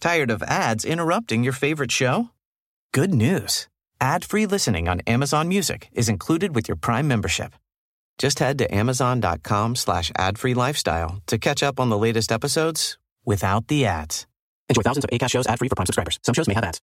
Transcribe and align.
Tired 0.00 0.30
of 0.30 0.42
ads 0.44 0.86
interrupting 0.86 1.44
your 1.44 1.52
favorite 1.52 1.92
show? 1.92 2.30
Good 2.92 3.12
news. 3.12 3.68
Ad-free 4.00 4.46
listening 4.46 4.88
on 4.88 5.00
Amazon 5.06 5.46
Music 5.46 5.90
is 5.92 6.08
included 6.08 6.54
with 6.54 6.68
your 6.68 6.76
Prime 6.76 7.06
membership. 7.06 7.52
Just 8.16 8.38
head 8.38 8.56
to 8.58 8.74
amazon.com 8.74 9.76
slash 9.76 10.10
ad-free 10.16 10.54
lifestyle 10.54 11.22
to 11.26 11.36
catch 11.36 11.62
up 11.62 11.78
on 11.78 11.90
the 11.90 11.98
latest 11.98 12.32
episodes 12.32 12.96
without 13.26 13.68
the 13.68 13.84
ads. 13.84 14.26
Enjoy 14.70 14.80
thousands 14.82 15.04
of 15.04 15.10
ACAST 15.10 15.30
shows 15.30 15.46
ad-free 15.46 15.68
for 15.68 15.76
Prime 15.76 15.86
subscribers. 15.86 16.18
Some 16.22 16.34
shows 16.34 16.48
may 16.48 16.54
have 16.54 16.64
ads. 16.64 16.80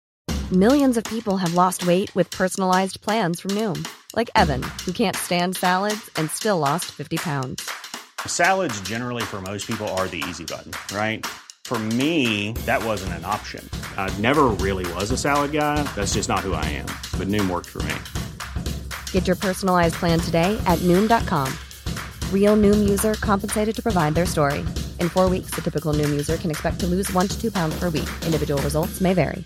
Millions 0.53 0.99
of 0.99 1.05
people 1.05 1.39
have 1.39 1.55
lost 1.55 1.87
weight 1.87 2.15
with 2.15 2.31
personalized 2.31 3.01
plans 3.01 3.41
from 3.41 3.53
Noom. 3.53 3.87
Like 4.15 4.29
Evan, 4.35 4.63
who 4.85 4.93
can't 4.93 5.17
stand 5.17 5.57
salads 5.57 6.11
and 6.17 6.31
still 6.31 6.59
lost 6.59 6.85
50 6.93 7.17
pounds. 7.17 7.71
Salads 8.27 8.79
generally 8.83 9.23
for 9.23 9.41
most 9.41 9.67
people 9.67 9.89
are 9.97 10.07
the 10.07 10.23
easy 10.29 10.45
button, 10.45 10.73
right? 10.95 11.27
For 11.67 11.81
me, 11.81 12.53
that 12.65 12.85
wasn't 12.85 13.15
an 13.15 13.25
option. 13.25 13.69
I 13.97 14.09
never 14.21 14.45
really 14.45 14.87
was 14.95 15.11
a 15.11 15.17
salad 15.17 15.51
guy. 15.51 15.83
That's 15.97 16.15
just 16.15 16.29
not 16.29 16.47
who 16.47 16.53
I 16.53 16.65
am. 16.67 16.87
But 17.19 17.27
Noom 17.27 17.51
worked 17.51 17.67
for 17.67 17.83
me. 17.83 18.73
Get 19.11 19.27
your 19.27 19.35
personalized 19.35 19.97
plan 19.97 20.21
today 20.21 20.57
at 20.69 20.79
Noom.com. 20.87 21.53
Real 22.31 22.57
Noom 22.57 22.89
user 22.89 23.15
compensated 23.15 23.75
to 23.75 23.83
provide 23.83 24.15
their 24.15 24.27
story. 24.27 24.61
In 25.01 25.09
four 25.09 25.29
weeks, 25.29 25.51
the 25.57 25.61
typical 25.61 25.93
Noom 25.93 26.11
user 26.11 26.37
can 26.37 26.53
expect 26.53 26.79
to 26.81 26.87
lose 26.87 27.13
one 27.13 27.27
to 27.27 27.37
two 27.37 27.51
pounds 27.51 27.77
per 27.81 27.91
week. 27.91 28.09
Individual 28.25 28.63
results 28.63 29.01
may 29.01 29.13
vary. 29.13 29.45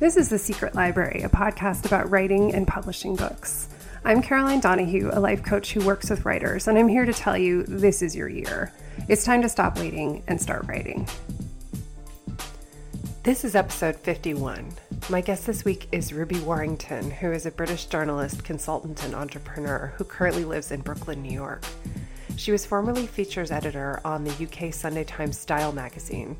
This 0.00 0.16
is 0.16 0.28
The 0.28 0.38
Secret 0.38 0.74
Library, 0.74 1.22
a 1.22 1.28
podcast 1.28 1.86
about 1.86 2.10
writing 2.10 2.52
and 2.52 2.66
publishing 2.66 3.14
books. 3.14 3.68
I'm 4.04 4.20
Caroline 4.20 4.58
Donahue, 4.58 5.10
a 5.12 5.20
life 5.20 5.44
coach 5.44 5.72
who 5.72 5.86
works 5.86 6.10
with 6.10 6.24
writers, 6.24 6.66
and 6.66 6.76
I'm 6.76 6.88
here 6.88 7.04
to 7.04 7.12
tell 7.12 7.38
you 7.38 7.62
this 7.62 8.02
is 8.02 8.16
your 8.16 8.28
year. 8.28 8.72
It's 9.08 9.24
time 9.24 9.42
to 9.42 9.48
stop 9.48 9.78
waiting 9.78 10.24
and 10.26 10.42
start 10.42 10.66
writing. 10.66 11.06
This 13.22 13.44
is 13.44 13.54
episode 13.54 13.94
51. 13.94 14.72
My 15.08 15.20
guest 15.20 15.46
this 15.46 15.64
week 15.64 15.86
is 15.92 16.12
Ruby 16.12 16.40
Warrington, 16.40 17.12
who 17.12 17.30
is 17.30 17.46
a 17.46 17.52
British 17.52 17.86
journalist, 17.86 18.42
consultant, 18.42 19.04
and 19.04 19.14
entrepreneur 19.14 19.94
who 19.96 20.02
currently 20.02 20.44
lives 20.44 20.72
in 20.72 20.80
Brooklyn, 20.80 21.22
New 21.22 21.32
York. 21.32 21.64
She 22.36 22.50
was 22.50 22.66
formerly 22.66 23.06
features 23.06 23.52
editor 23.52 24.00
on 24.04 24.24
the 24.24 24.48
UK 24.48 24.74
Sunday 24.74 25.04
Times 25.04 25.38
Style 25.38 25.70
magazine, 25.70 26.36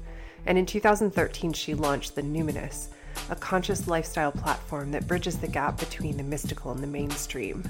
and 0.47 0.59
in 0.59 0.67
2013 0.67 1.53
she 1.53 1.75
launched 1.75 2.17
The 2.17 2.23
Numinous, 2.23 2.89
a 3.31 3.37
conscious 3.37 3.89
lifestyle 3.89 4.33
platform 4.33 4.91
that 4.93 5.07
bridges 5.07 5.39
the 5.39 5.49
gap 5.49 5.79
between 5.79 6.17
the 6.17 6.23
mystical 6.23 6.73
and 6.73 6.83
the 6.83 6.87
mainstream. 6.87 7.63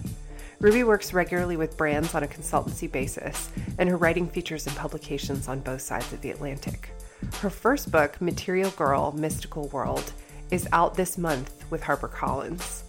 Ruby 0.61 0.85
works 0.85 1.13
regularly 1.13 1.57
with 1.57 1.77
brands 1.77 2.15
on 2.15 2.23
a 2.23 2.29
consultancy 2.29 2.91
basis, 2.91 3.51
and 3.79 3.89
her 3.89 3.97
writing 3.97 4.29
features 4.29 4.67
in 4.67 4.73
publications 4.75 5.49
on 5.49 5.61
both 5.61 5.81
sides 5.81 6.13
of 6.13 6.21
the 6.21 6.31
Atlantic. 6.31 6.91
Her 7.41 7.51
first 7.51 7.91
book, 7.91 8.21
Material 8.21 8.71
Girl 8.71 9.13
Mystical 9.13 9.69
World, 9.69 10.13
is 10.51 10.69
out 10.73 10.95
this 10.95 11.19
month 11.19 11.65
with 11.71 11.83
HarperCollins. 11.83 12.83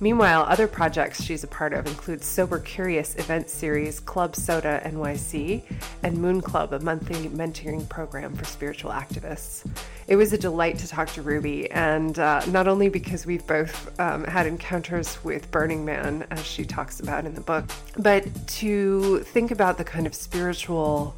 Meanwhile, 0.00 0.46
other 0.48 0.66
projects 0.66 1.22
she's 1.22 1.44
a 1.44 1.46
part 1.46 1.72
of 1.72 1.86
include 1.86 2.22
Sober 2.22 2.58
Curious 2.58 3.14
event 3.16 3.48
series 3.48 4.00
Club 4.00 4.36
Soda 4.36 4.82
NYC 4.84 5.62
and 6.02 6.18
Moon 6.18 6.40
Club, 6.40 6.72
a 6.72 6.80
monthly 6.80 7.28
mentoring 7.28 7.88
program 7.88 8.34
for 8.34 8.44
spiritual 8.44 8.90
activists. 8.90 9.64
It 10.06 10.16
was 10.16 10.32
a 10.32 10.38
delight 10.38 10.78
to 10.78 10.88
talk 10.88 11.08
to 11.10 11.22
Ruby, 11.22 11.70
and 11.70 12.18
uh, 12.18 12.44
not 12.46 12.68
only 12.68 12.88
because 12.88 13.24
we've 13.24 13.46
both 13.46 13.98
um, 13.98 14.24
had 14.24 14.46
encounters 14.46 15.22
with 15.24 15.50
Burning 15.50 15.84
Man, 15.84 16.26
as 16.30 16.44
she 16.44 16.64
talks 16.64 17.00
about 17.00 17.24
in 17.24 17.34
the 17.34 17.40
book, 17.40 17.64
but 17.96 18.24
to 18.48 19.20
think 19.20 19.50
about 19.50 19.78
the 19.78 19.84
kind 19.84 20.06
of 20.06 20.14
spiritual 20.14 21.16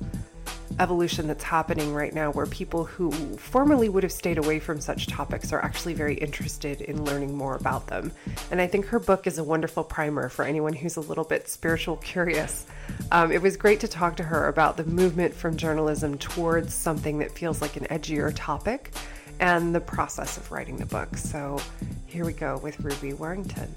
evolution 0.78 1.26
that's 1.26 1.44
happening 1.44 1.94
right 1.94 2.14
now 2.14 2.30
where 2.30 2.46
people 2.46 2.84
who 2.84 3.10
formerly 3.36 3.88
would 3.88 4.02
have 4.02 4.12
stayed 4.12 4.38
away 4.38 4.58
from 4.58 4.80
such 4.80 5.06
topics 5.06 5.52
are 5.52 5.60
actually 5.60 5.94
very 5.94 6.14
interested 6.14 6.80
in 6.82 7.04
learning 7.04 7.34
more 7.34 7.56
about 7.56 7.86
them. 7.86 8.12
And 8.50 8.60
I 8.60 8.66
think 8.66 8.86
her 8.86 8.98
book 8.98 9.26
is 9.26 9.38
a 9.38 9.44
wonderful 9.44 9.84
primer 9.84 10.28
for 10.28 10.44
anyone 10.44 10.72
who's 10.72 10.96
a 10.96 11.00
little 11.00 11.24
bit 11.24 11.48
spiritual 11.48 11.96
curious. 11.96 12.66
Um, 13.10 13.32
it 13.32 13.40
was 13.40 13.56
great 13.56 13.80
to 13.80 13.88
talk 13.88 14.16
to 14.16 14.22
her 14.22 14.48
about 14.48 14.76
the 14.76 14.84
movement 14.84 15.34
from 15.34 15.56
journalism 15.56 16.18
towards 16.18 16.74
something 16.74 17.18
that 17.18 17.32
feels 17.32 17.60
like 17.60 17.76
an 17.76 17.86
edgier 17.86 18.32
topic 18.34 18.92
and 19.40 19.74
the 19.74 19.80
process 19.80 20.36
of 20.36 20.50
writing 20.50 20.76
the 20.76 20.86
book. 20.86 21.16
So 21.16 21.58
here 22.06 22.24
we 22.24 22.32
go 22.32 22.58
with 22.58 22.80
Ruby 22.80 23.12
Warrington. 23.12 23.74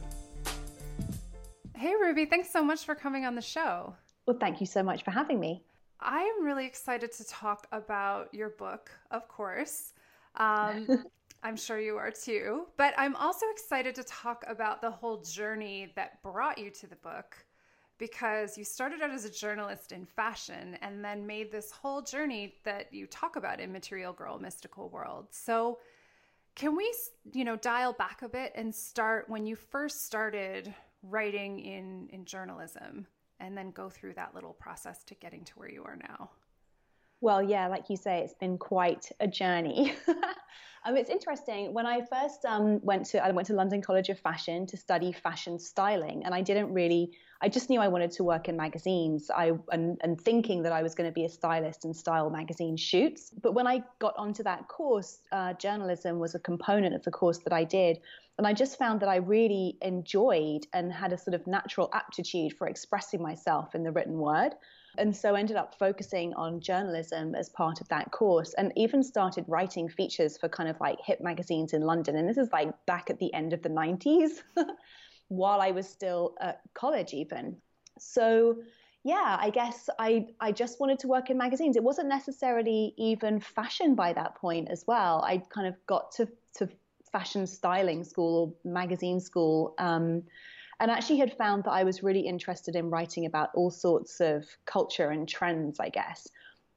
Hey, 1.75 1.93
Ruby, 2.01 2.25
thanks 2.25 2.51
so 2.51 2.63
much 2.63 2.83
for 2.83 2.93
coming 2.93 3.25
on 3.25 3.35
the 3.35 3.41
show. 3.41 3.95
Well, 4.25 4.37
thank 4.37 4.59
you 4.59 4.67
so 4.67 4.83
much 4.83 5.03
for 5.03 5.11
having 5.11 5.39
me. 5.39 5.63
I 6.01 6.21
am 6.21 6.45
really 6.45 6.65
excited 6.65 7.11
to 7.13 7.27
talk 7.27 7.67
about 7.71 8.33
your 8.33 8.49
book, 8.49 8.91
of 9.11 9.27
course. 9.27 9.93
Um, 10.35 11.05
I'm 11.43 11.55
sure 11.55 11.79
you 11.79 11.97
are 11.97 12.11
too. 12.11 12.67
But 12.77 12.93
I'm 12.97 13.15
also 13.15 13.45
excited 13.51 13.95
to 13.95 14.03
talk 14.03 14.43
about 14.47 14.81
the 14.81 14.91
whole 14.91 15.21
journey 15.21 15.91
that 15.95 16.21
brought 16.21 16.57
you 16.57 16.69
to 16.71 16.87
the 16.87 16.95
book 16.97 17.37
because 17.97 18.57
you 18.57 18.63
started 18.63 19.01
out 19.01 19.11
as 19.11 19.25
a 19.25 19.29
journalist 19.29 19.91
in 19.91 20.05
fashion 20.05 20.77
and 20.81 21.03
then 21.03 21.27
made 21.27 21.51
this 21.51 21.71
whole 21.71 22.01
journey 22.01 22.55
that 22.63 22.93
you 22.93 23.05
talk 23.07 23.35
about 23.35 23.59
in 23.59 23.71
Material 23.71 24.13
Girl 24.13 24.39
Mystical 24.39 24.89
World. 24.89 25.27
So, 25.31 25.79
can 26.55 26.75
we, 26.75 26.93
you 27.31 27.45
know, 27.45 27.55
dial 27.55 27.93
back 27.93 28.21
a 28.21 28.27
bit 28.27 28.51
and 28.55 28.73
start 28.73 29.29
when 29.29 29.45
you 29.45 29.55
first 29.55 30.05
started 30.05 30.73
writing 31.03 31.59
in 31.59 32.09
in 32.11 32.25
journalism? 32.25 33.05
And 33.39 33.57
then 33.57 33.71
go 33.71 33.89
through 33.89 34.13
that 34.13 34.35
little 34.35 34.53
process 34.53 35.03
to 35.05 35.15
getting 35.15 35.43
to 35.45 35.53
where 35.53 35.71
you 35.71 35.83
are 35.83 35.97
now? 35.97 36.29
Well, 37.21 37.43
yeah, 37.43 37.67
like 37.67 37.89
you 37.89 37.97
say, 37.97 38.19
it's 38.19 38.33
been 38.33 38.57
quite 38.57 39.11
a 39.19 39.27
journey. 39.27 39.93
um, 40.85 40.95
it's 40.95 41.09
interesting. 41.09 41.73
When 41.73 41.85
I 41.85 42.01
first 42.05 42.45
um, 42.45 42.79
went 42.81 43.07
to, 43.07 43.23
I 43.23 43.31
went 43.31 43.47
to 43.47 43.53
London 43.53 43.81
College 43.81 44.07
of 44.07 44.17
Fashion 44.19 44.65
to 44.67 44.77
study 44.77 45.11
fashion 45.11 45.59
styling, 45.59 46.23
and 46.23 46.33
I 46.33 46.41
didn't 46.41 46.71
really, 46.71 47.11
I 47.41 47.49
just 47.49 47.69
knew 47.69 47.81
I 47.81 47.89
wanted 47.89 48.11
to 48.11 48.23
work 48.23 48.47
in 48.47 48.55
magazines. 48.55 49.29
I 49.35 49.51
and, 49.69 49.99
and 50.01 50.19
thinking 50.19 50.63
that 50.63 50.71
I 50.71 50.81
was 50.81 50.95
going 50.95 51.09
to 51.09 51.13
be 51.13 51.25
a 51.25 51.29
stylist 51.29 51.83
and 51.83 51.93
style 51.93 52.29
magazine 52.29 52.77
shoots. 52.77 53.31
But 53.41 53.53
when 53.53 53.67
I 53.67 53.83
got 53.99 54.15
onto 54.17 54.43
that 54.43 54.69
course, 54.69 55.19
uh, 55.33 55.53
journalism 55.53 56.19
was 56.19 56.35
a 56.35 56.39
component 56.39 56.95
of 56.95 57.03
the 57.03 57.11
course 57.11 57.39
that 57.39 57.51
I 57.51 57.65
did. 57.65 57.99
And 58.39 58.47
I 58.47 58.53
just 58.53 58.79
found 58.79 59.01
that 59.01 59.09
I 59.09 59.17
really 59.17 59.77
enjoyed 59.81 60.65
and 60.71 60.93
had 60.93 61.11
a 61.11 61.17
sort 61.17 61.35
of 61.35 61.45
natural 61.45 61.89
aptitude 61.91 62.53
for 62.53 62.69
expressing 62.69 63.21
myself 63.21 63.75
in 63.75 63.83
the 63.83 63.91
written 63.91 64.17
word. 64.17 64.53
And 64.97 65.13
so 65.13 65.35
ended 65.35 65.57
up 65.57 65.75
focusing 65.77 66.33
on 66.35 66.61
journalism 66.61 67.35
as 67.35 67.49
part 67.49 67.81
of 67.81 67.89
that 67.89 68.11
course 68.11 68.53
and 68.57 68.71
even 68.77 69.03
started 69.03 69.43
writing 69.49 69.89
features 69.89 70.37
for 70.37 70.47
kind 70.47 70.69
of 70.69 70.79
like 70.79 70.99
hip 71.05 71.19
magazines 71.19 71.73
in 71.73 71.81
London. 71.81 72.15
And 72.15 72.29
this 72.29 72.37
is 72.37 72.47
like 72.53 72.73
back 72.85 73.09
at 73.09 73.19
the 73.19 73.33
end 73.33 73.51
of 73.51 73.61
the 73.61 73.67
90s 73.67 74.41
while 75.27 75.59
I 75.59 75.71
was 75.71 75.89
still 75.89 76.37
at 76.39 76.61
college, 76.73 77.13
even. 77.13 77.57
So, 77.99 78.59
yeah, 79.03 79.35
I 79.37 79.49
guess 79.49 79.89
I, 79.99 80.27
I 80.39 80.53
just 80.53 80.79
wanted 80.79 80.99
to 80.99 81.09
work 81.09 81.29
in 81.29 81.37
magazines. 81.37 81.75
It 81.75 81.83
wasn't 81.83 82.07
necessarily 82.07 82.93
even 82.97 83.41
fashion 83.41 83.95
by 83.95 84.13
that 84.13 84.35
point 84.35 84.69
as 84.71 84.85
well. 84.87 85.21
I 85.27 85.43
kind 85.53 85.67
of 85.67 85.75
got 85.87 86.13
to, 86.13 86.29
to 86.55 86.69
fashion 87.11 87.47
styling 87.47 88.03
school 88.03 88.55
or 88.65 88.71
magazine 88.71 89.19
school. 89.19 89.75
Um, 89.77 90.23
and 90.79 90.89
actually 90.89 91.17
had 91.17 91.37
found 91.37 91.65
that 91.65 91.71
I 91.71 91.83
was 91.83 92.03
really 92.03 92.21
interested 92.21 92.75
in 92.75 92.89
writing 92.89 93.25
about 93.25 93.49
all 93.53 93.69
sorts 93.69 94.21
of 94.21 94.45
culture 94.65 95.09
and 95.09 95.27
trends, 95.27 95.79
I 95.79 95.89
guess. 95.89 96.27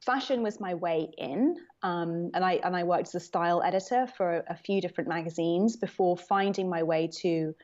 Fashion 0.04 0.42
was 0.42 0.58
my 0.58 0.74
way 0.74 1.08
in, 1.16 1.56
um, 1.84 2.32
and 2.34 2.44
I 2.44 2.54
and 2.64 2.74
I 2.74 2.82
worked 2.82 3.08
as 3.08 3.14
a 3.14 3.20
style 3.20 3.62
editor 3.62 4.08
for 4.16 4.38
a, 4.38 4.44
a 4.48 4.56
few 4.56 4.80
different 4.80 5.08
magazines 5.08 5.76
before 5.76 6.16
finding 6.16 6.68
my 6.68 6.82
way 6.82 7.08
to 7.18 7.54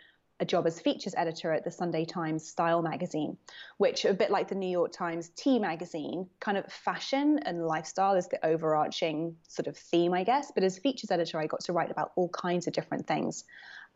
a 0.41 0.45
job 0.45 0.67
as 0.67 0.81
features 0.81 1.15
editor 1.17 1.53
at 1.53 1.65
the 1.65 1.71
Sunday 1.71 2.05
Times 2.05 2.47
Style 2.47 2.83
magazine, 2.83 3.37
which, 3.79 4.05
a 4.05 4.15
bit 4.15 4.31
like 4.31 4.49
the 4.49 4.55
New 4.55 4.71
York 4.71 4.93
Times 4.93 5.31
T 5.31 5.59
magazine, 5.59 6.29
kind 6.41 6.57
of 6.57 6.67
fashion 6.67 7.41
and 7.45 7.67
lifestyle 7.67 8.15
is 8.15 8.29
the 8.29 8.45
overarching 8.47 9.37
sort 9.49 9.67
of 9.67 9.77
theme, 9.77 10.15
I 10.15 10.25
guess. 10.25 10.53
But 10.55 10.65
as 10.65 10.79
features 10.79 11.11
editor, 11.11 11.41
I 11.41 11.47
got 11.47 11.61
to 11.65 11.73
write 11.73 11.91
about 11.91 12.13
all 12.17 12.29
kinds 12.29 12.67
of 12.67 12.73
different 12.73 13.07
things. 13.07 13.45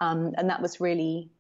Um, 0.01 0.33
and 0.37 0.51
that 0.51 0.61
was 0.61 0.81
really, 0.81 1.31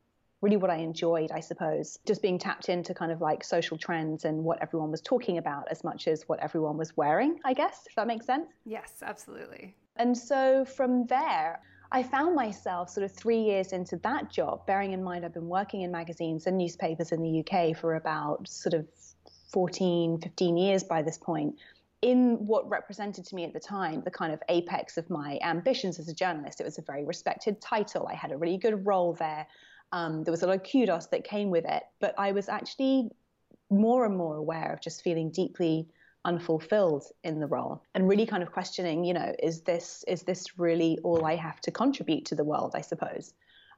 really 0.41 0.57
what 0.57 0.71
I 0.71 0.77
enjoyed, 0.77 1.33
I 1.33 1.41
suppose. 1.41 1.99
Just 2.07 2.23
being 2.23 2.39
tapped 2.39 2.69
into 2.69 2.95
kind 2.95 3.11
of 3.11 3.21
like 3.21 3.43
social 3.43 3.77
trends 3.77 4.25
and 4.25 4.45
what 4.45 4.63
everyone 4.63 4.91
was 4.91 5.01
talking 5.01 5.39
about 5.39 5.67
as 5.71 5.83
much 5.83 6.07
as 6.07 6.29
what 6.29 6.39
everyone 6.41 6.77
was 6.77 6.97
wearing, 6.97 7.41
I 7.45 7.55
guess, 7.55 7.87
if 7.89 7.97
that 7.97 8.07
makes 8.07 8.27
sense. 8.27 8.47
Yes, 8.65 9.03
absolutely. 9.03 9.75
And 9.97 10.17
so 10.17 10.65
from 10.65 11.07
there, 11.07 11.61
I 11.95 12.03
found 12.03 12.35
myself 12.35 12.89
sort 12.89 13.05
of 13.05 13.13
three 13.13 13.41
years 13.41 13.75
into 13.75 13.99
that 13.99 14.31
job, 14.31 14.67
bearing 14.67 14.93
in 14.93 15.05
mind 15.05 15.27
I've 15.27 15.35
been 15.35 15.49
working 15.49 15.83
in 15.83 15.93
magazines 15.93 16.47
and 16.47 16.57
newspapers 16.57 17.13
in 17.13 17.21
the 17.23 17.41
UK 17.41 17.77
for 17.77 17.97
about 17.97 18.49
sort 18.49 18.73
of 18.73 18.87
14, 19.53 20.19
15 20.19 20.57
years 20.57 20.83
by 20.83 21.03
this 21.03 21.19
point, 21.19 21.55
in 22.01 22.47
what 22.47 22.67
represented 22.71 23.27
to 23.27 23.35
me 23.35 23.45
at 23.45 23.53
the 23.53 23.61
time 23.61 24.01
the 24.07 24.11
kind 24.11 24.33
of 24.33 24.43
apex 24.49 24.97
of 24.97 25.11
my 25.11 25.39
ambitions 25.43 25.99
as 25.99 26.09
a 26.09 26.15
journalist. 26.15 26.63
It 26.63 26.65
was 26.65 26.79
a 26.79 26.83
very 26.83 27.05
respected 27.05 27.61
title. 27.61 28.09
I 28.11 28.15
had 28.15 28.33
a 28.33 28.39
really 28.39 28.57
good 28.57 28.87
role 28.87 29.13
there. 29.13 29.47
Um, 29.93 30.25
there 30.25 30.33
was 30.33 30.43
a 30.43 30.47
lot 30.47 30.57
of 30.57 30.63
kudos 30.65 31.09
that 31.09 31.25
came 31.25 31.51
with 31.51 31.67
it, 31.67 31.83
but 32.01 32.15
I 32.17 32.33
was 32.33 32.49
actually 32.49 33.11
more 33.69 34.07
and 34.07 34.17
more 34.17 34.37
aware 34.37 34.73
of 34.73 34.81
just 34.81 35.03
feeling 35.03 35.31
deeply 35.31 35.89
unfulfilled 36.25 37.05
in 37.25 37.41
the 37.41 37.47
role 37.47 37.83
and 37.95 38.09
really 38.09 38.27
kind 38.27 38.43
of 38.43 38.53
questioning 38.53 39.05
you 39.05 39.13
know 39.13 39.35
is 39.43 39.63
this 39.63 40.05
is 40.07 40.23
this 40.23 40.59
really 40.59 40.99
all 41.03 41.25
i 41.25 41.35
have 41.35 41.61
to 41.61 41.71
contribute 41.71 42.25
to 42.25 42.35
the 42.35 42.45
world 42.45 42.73
i 42.75 42.81
suppose? 42.81 43.35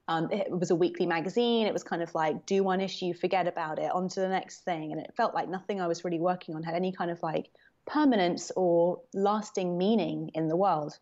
Um, 0.06 0.30
it 0.30 0.50
was 0.50 0.70
a 0.70 0.76
weekly 0.76 1.06
magazine. 1.06 1.66
It 1.66 1.72
was 1.72 1.82
kind 1.82 2.02
of 2.02 2.14
like 2.14 2.44
do 2.44 2.62
one 2.62 2.80
issue 2.80 3.14
forget 3.14 3.46
about 3.46 3.78
it 3.78 3.90
on 3.90 4.08
to 4.10 4.20
the 4.20 4.28
next 4.28 4.60
thing. 4.60 4.92
And 4.92 5.00
it 5.00 5.14
felt 5.16 5.34
like 5.34 5.48
nothing 5.48 5.80
i 5.80 5.86
was 5.86 6.04
really 6.04 6.20
working 6.20 6.54
on 6.54 6.62
had 6.62 6.74
any 6.74 6.92
kind 6.92 7.10
of 7.10 7.22
like 7.22 7.50
permanence 7.86 8.52
or 8.56 9.00
lasting 9.14 9.78
meaning 9.78 10.30
in 10.34 10.48
the 10.48 10.56
world. 10.56 10.98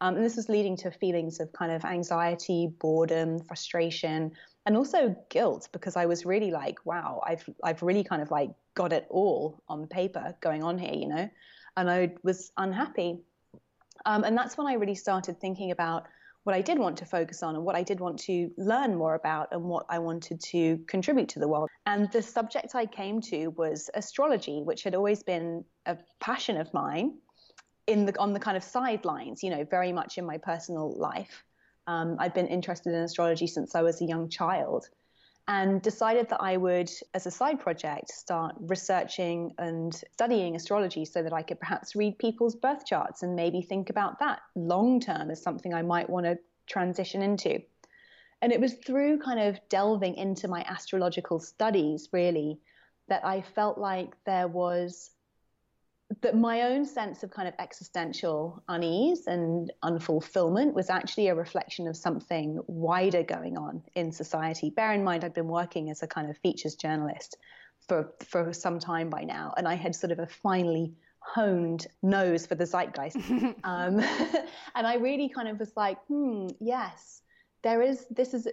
Um, 0.00 0.16
and 0.16 0.24
this 0.24 0.36
was 0.36 0.48
leading 0.48 0.76
to 0.78 0.90
feelings 0.90 1.40
of 1.40 1.52
kind 1.52 1.72
of 1.72 1.84
anxiety 1.84 2.68
boredom 2.78 3.40
frustration 3.40 4.32
and 4.66 4.76
also 4.76 5.16
guilt 5.30 5.68
because 5.72 5.96
I 5.96 6.06
was 6.06 6.26
really 6.26 6.50
like, 6.50 6.84
wow, 6.84 7.22
I've 7.24 7.48
I've 7.62 7.82
really 7.82 8.04
kind 8.04 8.20
of 8.20 8.30
like 8.30 8.50
got 8.74 8.92
it 8.92 9.06
all 9.08 9.62
on 9.68 9.86
paper 9.86 10.34
going 10.40 10.62
on 10.62 10.76
here, 10.76 10.94
you 10.94 11.08
know, 11.08 11.30
and 11.76 11.90
I 11.90 12.14
was 12.22 12.52
unhappy, 12.56 13.20
um, 14.04 14.24
and 14.24 14.36
that's 14.36 14.58
when 14.58 14.66
I 14.66 14.74
really 14.74 14.96
started 14.96 15.40
thinking 15.40 15.70
about 15.70 16.06
what 16.44 16.54
I 16.54 16.60
did 16.60 16.78
want 16.78 16.98
to 16.98 17.04
focus 17.04 17.42
on 17.42 17.56
and 17.56 17.64
what 17.64 17.74
I 17.74 17.82
did 17.82 17.98
want 17.98 18.20
to 18.20 18.52
learn 18.56 18.94
more 18.94 19.16
about 19.16 19.48
and 19.50 19.64
what 19.64 19.84
I 19.88 19.98
wanted 19.98 20.40
to 20.52 20.78
contribute 20.86 21.28
to 21.30 21.40
the 21.40 21.48
world. 21.48 21.68
And 21.86 22.10
the 22.12 22.22
subject 22.22 22.76
I 22.76 22.86
came 22.86 23.20
to 23.22 23.48
was 23.48 23.90
astrology, 23.94 24.62
which 24.62 24.84
had 24.84 24.94
always 24.94 25.24
been 25.24 25.64
a 25.86 25.96
passion 26.20 26.56
of 26.56 26.72
mine 26.72 27.18
in 27.88 28.06
the 28.06 28.16
on 28.20 28.32
the 28.32 28.38
kind 28.40 28.56
of 28.56 28.62
sidelines, 28.62 29.42
you 29.42 29.50
know, 29.50 29.64
very 29.64 29.92
much 29.92 30.18
in 30.18 30.24
my 30.24 30.38
personal 30.38 30.96
life. 30.96 31.44
Um, 31.86 32.16
I'd 32.18 32.34
been 32.34 32.48
interested 32.48 32.94
in 32.94 33.00
astrology 33.00 33.46
since 33.46 33.74
I 33.74 33.82
was 33.82 34.00
a 34.00 34.04
young 34.04 34.28
child 34.28 34.88
and 35.48 35.80
decided 35.80 36.28
that 36.30 36.40
I 36.40 36.56
would, 36.56 36.90
as 37.14 37.26
a 37.26 37.30
side 37.30 37.60
project, 37.60 38.10
start 38.10 38.56
researching 38.58 39.54
and 39.58 39.94
studying 40.12 40.56
astrology 40.56 41.04
so 41.04 41.22
that 41.22 41.32
I 41.32 41.42
could 41.42 41.60
perhaps 41.60 41.94
read 41.94 42.18
people's 42.18 42.56
birth 42.56 42.84
charts 42.84 43.22
and 43.22 43.36
maybe 43.36 43.62
think 43.62 43.88
about 43.88 44.18
that 44.18 44.40
long 44.56 44.98
term 44.98 45.30
as 45.30 45.42
something 45.42 45.72
I 45.72 45.82
might 45.82 46.10
want 46.10 46.26
to 46.26 46.38
transition 46.66 47.22
into. 47.22 47.62
And 48.42 48.52
it 48.52 48.60
was 48.60 48.74
through 48.74 49.20
kind 49.20 49.38
of 49.38 49.60
delving 49.68 50.16
into 50.16 50.48
my 50.48 50.62
astrological 50.68 51.38
studies, 51.38 52.08
really, 52.12 52.58
that 53.08 53.24
I 53.24 53.42
felt 53.42 53.78
like 53.78 54.12
there 54.24 54.48
was 54.48 55.10
that 56.22 56.36
my 56.36 56.62
own 56.62 56.84
sense 56.84 57.22
of 57.22 57.30
kind 57.30 57.48
of 57.48 57.54
existential 57.58 58.62
unease 58.68 59.26
and 59.26 59.72
unfulfillment 59.82 60.72
was 60.72 60.88
actually 60.88 61.28
a 61.28 61.34
reflection 61.34 61.88
of 61.88 61.96
something 61.96 62.60
wider 62.68 63.24
going 63.24 63.58
on 63.58 63.82
in 63.94 64.12
society. 64.12 64.70
Bear 64.70 64.92
in 64.92 65.02
mind, 65.02 65.24
I'd 65.24 65.34
been 65.34 65.48
working 65.48 65.90
as 65.90 66.02
a 66.02 66.06
kind 66.06 66.30
of 66.30 66.38
features 66.38 66.76
journalist 66.76 67.36
for 67.88 68.12
for 68.24 68.52
some 68.52 68.78
time 68.78 69.10
by 69.10 69.24
now, 69.24 69.52
and 69.56 69.66
I 69.66 69.74
had 69.74 69.94
sort 69.94 70.12
of 70.12 70.18
a 70.18 70.26
finely 70.26 70.94
honed 71.18 71.86
nose 72.02 72.46
for 72.46 72.54
the 72.54 72.64
zeitgeist, 72.64 73.16
um, 73.64 74.00
and 74.74 74.86
I 74.86 74.96
really 74.96 75.28
kind 75.28 75.48
of 75.48 75.58
was 75.58 75.72
like, 75.76 75.98
hmm, 76.06 76.46
yes, 76.60 77.22
there 77.62 77.82
is 77.82 78.06
this 78.10 78.32
is 78.32 78.46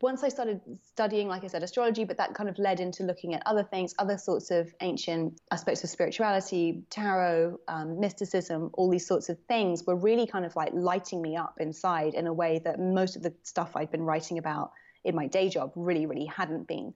once 0.00 0.22
I 0.22 0.28
started 0.28 0.60
studying, 0.82 1.28
like 1.28 1.44
I 1.44 1.48
said, 1.48 1.62
astrology, 1.62 2.04
but 2.04 2.16
that 2.18 2.34
kind 2.34 2.48
of 2.48 2.58
led 2.58 2.80
into 2.80 3.02
looking 3.02 3.34
at 3.34 3.42
other 3.46 3.64
things, 3.64 3.94
other 3.98 4.16
sorts 4.16 4.50
of 4.50 4.72
ancient 4.80 5.40
aspects 5.50 5.82
of 5.82 5.90
spirituality, 5.90 6.84
tarot, 6.90 7.58
um, 7.66 7.98
mysticism, 7.98 8.70
all 8.74 8.88
these 8.88 9.06
sorts 9.06 9.28
of 9.28 9.38
things 9.48 9.84
were 9.84 9.96
really 9.96 10.26
kind 10.26 10.44
of 10.44 10.54
like 10.54 10.72
lighting 10.74 11.20
me 11.20 11.36
up 11.36 11.56
inside 11.60 12.14
in 12.14 12.26
a 12.26 12.32
way 12.32 12.60
that 12.64 12.78
most 12.78 13.16
of 13.16 13.22
the 13.22 13.34
stuff 13.42 13.74
I'd 13.74 13.90
been 13.90 14.02
writing 14.02 14.38
about 14.38 14.72
in 15.04 15.14
my 15.14 15.26
day 15.26 15.48
job 15.48 15.72
really, 15.74 16.06
really 16.06 16.26
hadn't 16.26 16.68
been. 16.68 16.94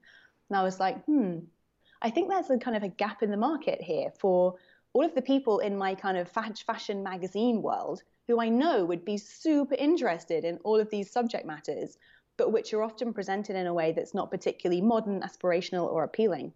And 0.48 0.58
I 0.58 0.62
was 0.62 0.78
like, 0.78 1.04
hmm, 1.04 1.38
I 2.00 2.10
think 2.10 2.28
there's 2.28 2.50
a 2.50 2.58
kind 2.58 2.76
of 2.76 2.84
a 2.84 2.88
gap 2.88 3.22
in 3.22 3.30
the 3.30 3.36
market 3.36 3.82
here 3.82 4.12
for 4.18 4.54
all 4.92 5.04
of 5.04 5.14
the 5.14 5.22
people 5.22 5.58
in 5.58 5.76
my 5.76 5.94
kind 5.94 6.16
of 6.16 6.30
fashion 6.30 7.02
magazine 7.02 7.60
world 7.60 8.02
who 8.28 8.40
I 8.40 8.50
know 8.50 8.84
would 8.84 9.04
be 9.04 9.16
super 9.16 9.74
interested 9.74 10.44
in 10.44 10.58
all 10.58 10.78
of 10.78 10.90
these 10.90 11.10
subject 11.10 11.46
matters 11.46 11.96
but 12.38 12.52
which 12.52 12.72
are 12.72 12.82
often 12.82 13.12
presented 13.12 13.56
in 13.56 13.66
a 13.66 13.74
way 13.74 13.92
that's 13.92 14.14
not 14.14 14.30
particularly 14.30 14.80
modern, 14.80 15.20
aspirational, 15.20 15.92
or 15.92 16.04
appealing. 16.04 16.54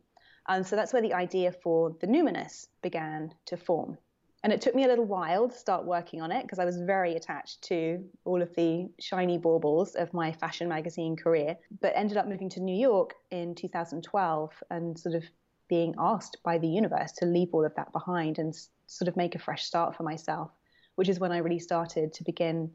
And 0.48 0.66
so 0.66 0.74
that's 0.74 0.92
where 0.94 1.02
the 1.02 1.12
idea 1.12 1.52
for 1.52 1.94
the 2.00 2.06
numinous 2.06 2.68
began 2.80 3.34
to 3.46 3.58
form. 3.58 3.98
And 4.44 4.52
it 4.52 4.60
took 4.60 4.74
me 4.74 4.84
a 4.84 4.88
little 4.88 5.04
while 5.04 5.48
to 5.48 5.56
start 5.56 5.84
working 5.84 6.20
on 6.20 6.32
it 6.32 6.42
because 6.42 6.58
I 6.58 6.64
was 6.64 6.76
very 6.78 7.14
attached 7.14 7.62
to 7.64 8.04
all 8.24 8.42
of 8.42 8.52
the 8.56 8.88
shiny 8.98 9.38
baubles 9.38 9.94
of 9.94 10.12
my 10.12 10.32
fashion 10.32 10.68
magazine 10.68 11.14
career, 11.14 11.56
but 11.80 11.92
ended 11.94 12.16
up 12.16 12.26
moving 12.26 12.48
to 12.50 12.60
New 12.60 12.76
York 12.76 13.14
in 13.30 13.54
2012 13.54 14.62
and 14.70 14.98
sort 14.98 15.14
of 15.14 15.24
being 15.68 15.94
asked 15.98 16.38
by 16.42 16.58
the 16.58 16.66
universe 16.66 17.12
to 17.12 17.26
leave 17.26 17.50
all 17.52 17.64
of 17.64 17.74
that 17.76 17.92
behind 17.92 18.38
and 18.38 18.54
sort 18.86 19.08
of 19.08 19.16
make 19.16 19.36
a 19.36 19.38
fresh 19.38 19.64
start 19.64 19.96
for 19.96 20.02
myself, 20.02 20.50
which 20.96 21.08
is 21.08 21.20
when 21.20 21.32
I 21.32 21.38
really 21.38 21.60
started 21.60 22.12
to 22.14 22.24
begin 22.24 22.72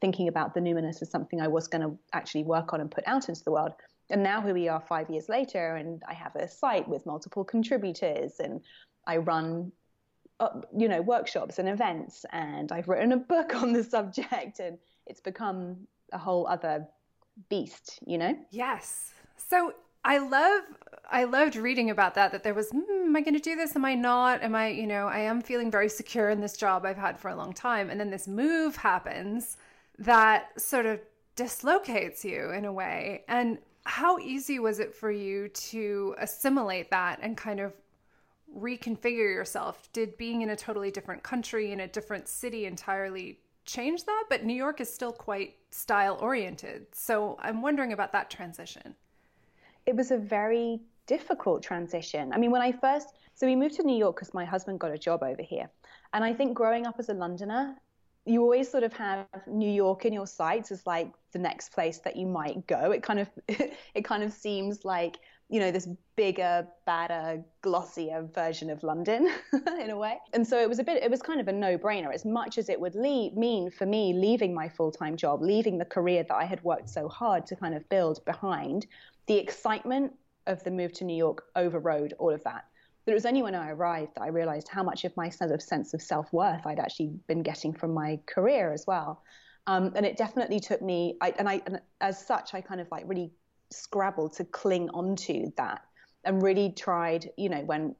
thinking 0.00 0.28
about 0.28 0.54
the 0.54 0.60
numinous 0.60 1.02
as 1.02 1.10
something 1.10 1.40
I 1.40 1.48
was 1.48 1.68
going 1.68 1.82
to 1.82 1.98
actually 2.12 2.44
work 2.44 2.72
on 2.72 2.80
and 2.80 2.90
put 2.90 3.06
out 3.06 3.28
into 3.28 3.42
the 3.44 3.50
world. 3.50 3.72
And 4.10 4.22
now 4.22 4.40
here 4.40 4.54
we 4.54 4.68
are 4.68 4.80
five 4.80 5.10
years 5.10 5.28
later, 5.28 5.76
and 5.76 6.02
I 6.08 6.14
have 6.14 6.34
a 6.36 6.48
site 6.48 6.88
with 6.88 7.04
multiple 7.04 7.44
contributors, 7.44 8.40
and 8.40 8.60
I 9.06 9.18
run, 9.18 9.70
uh, 10.40 10.60
you 10.76 10.88
know, 10.88 11.02
workshops 11.02 11.58
and 11.58 11.68
events, 11.68 12.24
and 12.32 12.72
I've 12.72 12.88
written 12.88 13.12
a 13.12 13.18
book 13.18 13.54
on 13.54 13.72
the 13.72 13.84
subject, 13.96 14.60
and 14.60 14.78
it's 15.06 15.20
become 15.20 15.76
a 16.12 16.18
whole 16.18 16.46
other 16.46 16.86
beast, 17.48 17.98
you 18.06 18.18
know? 18.18 18.36
Yes. 18.50 19.12
So 19.36 19.74
I 20.04 20.18
love 20.18 20.62
I 21.10 21.24
loved 21.24 21.56
reading 21.56 21.90
about 21.90 22.14
that 22.14 22.32
that 22.32 22.42
there 22.42 22.54
was 22.54 22.70
mm, 22.70 23.06
am 23.06 23.16
I 23.16 23.20
going 23.20 23.34
to 23.34 23.40
do 23.40 23.56
this 23.56 23.74
am 23.74 23.84
I 23.84 23.94
not 23.94 24.42
am 24.42 24.54
I 24.54 24.68
you 24.68 24.86
know 24.86 25.06
I 25.06 25.18
am 25.20 25.42
feeling 25.42 25.70
very 25.70 25.88
secure 25.88 26.30
in 26.30 26.40
this 26.40 26.56
job 26.56 26.84
I've 26.84 26.96
had 26.96 27.18
for 27.18 27.28
a 27.28 27.36
long 27.36 27.52
time 27.52 27.90
and 27.90 27.98
then 27.98 28.10
this 28.10 28.28
move 28.28 28.76
happens 28.76 29.56
that 29.98 30.60
sort 30.60 30.86
of 30.86 31.00
dislocates 31.36 32.24
you 32.24 32.50
in 32.50 32.64
a 32.64 32.72
way. 32.72 33.24
And 33.28 33.58
how 33.84 34.18
easy 34.18 34.58
was 34.58 34.80
it 34.80 34.94
for 34.94 35.10
you 35.10 35.48
to 35.48 36.14
assimilate 36.18 36.90
that 36.90 37.18
and 37.22 37.36
kind 37.36 37.60
of 37.60 37.72
reconfigure 38.56 39.34
yourself? 39.34 39.88
Did 39.92 40.16
being 40.18 40.42
in 40.42 40.50
a 40.50 40.56
totally 40.56 40.90
different 40.90 41.22
country, 41.22 41.72
in 41.72 41.80
a 41.80 41.88
different 41.88 42.28
city 42.28 42.66
entirely 42.66 43.40
change 43.64 44.04
that? 44.04 44.24
But 44.28 44.44
New 44.44 44.54
York 44.54 44.80
is 44.80 44.92
still 44.92 45.12
quite 45.12 45.56
style 45.70 46.18
oriented. 46.20 46.86
So 46.92 47.36
I'm 47.40 47.62
wondering 47.62 47.92
about 47.92 48.12
that 48.12 48.30
transition. 48.30 48.94
It 49.86 49.96
was 49.96 50.10
a 50.10 50.18
very 50.18 50.80
difficult 51.06 51.62
transition. 51.62 52.32
I 52.32 52.38
mean, 52.38 52.50
when 52.50 52.62
I 52.62 52.72
first, 52.72 53.14
so 53.34 53.46
we 53.46 53.56
moved 53.56 53.76
to 53.76 53.82
New 53.82 53.96
York 53.96 54.16
because 54.16 54.34
my 54.34 54.44
husband 54.44 54.80
got 54.80 54.92
a 54.92 54.98
job 54.98 55.22
over 55.22 55.42
here. 55.42 55.70
And 56.12 56.22
I 56.22 56.34
think 56.34 56.54
growing 56.54 56.86
up 56.86 56.96
as 56.98 57.08
a 57.08 57.14
Londoner, 57.14 57.76
you 58.24 58.42
always 58.42 58.70
sort 58.70 58.84
of 58.84 58.92
have 58.92 59.26
New 59.46 59.70
York 59.70 60.04
in 60.04 60.12
your 60.12 60.26
sights 60.26 60.70
as 60.70 60.86
like 60.86 61.10
the 61.32 61.38
next 61.38 61.72
place 61.72 61.98
that 62.00 62.16
you 62.16 62.26
might 62.26 62.66
go. 62.66 62.90
It 62.90 63.02
kind 63.02 63.20
of 63.20 63.28
it 63.48 64.04
kind 64.04 64.22
of 64.22 64.32
seems 64.32 64.84
like 64.84 65.18
you 65.48 65.60
know 65.60 65.70
this 65.70 65.88
bigger, 66.14 66.66
badder, 66.84 67.42
glossier 67.62 68.28
version 68.34 68.68
of 68.68 68.82
London 68.82 69.32
in 69.80 69.90
a 69.90 69.96
way. 69.96 70.18
And 70.34 70.46
so 70.46 70.60
it 70.60 70.68
was 70.68 70.78
a 70.78 70.84
bit 70.84 71.02
it 71.02 71.10
was 71.10 71.22
kind 71.22 71.40
of 71.40 71.48
a 71.48 71.52
no-brainer 71.52 72.12
as 72.12 72.24
much 72.24 72.58
as 72.58 72.68
it 72.68 72.78
would 72.78 72.94
leave, 72.94 73.34
mean 73.34 73.70
for 73.70 73.86
me 73.86 74.12
leaving 74.12 74.52
my 74.54 74.68
full-time 74.68 75.16
job, 75.16 75.40
leaving 75.40 75.78
the 75.78 75.86
career 75.86 76.24
that 76.24 76.34
I 76.34 76.44
had 76.44 76.62
worked 76.64 76.90
so 76.90 77.08
hard 77.08 77.46
to 77.46 77.56
kind 77.56 77.74
of 77.74 77.88
build 77.88 78.24
behind. 78.24 78.86
The 79.26 79.36
excitement 79.36 80.12
of 80.46 80.62
the 80.64 80.70
move 80.70 80.92
to 80.94 81.04
New 81.04 81.16
York 81.16 81.44
overrode 81.56 82.14
all 82.18 82.30
of 82.30 82.42
that. 82.44 82.64
It 83.08 83.14
was 83.14 83.24
only 83.24 83.42
when 83.42 83.54
I 83.54 83.70
arrived 83.70 84.16
that 84.16 84.22
I 84.22 84.28
realized 84.28 84.68
how 84.68 84.82
much 84.82 85.06
of 85.06 85.16
my 85.16 85.32
of 85.40 85.62
sense 85.62 85.94
of 85.94 86.02
self 86.02 86.30
worth 86.30 86.66
I'd 86.66 86.78
actually 86.78 87.14
been 87.26 87.42
getting 87.42 87.72
from 87.72 87.94
my 87.94 88.20
career 88.26 88.70
as 88.70 88.86
well. 88.86 89.22
Um, 89.66 89.92
and 89.96 90.04
it 90.04 90.18
definitely 90.18 90.60
took 90.60 90.82
me, 90.82 91.16
I, 91.22 91.32
and 91.38 91.48
I, 91.48 91.62
and 91.64 91.80
as 92.02 92.24
such, 92.24 92.52
I 92.52 92.60
kind 92.60 92.82
of 92.82 92.88
like 92.90 93.04
really 93.06 93.30
scrabbled 93.70 94.34
to 94.34 94.44
cling 94.44 94.90
onto 94.90 95.50
that 95.56 95.82
and 96.24 96.42
really 96.42 96.70
tried, 96.72 97.30
you 97.38 97.48
know, 97.48 97.62
when 97.62 97.94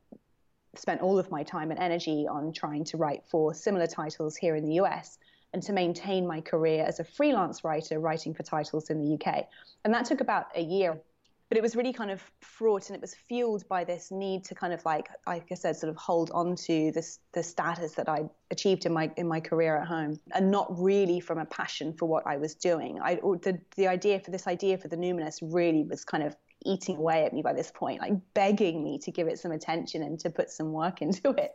spent 0.77 1.01
all 1.01 1.19
of 1.19 1.31
my 1.31 1.43
time 1.43 1.71
and 1.71 1.81
energy 1.81 2.27
on 2.29 2.53
trying 2.53 2.85
to 2.85 2.99
write 2.99 3.23
for 3.31 3.55
similar 3.55 3.87
titles 3.87 4.37
here 4.37 4.57
in 4.57 4.67
the 4.67 4.75
US 4.75 5.19
and 5.55 5.63
to 5.63 5.73
maintain 5.73 6.27
my 6.27 6.43
career 6.43 6.85
as 6.87 7.01
a 7.01 7.05
freelance 7.05 7.65
writer 7.65 7.99
writing 7.99 8.35
for 8.35 8.43
titles 8.43 8.91
in 8.91 9.03
the 9.03 9.15
UK. 9.15 9.47
And 9.87 9.95
that 9.95 10.05
took 10.05 10.21
about 10.21 10.49
a 10.55 10.63
year 10.63 11.01
but 11.49 11.57
it 11.57 11.63
was 11.63 11.75
really 11.75 11.93
kind 11.93 12.11
of 12.11 12.23
fraught 12.41 12.89
and 12.89 12.97
it 12.97 13.01
was 13.01 13.15
fueled 13.15 13.67
by 13.69 13.85
this 13.85 14.11
need 14.11 14.45
to 14.45 14.55
kind 14.55 14.73
of 14.73 14.85
like 14.85 15.09
like 15.27 15.47
I 15.51 15.55
said 15.55 15.77
sort 15.77 15.91
of 15.91 15.97
hold 15.97 16.31
on 16.33 16.57
to 16.57 16.93
this 16.93 17.21
the 17.33 17.43
status 17.43 17.93
that 17.95 18.09
I 18.09 18.25
achieved 18.51 18.87
in 18.87 18.93
my 18.93 19.11
in 19.17 19.27
my 19.27 19.41
career 19.41 19.77
at 19.77 19.87
home 19.87 20.21
and 20.33 20.51
not 20.51 20.67
really 20.79 21.21
from 21.21 21.39
a 21.39 21.47
passion 21.47 21.95
for 21.95 22.07
what 22.07 22.27
I 22.27 22.37
was 22.37 22.55
doing. 22.55 23.01
I 23.01 23.17
the 23.17 23.59
the 23.77 23.89
idea 23.89 24.21
for 24.21 24.31
this 24.31 24.47
idea 24.47 24.79
for 24.79 24.89
the 24.89 24.97
numinous 24.97 25.39
really 25.43 25.85
was 25.85 26.05
kind 26.05 26.23
of 26.23 26.37
eating 26.67 26.97
away 26.97 27.25
at 27.25 27.33
me 27.33 27.41
by 27.41 27.53
this 27.53 27.71
point 27.71 28.01
like 28.01 28.15
begging 28.35 28.83
me 28.83 28.99
to 28.99 29.13
give 29.13 29.29
it 29.29 29.39
some 29.39 29.53
attention 29.53 30.03
and 30.03 30.19
to 30.19 30.29
put 30.29 30.51
some 30.51 30.73
work 30.73 31.03
into 31.03 31.31
it. 31.31 31.53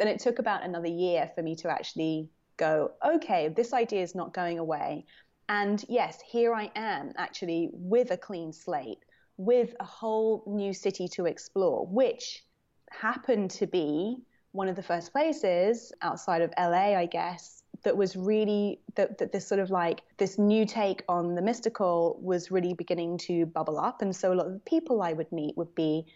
And 0.00 0.08
it 0.08 0.20
took 0.20 0.38
about 0.38 0.64
another 0.64 0.88
year 0.88 1.30
for 1.34 1.42
me 1.42 1.54
to 1.56 1.70
actually 1.70 2.28
go 2.56 2.92
okay 3.04 3.48
this 3.48 3.72
idea 3.72 4.00
is 4.00 4.14
not 4.14 4.32
going 4.32 4.58
away. 4.58 5.04
And 5.50 5.84
yes 5.88 6.18
here 6.26 6.54
I 6.54 6.70
am 6.74 7.12
actually 7.18 7.68
with 7.72 8.10
a 8.10 8.16
clean 8.16 8.50
slate 8.52 9.03
with 9.36 9.74
a 9.80 9.84
whole 9.84 10.44
new 10.46 10.72
city 10.72 11.08
to 11.08 11.26
explore, 11.26 11.86
which 11.86 12.44
happened 12.90 13.50
to 13.50 13.66
be 13.66 14.18
one 14.52 14.68
of 14.68 14.76
the 14.76 14.82
first 14.82 15.12
places 15.12 15.92
outside 16.02 16.42
of 16.42 16.52
LA, 16.58 16.96
I 16.96 17.06
guess, 17.06 17.62
that 17.82 17.96
was 17.96 18.16
really 18.16 18.80
that, 18.94 19.18
that 19.18 19.32
this 19.32 19.46
sort 19.46 19.60
of 19.60 19.70
like 19.70 20.02
this 20.16 20.38
new 20.38 20.64
take 20.64 21.02
on 21.08 21.34
the 21.34 21.42
mystical 21.42 22.18
was 22.22 22.50
really 22.50 22.72
beginning 22.72 23.18
to 23.18 23.46
bubble 23.46 23.78
up. 23.78 24.00
And 24.00 24.14
so 24.14 24.32
a 24.32 24.34
lot 24.34 24.46
of 24.46 24.52
the 24.52 24.60
people 24.60 25.02
I 25.02 25.12
would 25.12 25.30
meet 25.32 25.56
would 25.56 25.74
be 25.74 26.06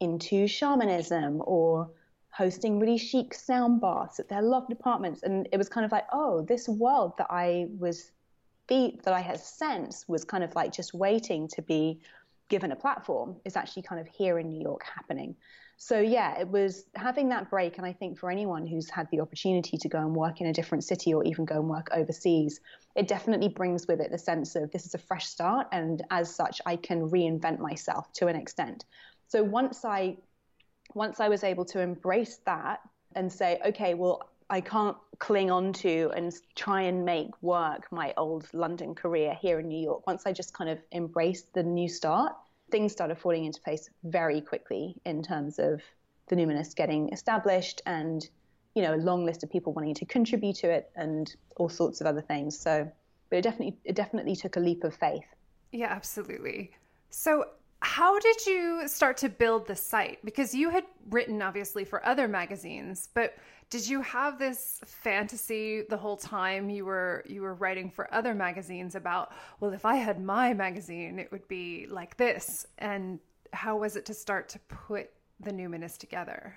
into 0.00 0.46
shamanism 0.46 1.42
or 1.44 1.90
hosting 2.30 2.78
really 2.78 2.98
chic 2.98 3.34
sound 3.34 3.80
baths 3.80 4.20
at 4.20 4.28
their 4.28 4.42
loft 4.42 4.70
apartments. 4.70 5.22
And 5.22 5.48
it 5.50 5.56
was 5.56 5.68
kind 5.68 5.84
of 5.84 5.90
like, 5.90 6.06
oh, 6.12 6.42
this 6.42 6.68
world 6.68 7.14
that 7.18 7.28
I 7.30 7.68
was 7.78 8.12
that 8.68 9.14
I 9.14 9.20
had 9.20 9.40
sensed 9.40 10.10
was 10.10 10.24
kind 10.24 10.44
of 10.44 10.54
like 10.54 10.72
just 10.72 10.92
waiting 10.92 11.48
to 11.48 11.62
be 11.62 12.00
given 12.48 12.72
a 12.72 12.76
platform 12.76 13.36
is 13.44 13.56
actually 13.56 13.82
kind 13.82 14.00
of 14.00 14.08
here 14.08 14.38
in 14.38 14.48
New 14.48 14.60
York 14.60 14.82
happening. 14.84 15.36
So 15.80 16.00
yeah, 16.00 16.40
it 16.40 16.48
was 16.48 16.86
having 16.96 17.28
that 17.28 17.50
break, 17.50 17.78
and 17.78 17.86
I 17.86 17.92
think 17.92 18.18
for 18.18 18.30
anyone 18.30 18.66
who's 18.66 18.90
had 18.90 19.06
the 19.12 19.20
opportunity 19.20 19.76
to 19.76 19.88
go 19.88 19.98
and 19.98 20.14
work 20.14 20.40
in 20.40 20.48
a 20.48 20.52
different 20.52 20.82
city 20.82 21.14
or 21.14 21.22
even 21.24 21.44
go 21.44 21.54
and 21.56 21.68
work 21.68 21.88
overseas, 21.92 22.60
it 22.96 23.06
definitely 23.06 23.48
brings 23.48 23.86
with 23.86 24.00
it 24.00 24.10
the 24.10 24.18
sense 24.18 24.56
of 24.56 24.72
this 24.72 24.86
is 24.86 24.94
a 24.94 24.98
fresh 24.98 25.26
start, 25.26 25.68
and 25.70 26.02
as 26.10 26.34
such, 26.34 26.60
I 26.66 26.74
can 26.74 27.08
reinvent 27.08 27.60
myself 27.60 28.12
to 28.14 28.26
an 28.26 28.34
extent. 28.34 28.86
So 29.28 29.44
once 29.44 29.84
I 29.84 30.16
once 30.94 31.20
I 31.20 31.28
was 31.28 31.44
able 31.44 31.64
to 31.66 31.80
embrace 31.80 32.38
that 32.46 32.80
and 33.14 33.32
say, 33.32 33.60
okay, 33.66 33.94
well, 33.94 34.30
I 34.50 34.60
can't 34.60 34.96
cling 35.18 35.50
on 35.50 35.72
to 35.74 36.10
and 36.14 36.32
try 36.54 36.82
and 36.82 37.04
make 37.04 37.30
work 37.42 37.90
my 37.90 38.14
old 38.16 38.48
London 38.52 38.94
career 38.94 39.36
here 39.40 39.58
in 39.60 39.68
New 39.68 39.80
York. 39.80 40.06
Once 40.06 40.26
I 40.26 40.32
just 40.32 40.54
kind 40.54 40.70
of 40.70 40.78
embraced 40.92 41.52
the 41.52 41.62
new 41.62 41.88
start, 41.88 42.32
things 42.70 42.92
started 42.92 43.18
falling 43.18 43.44
into 43.44 43.60
place 43.60 43.90
very 44.04 44.40
quickly 44.40 44.96
in 45.04 45.22
terms 45.22 45.58
of 45.58 45.82
the 46.28 46.36
Numinous 46.36 46.74
getting 46.74 47.12
established 47.12 47.82
and 47.86 48.28
you 48.74 48.82
know 48.82 48.94
a 48.94 48.96
long 48.96 49.24
list 49.24 49.42
of 49.42 49.50
people 49.50 49.72
wanting 49.72 49.94
to 49.94 50.04
contribute 50.04 50.56
to 50.56 50.70
it 50.70 50.90
and 50.94 51.34
all 51.56 51.68
sorts 51.68 52.00
of 52.00 52.06
other 52.06 52.20
things. 52.20 52.58
So, 52.58 52.90
but 53.30 53.36
it 53.36 53.42
definitely 53.42 53.76
it 53.84 53.96
definitely 53.96 54.36
took 54.36 54.56
a 54.56 54.60
leap 54.60 54.84
of 54.84 54.94
faith. 54.94 55.24
Yeah, 55.72 55.88
absolutely. 55.88 56.70
So 57.10 57.44
how 57.80 58.18
did 58.18 58.46
you 58.46 58.88
start 58.88 59.16
to 59.18 59.28
build 59.28 59.66
the 59.66 59.76
site? 59.76 60.24
Because 60.24 60.54
you 60.54 60.70
had 60.70 60.84
written 61.10 61.40
obviously 61.42 61.84
for 61.84 62.04
other 62.04 62.26
magazines, 62.26 63.08
but 63.14 63.34
did 63.70 63.86
you 63.86 64.00
have 64.02 64.38
this 64.38 64.80
fantasy 64.86 65.82
the 65.88 65.96
whole 65.96 66.16
time 66.16 66.70
you 66.70 66.84
were 66.86 67.22
you 67.28 67.42
were 67.42 67.54
writing 67.54 67.90
for 67.90 68.12
other 68.12 68.34
magazines 68.34 68.94
about, 68.94 69.32
well, 69.60 69.72
if 69.72 69.84
I 69.84 69.96
had 69.96 70.22
my 70.22 70.54
magazine, 70.54 71.18
it 71.18 71.30
would 71.30 71.46
be 71.48 71.86
like 71.88 72.16
this? 72.16 72.66
And 72.78 73.20
how 73.52 73.76
was 73.76 73.94
it 73.96 74.06
to 74.06 74.14
start 74.14 74.48
to 74.50 74.58
put 74.68 75.10
the 75.40 75.50
Numinous 75.50 75.96
together? 75.98 76.56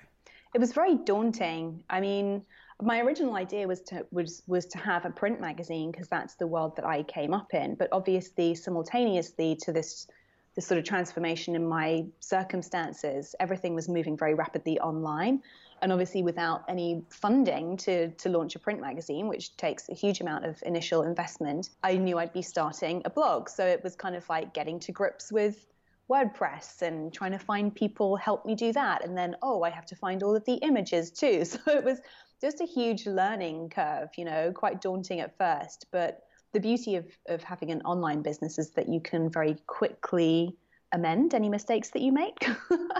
It 0.53 0.59
was 0.59 0.73
very 0.73 0.95
daunting. 0.95 1.83
I 1.89 2.01
mean, 2.01 2.43
my 2.81 2.99
original 2.99 3.35
idea 3.35 3.67
was 3.67 3.81
to 3.81 4.05
was 4.11 4.41
was 4.47 4.65
to 4.67 4.77
have 4.77 5.05
a 5.05 5.11
print 5.11 5.39
magazine 5.39 5.91
because 5.91 6.07
that's 6.07 6.35
the 6.35 6.47
world 6.47 6.75
that 6.77 6.85
I 6.85 7.03
came 7.03 7.33
up 7.33 7.53
in. 7.53 7.75
But 7.75 7.89
obviously, 7.91 8.55
simultaneously 8.55 9.55
to 9.63 9.71
this 9.71 10.07
the 10.55 10.62
sort 10.62 10.77
of 10.77 10.84
transformation 10.84 11.55
in 11.55 11.67
my 11.67 12.05
circumstances, 12.20 13.36
everything 13.39 13.74
was 13.74 13.88
moving 13.88 14.17
very 14.17 14.34
rapidly 14.34 14.79
online. 14.79 15.41
And 15.81 15.91
obviously, 15.91 16.22
without 16.22 16.63
any 16.67 17.03
funding 17.10 17.75
to, 17.77 18.12
to 18.12 18.29
launch 18.29 18.55
a 18.55 18.60
print 18.60 18.79
magazine, 18.79 19.27
which 19.27 19.58
takes 19.58 19.89
a 19.89 19.96
huge 19.96 20.22
amount 20.22 20.46
of 20.46 20.62
initial 20.63 21.01
investment, 21.01 21.70
I 21.84 21.98
knew 21.98 22.20
I'd 22.20 22.34
be 22.34 22.43
starting 22.43 23.01
a 23.05 23.10
blog. 23.10 23.50
So 23.50 23.65
it 23.65 23.84
was 23.84 23.96
kind 23.96 24.15
of 24.15 24.27
like 24.29 24.53
getting 24.53 24.79
to 24.81 24.91
grips 24.91 25.31
with 25.31 25.65
WordPress 26.08 26.84
and 26.84 27.12
trying 27.12 27.31
to 27.31 27.39
find 27.39 27.74
people 27.74 28.15
help 28.15 28.46
me 28.46 28.53
do 28.53 28.72
that. 28.74 29.03
And 29.03 29.17
then, 29.17 29.38
oh, 29.41 29.63
I 29.63 29.72
have 29.72 29.86
to 29.88 29.96
find 29.96 30.22
all 30.22 30.36
of 30.36 30.46
the 30.46 30.55
images 30.55 31.10
too. 31.10 31.46
So 31.46 31.60
it 31.67 31.84
was 31.84 32.00
just 32.41 32.62
a 32.62 32.65
huge 32.65 33.05
learning 33.08 33.70
curve, 33.70 34.10
you 34.17 34.25
know, 34.25 34.51
quite 34.51 34.81
daunting 34.81 35.20
at 35.20 35.38
first. 35.38 35.86
But 35.91 36.24
the 36.53 36.60
beauty 36.60 36.96
of, 36.96 37.05
of 37.27 37.43
having 37.43 37.72
an 37.72 37.81
online 37.81 38.22
business 38.22 38.60
is 38.60 38.72
that 38.72 38.89
you 38.89 39.00
can 39.00 39.29
very 39.29 39.58
quickly 39.67 40.55
amend 40.93 41.34
any 41.34 41.50
mistakes 41.50 41.89
that 41.91 42.01
you 42.01 42.12
make. 42.12 42.46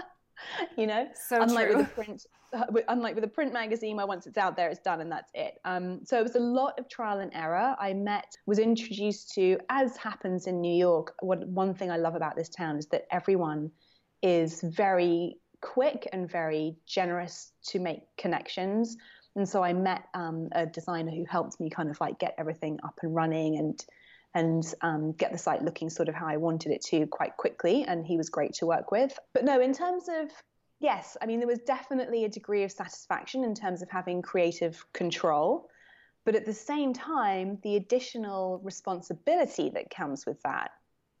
you 0.76 0.86
know, 0.86 1.08
so 1.14 1.42
unlike 1.42 1.68
true. 1.68 1.78
with 1.78 1.86
a 1.86 1.90
print, 1.90 2.26
uh, 2.52 2.64
unlike 2.88 3.14
with 3.14 3.24
a 3.24 3.28
print 3.28 3.52
magazine, 3.52 3.96
where 3.96 4.06
once 4.06 4.26
it's 4.26 4.38
out 4.38 4.56
there, 4.56 4.68
it's 4.68 4.80
done 4.80 5.00
and 5.00 5.12
that's 5.12 5.30
it. 5.34 5.54
Um, 5.64 6.00
so 6.04 6.18
it 6.18 6.22
was 6.22 6.34
a 6.34 6.40
lot 6.40 6.78
of 6.78 6.88
trial 6.88 7.20
and 7.20 7.32
error. 7.34 7.76
I 7.78 7.92
met, 7.92 8.36
was 8.46 8.58
introduced 8.58 9.34
to, 9.34 9.58
as 9.68 9.96
happens 9.96 10.46
in 10.46 10.60
New 10.60 10.74
York. 10.74 11.14
What 11.20 11.46
one 11.46 11.74
thing 11.74 11.90
I 11.90 11.96
love 11.96 12.14
about 12.14 12.36
this 12.36 12.48
town 12.48 12.78
is 12.78 12.86
that 12.88 13.06
everyone 13.10 13.70
is 14.22 14.60
very 14.62 15.36
quick 15.60 16.08
and 16.12 16.30
very 16.30 16.76
generous 16.86 17.52
to 17.68 17.78
make 17.78 18.00
connections. 18.18 18.96
And 19.34 19.48
so 19.48 19.62
I 19.62 19.72
met 19.72 20.04
um, 20.14 20.48
a 20.52 20.66
designer 20.66 21.10
who 21.10 21.24
helped 21.24 21.58
me 21.58 21.70
kind 21.70 21.90
of 21.90 22.00
like 22.00 22.18
get 22.18 22.34
everything 22.38 22.78
up 22.84 22.98
and 23.02 23.14
running 23.14 23.58
and 23.58 23.84
and 24.34 24.64
um, 24.80 25.12
get 25.12 25.30
the 25.30 25.36
site 25.36 25.62
looking 25.62 25.90
sort 25.90 26.08
of 26.08 26.14
how 26.14 26.26
I 26.26 26.38
wanted 26.38 26.72
it 26.72 26.80
to 26.86 27.06
quite 27.06 27.36
quickly. 27.36 27.84
And 27.86 28.06
he 28.06 28.16
was 28.16 28.30
great 28.30 28.54
to 28.54 28.66
work 28.66 28.90
with. 28.90 29.18
But 29.34 29.44
no, 29.44 29.60
in 29.60 29.74
terms 29.74 30.04
of 30.08 30.30
yes, 30.80 31.16
I 31.20 31.26
mean 31.26 31.38
there 31.38 31.48
was 31.48 31.60
definitely 31.60 32.24
a 32.24 32.28
degree 32.28 32.64
of 32.64 32.72
satisfaction 32.72 33.44
in 33.44 33.54
terms 33.54 33.82
of 33.82 33.90
having 33.90 34.22
creative 34.22 34.84
control. 34.92 35.68
But 36.24 36.36
at 36.36 36.46
the 36.46 36.54
same 36.54 36.92
time, 36.92 37.58
the 37.62 37.76
additional 37.76 38.60
responsibility 38.62 39.70
that 39.74 39.90
comes 39.90 40.24
with 40.24 40.40
that 40.42 40.70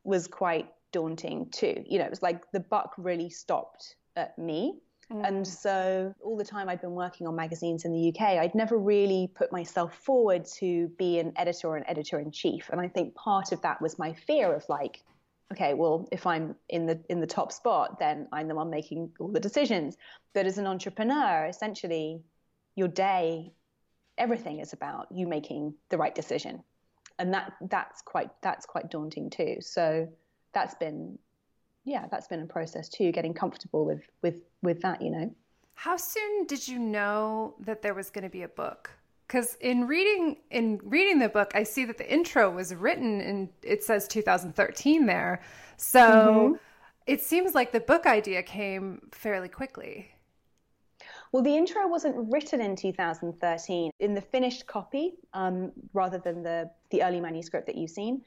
was 0.04 0.26
quite 0.28 0.68
daunting 0.92 1.50
too. 1.50 1.82
You 1.86 1.98
know, 1.98 2.04
it 2.04 2.10
was 2.10 2.22
like 2.22 2.50
the 2.52 2.60
buck 2.60 2.94
really 2.96 3.30
stopped 3.30 3.96
at 4.16 4.38
me. 4.38 4.80
Mm. 5.12 5.28
And 5.28 5.46
so, 5.46 6.14
all 6.22 6.36
the 6.36 6.44
time 6.44 6.68
I'd 6.68 6.80
been 6.80 6.94
working 6.94 7.26
on 7.26 7.36
magazines 7.36 7.84
in 7.84 7.92
the 7.92 8.08
UK, 8.08 8.38
I'd 8.38 8.54
never 8.54 8.78
really 8.78 9.30
put 9.34 9.52
myself 9.52 9.94
forward 9.98 10.46
to 10.56 10.88
be 10.98 11.18
an 11.18 11.32
editor 11.36 11.68
or 11.68 11.76
an 11.76 11.84
editor 11.86 12.18
in 12.18 12.30
chief. 12.30 12.70
And 12.70 12.80
I 12.80 12.88
think 12.88 13.14
part 13.14 13.52
of 13.52 13.60
that 13.62 13.82
was 13.82 13.98
my 13.98 14.14
fear 14.14 14.54
of 14.54 14.66
like, 14.68 15.02
okay, 15.52 15.74
well, 15.74 16.08
if 16.10 16.26
I'm 16.26 16.56
in 16.68 16.86
the 16.86 17.00
in 17.08 17.20
the 17.20 17.26
top 17.26 17.52
spot, 17.52 17.98
then 17.98 18.28
I'm 18.32 18.48
the 18.48 18.54
one 18.54 18.70
making 18.70 19.12
all 19.20 19.28
the 19.28 19.40
decisions. 19.40 19.96
But 20.32 20.46
as 20.46 20.58
an 20.58 20.66
entrepreneur, 20.66 21.46
essentially, 21.46 22.22
your 22.74 22.88
day, 22.88 23.52
everything 24.16 24.60
is 24.60 24.72
about 24.72 25.08
you 25.12 25.26
making 25.26 25.74
the 25.90 25.98
right 25.98 26.14
decision, 26.14 26.62
and 27.18 27.34
that 27.34 27.52
that's 27.68 28.00
quite 28.02 28.30
that's 28.40 28.64
quite 28.64 28.90
daunting 28.90 29.28
too. 29.28 29.56
So 29.60 30.08
that's 30.54 30.74
been 30.76 31.18
yeah, 31.84 32.06
that's 32.10 32.28
been 32.28 32.40
a 32.40 32.46
process 32.46 32.88
too, 32.88 33.12
getting 33.12 33.34
comfortable 33.34 33.84
with 33.84 34.02
with 34.22 34.36
with 34.62 34.80
that, 34.82 35.02
you 35.02 35.10
know. 35.10 35.34
How 35.74 35.96
soon 35.96 36.46
did 36.46 36.66
you 36.66 36.78
know 36.78 37.54
that 37.60 37.82
there 37.82 37.94
was 37.94 38.10
going 38.10 38.24
to 38.24 38.30
be 38.30 38.42
a 38.42 38.48
book? 38.48 38.90
Because 39.26 39.56
in 39.60 39.86
reading 39.86 40.36
in 40.50 40.80
reading 40.84 41.18
the 41.18 41.28
book, 41.28 41.52
I 41.54 41.62
see 41.62 41.84
that 41.86 41.98
the 41.98 42.12
intro 42.12 42.50
was 42.50 42.74
written 42.74 43.20
and 43.20 43.48
it 43.62 43.82
says 43.82 44.06
2013 44.06 45.06
there. 45.06 45.40
So 45.76 46.00
mm-hmm. 46.00 46.54
it 47.06 47.20
seems 47.20 47.54
like 47.54 47.72
the 47.72 47.80
book 47.80 48.06
idea 48.06 48.42
came 48.42 49.08
fairly 49.10 49.48
quickly. 49.48 50.08
Well, 51.32 51.42
the 51.42 51.56
intro 51.56 51.88
wasn't 51.88 52.30
written 52.30 52.60
in 52.60 52.76
2013 52.76 53.90
in 54.00 54.14
the 54.14 54.20
finished 54.20 54.66
copy, 54.66 55.14
um, 55.32 55.72
rather 55.94 56.18
than 56.18 56.42
the 56.42 56.70
the 56.90 57.02
early 57.02 57.20
manuscript 57.20 57.66
that 57.66 57.76
you've 57.76 57.90
seen. 57.90 58.22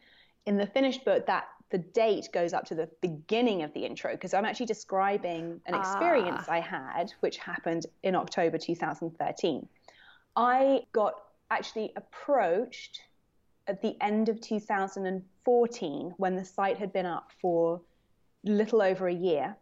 In 0.46 0.58
the 0.58 0.68
finished 0.68 1.06
book, 1.06 1.26
that 1.28 1.48
the 1.72 1.78
date 1.80 2.30
goes 2.32 2.54
up 2.54 2.66
to 2.66 2.76
the 2.76 2.90
beginning 3.02 3.64
of 3.64 3.74
the 3.74 3.86
intro 3.86 4.12
because 4.12 4.34
I'm 4.34 4.46
actually 4.46 4.68
describing 4.68 5.60
an 5.66 5.74
experience 5.74 6.44
ah. 6.48 6.54
I 6.54 6.60
had 6.60 7.12
which 7.22 7.38
happened 7.38 7.86
in 8.04 8.16
October 8.16 8.58
2013. 8.58 9.68
I 10.36 10.82
got 10.92 11.16
actually 11.50 11.92
approached 11.96 13.02
at 13.68 13.82
the 13.82 13.98
end 14.02 14.30
of 14.30 14.40
2014 14.42 16.14
when 16.18 16.36
the 16.36 16.46
site 16.46 16.78
had 16.78 16.94
been 16.94 17.06
up 17.06 17.32
for 17.42 17.82
little 18.44 18.82
over 18.82 19.08
a 19.08 19.14
year 19.14 19.56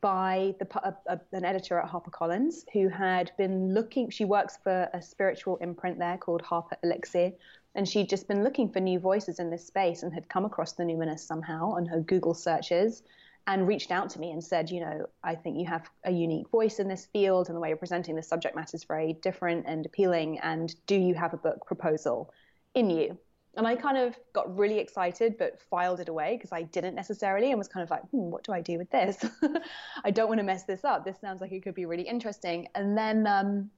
by 0.00 0.54
the, 0.60 0.66
a, 0.84 0.94
a, 1.14 1.20
an 1.32 1.44
editor 1.44 1.78
at 1.78 1.90
HarperCollins 1.90 2.64
who 2.72 2.88
had 2.88 3.32
been 3.36 3.74
looking. 3.74 4.10
She 4.10 4.24
works 4.24 4.58
for 4.62 4.88
a 4.92 5.02
spiritual 5.02 5.56
imprint 5.56 5.98
there 5.98 6.18
called 6.18 6.42
Harper 6.42 6.76
Elixir, 6.82 7.32
and 7.78 7.88
she'd 7.88 8.08
just 8.08 8.26
been 8.26 8.42
looking 8.42 8.68
for 8.68 8.80
new 8.80 8.98
voices 8.98 9.38
in 9.38 9.50
this 9.50 9.64
space 9.64 10.02
and 10.02 10.12
had 10.12 10.28
come 10.28 10.44
across 10.44 10.72
the 10.72 10.82
Numinous 10.82 11.20
somehow 11.20 11.70
on 11.70 11.86
her 11.86 12.00
Google 12.00 12.34
searches 12.34 13.04
and 13.46 13.68
reached 13.68 13.92
out 13.92 14.10
to 14.10 14.18
me 14.18 14.32
and 14.32 14.42
said, 14.42 14.68
you 14.68 14.80
know, 14.80 15.06
I 15.22 15.36
think 15.36 15.56
you 15.56 15.66
have 15.66 15.88
a 16.02 16.10
unique 16.10 16.48
voice 16.48 16.80
in 16.80 16.88
this 16.88 17.06
field 17.06 17.46
and 17.46 17.54
the 17.54 17.60
way 17.60 17.68
you're 17.68 17.76
presenting 17.76 18.16
the 18.16 18.22
subject 18.24 18.56
matter 18.56 18.74
is 18.74 18.82
very 18.82 19.12
different 19.22 19.64
and 19.68 19.86
appealing. 19.86 20.40
And 20.40 20.74
do 20.88 20.96
you 20.96 21.14
have 21.14 21.34
a 21.34 21.36
book 21.36 21.64
proposal 21.66 22.34
in 22.74 22.90
you? 22.90 23.16
And 23.56 23.64
I 23.64 23.76
kind 23.76 23.96
of 23.96 24.18
got 24.32 24.58
really 24.58 24.80
excited, 24.80 25.38
but 25.38 25.60
filed 25.70 26.00
it 26.00 26.08
away 26.08 26.34
because 26.36 26.50
I 26.50 26.62
didn't 26.62 26.96
necessarily 26.96 27.50
and 27.50 27.58
was 27.58 27.68
kind 27.68 27.84
of 27.84 27.90
like, 27.90 28.02
hmm, 28.10 28.28
what 28.28 28.42
do 28.42 28.52
I 28.52 28.60
do 28.60 28.76
with 28.76 28.90
this? 28.90 29.24
I 30.04 30.10
don't 30.10 30.26
want 30.26 30.40
to 30.40 30.44
mess 30.44 30.64
this 30.64 30.84
up. 30.84 31.04
This 31.04 31.20
sounds 31.20 31.40
like 31.40 31.52
it 31.52 31.62
could 31.62 31.76
be 31.76 31.86
really 31.86 32.08
interesting. 32.08 32.66
And 32.74 32.98
then 32.98 33.24
um, 33.28 33.70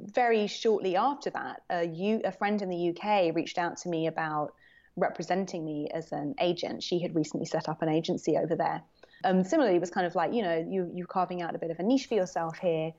very 0.00 0.46
shortly 0.46 0.96
after 0.96 1.30
that, 1.30 1.62
a, 1.70 1.84
U, 1.84 2.20
a 2.24 2.32
friend 2.32 2.60
in 2.62 2.68
the 2.68 2.90
UK 2.90 3.34
reached 3.34 3.58
out 3.58 3.76
to 3.78 3.88
me 3.88 4.06
about 4.06 4.54
representing 4.96 5.64
me 5.64 5.88
as 5.92 6.12
an 6.12 6.34
agent. 6.40 6.82
She 6.82 7.00
had 7.00 7.14
recently 7.14 7.46
set 7.46 7.68
up 7.68 7.82
an 7.82 7.88
agency 7.88 8.36
over 8.36 8.56
there. 8.56 8.82
Um, 9.24 9.44
similarly, 9.44 9.76
it 9.76 9.80
was 9.80 9.90
kind 9.90 10.06
of 10.06 10.14
like, 10.14 10.32
you 10.32 10.42
know, 10.42 10.66
you, 10.68 10.90
you're 10.94 11.06
carving 11.06 11.42
out 11.42 11.54
a 11.54 11.58
bit 11.58 11.70
of 11.70 11.78
a 11.78 11.82
niche 11.82 12.06
for 12.06 12.14
yourself 12.14 12.58
here. 12.58 12.92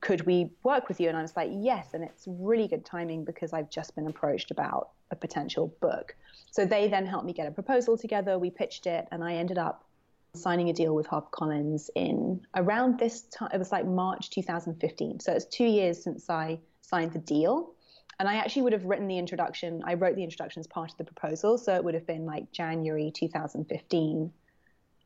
Could 0.00 0.26
we 0.26 0.50
work 0.64 0.88
with 0.88 1.00
you? 1.00 1.08
And 1.08 1.16
I 1.16 1.22
was 1.22 1.36
like, 1.36 1.50
yes. 1.52 1.88
And 1.94 2.02
it's 2.02 2.24
really 2.26 2.66
good 2.66 2.84
timing 2.84 3.24
because 3.24 3.52
I've 3.52 3.70
just 3.70 3.94
been 3.94 4.08
approached 4.08 4.50
about 4.50 4.90
a 5.10 5.16
potential 5.16 5.74
book. 5.80 6.16
So 6.50 6.64
they 6.64 6.88
then 6.88 7.06
helped 7.06 7.26
me 7.26 7.32
get 7.32 7.46
a 7.46 7.52
proposal 7.52 7.96
together. 7.96 8.38
We 8.38 8.50
pitched 8.50 8.86
it, 8.86 9.06
and 9.12 9.22
I 9.22 9.34
ended 9.34 9.58
up 9.58 9.84
signing 10.34 10.70
a 10.70 10.72
deal 10.72 10.94
with 10.94 11.06
HarperCollins 11.08 11.90
in 11.94 12.40
around 12.54 12.98
this 12.98 13.22
time. 13.22 13.50
It 13.52 13.58
was 13.58 13.72
like 13.72 13.86
March 13.86 14.30
2015. 14.30 15.20
So 15.20 15.32
it's 15.32 15.44
two 15.46 15.64
years 15.64 16.02
since 16.02 16.30
I 16.30 16.58
signed 16.80 17.12
the 17.12 17.18
deal. 17.18 17.72
And 18.18 18.28
I 18.28 18.34
actually 18.34 18.62
would 18.62 18.72
have 18.74 18.84
written 18.84 19.08
the 19.08 19.18
introduction. 19.18 19.82
I 19.84 19.94
wrote 19.94 20.14
the 20.14 20.22
introduction 20.22 20.60
as 20.60 20.66
part 20.66 20.90
of 20.90 20.98
the 20.98 21.04
proposal. 21.04 21.56
So 21.56 21.74
it 21.74 21.82
would 21.82 21.94
have 21.94 22.06
been 22.06 22.26
like 22.26 22.52
January 22.52 23.10
2015, 23.14 24.30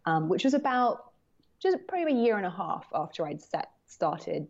um, 0.04 0.28
which 0.28 0.44
was 0.44 0.54
about 0.54 1.12
just 1.60 1.78
probably 1.86 2.12
a 2.12 2.16
year 2.16 2.36
and 2.36 2.46
a 2.46 2.50
half 2.50 2.86
after 2.92 3.26
I'd 3.26 3.40
set 3.40 3.70
started 3.86 4.48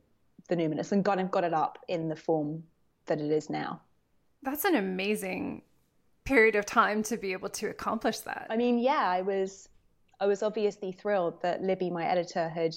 the 0.49 0.57
Numinous 0.57 0.93
and 0.93 1.05
got, 1.05 1.31
got 1.31 1.45
it 1.45 1.55
up 1.55 1.79
in 1.89 2.09
the 2.09 2.17
form 2.17 2.65
that 3.07 3.21
it 3.21 3.31
is 3.31 3.51
now. 3.51 3.81
That's 4.43 4.65
an 4.65 4.75
amazing 4.75 5.63
period 6.25 6.57
of 6.57 6.65
time 6.65 7.03
to 7.05 7.17
be 7.17 7.33
able 7.33 7.51
to 7.51 7.69
accomplish 7.69 8.21
that. 8.21 8.47
I 8.51 8.57
mean, 8.57 8.79
yeah, 8.79 9.09
I 9.09 9.23
was 9.23 9.69
I 10.21 10.27
was 10.27 10.43
obviously 10.43 10.93
thrilled 10.93 11.41
that 11.43 11.63
Libby, 11.63 11.91
my 11.91 12.07
editor, 12.07 12.49
had 12.49 12.75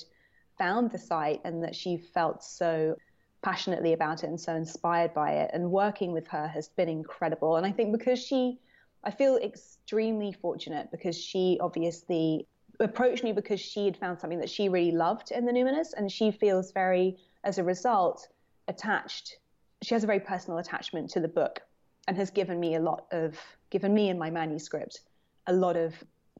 found 0.57 0.91
the 0.91 0.97
site 0.97 1.41
and 1.43 1.63
that 1.63 1.75
she 1.75 1.97
felt 1.97 2.43
so 2.43 2.95
passionately 3.41 3.93
about 3.93 4.23
it 4.23 4.27
and 4.27 4.39
so 4.39 4.55
inspired 4.55 5.13
by 5.13 5.31
it. 5.31 5.51
And 5.53 5.71
working 5.71 6.11
with 6.11 6.27
her 6.27 6.47
has 6.47 6.69
been 6.69 6.89
incredible. 6.89 7.55
And 7.55 7.65
I 7.65 7.71
think 7.71 7.91
because 7.91 8.19
she, 8.19 8.59
I 9.03 9.11
feel 9.11 9.37
extremely 9.37 10.31
fortunate 10.31 10.89
because 10.91 11.17
she 11.17 11.57
obviously 11.61 12.47
approached 12.79 13.23
me 13.23 13.31
because 13.31 13.59
she 13.59 13.85
had 13.85 13.97
found 13.97 14.19
something 14.19 14.39
that 14.39 14.49
she 14.49 14.69
really 14.69 14.91
loved 14.91 15.31
in 15.31 15.45
the 15.45 15.51
Numinous. 15.51 15.93
And 15.95 16.11
she 16.11 16.31
feels 16.31 16.71
very, 16.71 17.17
as 17.43 17.57
a 17.57 17.63
result, 17.63 18.27
attached. 18.67 19.37
She 19.83 19.93
has 19.93 20.03
a 20.03 20.07
very 20.07 20.19
personal 20.19 20.57
attachment 20.57 21.09
to 21.11 21.19
the 21.19 21.27
book 21.27 21.61
and 22.07 22.17
has 22.17 22.31
given 22.31 22.59
me 22.59 22.75
a 22.75 22.79
lot 22.79 23.05
of, 23.11 23.37
given 23.69 23.93
me 23.93 24.09
and 24.09 24.17
my 24.17 24.29
manuscript 24.29 25.01
a 25.47 25.53
lot 25.53 25.77
of 25.77 25.93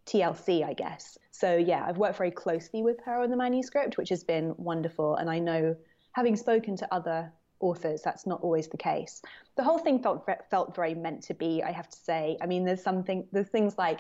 TLC, 0.08 0.66
I 0.66 0.74
guess. 0.74 1.18
So 1.32 1.56
yeah, 1.56 1.86
I've 1.86 1.98
worked 1.98 2.18
very 2.18 2.32
closely 2.32 2.82
with 2.82 2.98
her 3.06 3.22
on 3.22 3.30
the 3.30 3.38
manuscript, 3.38 3.98
which 3.98 4.10
has 4.10 4.24
been 4.24 4.56
wonderful. 4.58 5.16
And 5.16 5.30
I 5.30 5.40
know, 5.40 5.76
having 6.14 6.36
spoken 6.36 6.76
to 6.78 6.94
other 6.94 7.32
authors, 7.60 8.02
that's 8.04 8.26
not 8.26 8.42
always 8.42 8.68
the 8.68 8.78
case. 8.78 9.22
The 9.56 9.64
whole 9.64 9.78
thing 9.78 10.02
felt 10.02 10.28
felt 10.50 10.76
very 10.76 10.96
meant 10.96 11.24
to 11.24 11.34
be. 11.34 11.62
I 11.64 11.72
have 11.72 11.90
to 11.90 11.98
say. 11.98 12.38
I 12.42 12.48
mean, 12.48 12.66
there's 12.66 12.82
something, 12.82 13.28
there's 13.32 13.50
things 13.50 13.78
like 13.78 14.00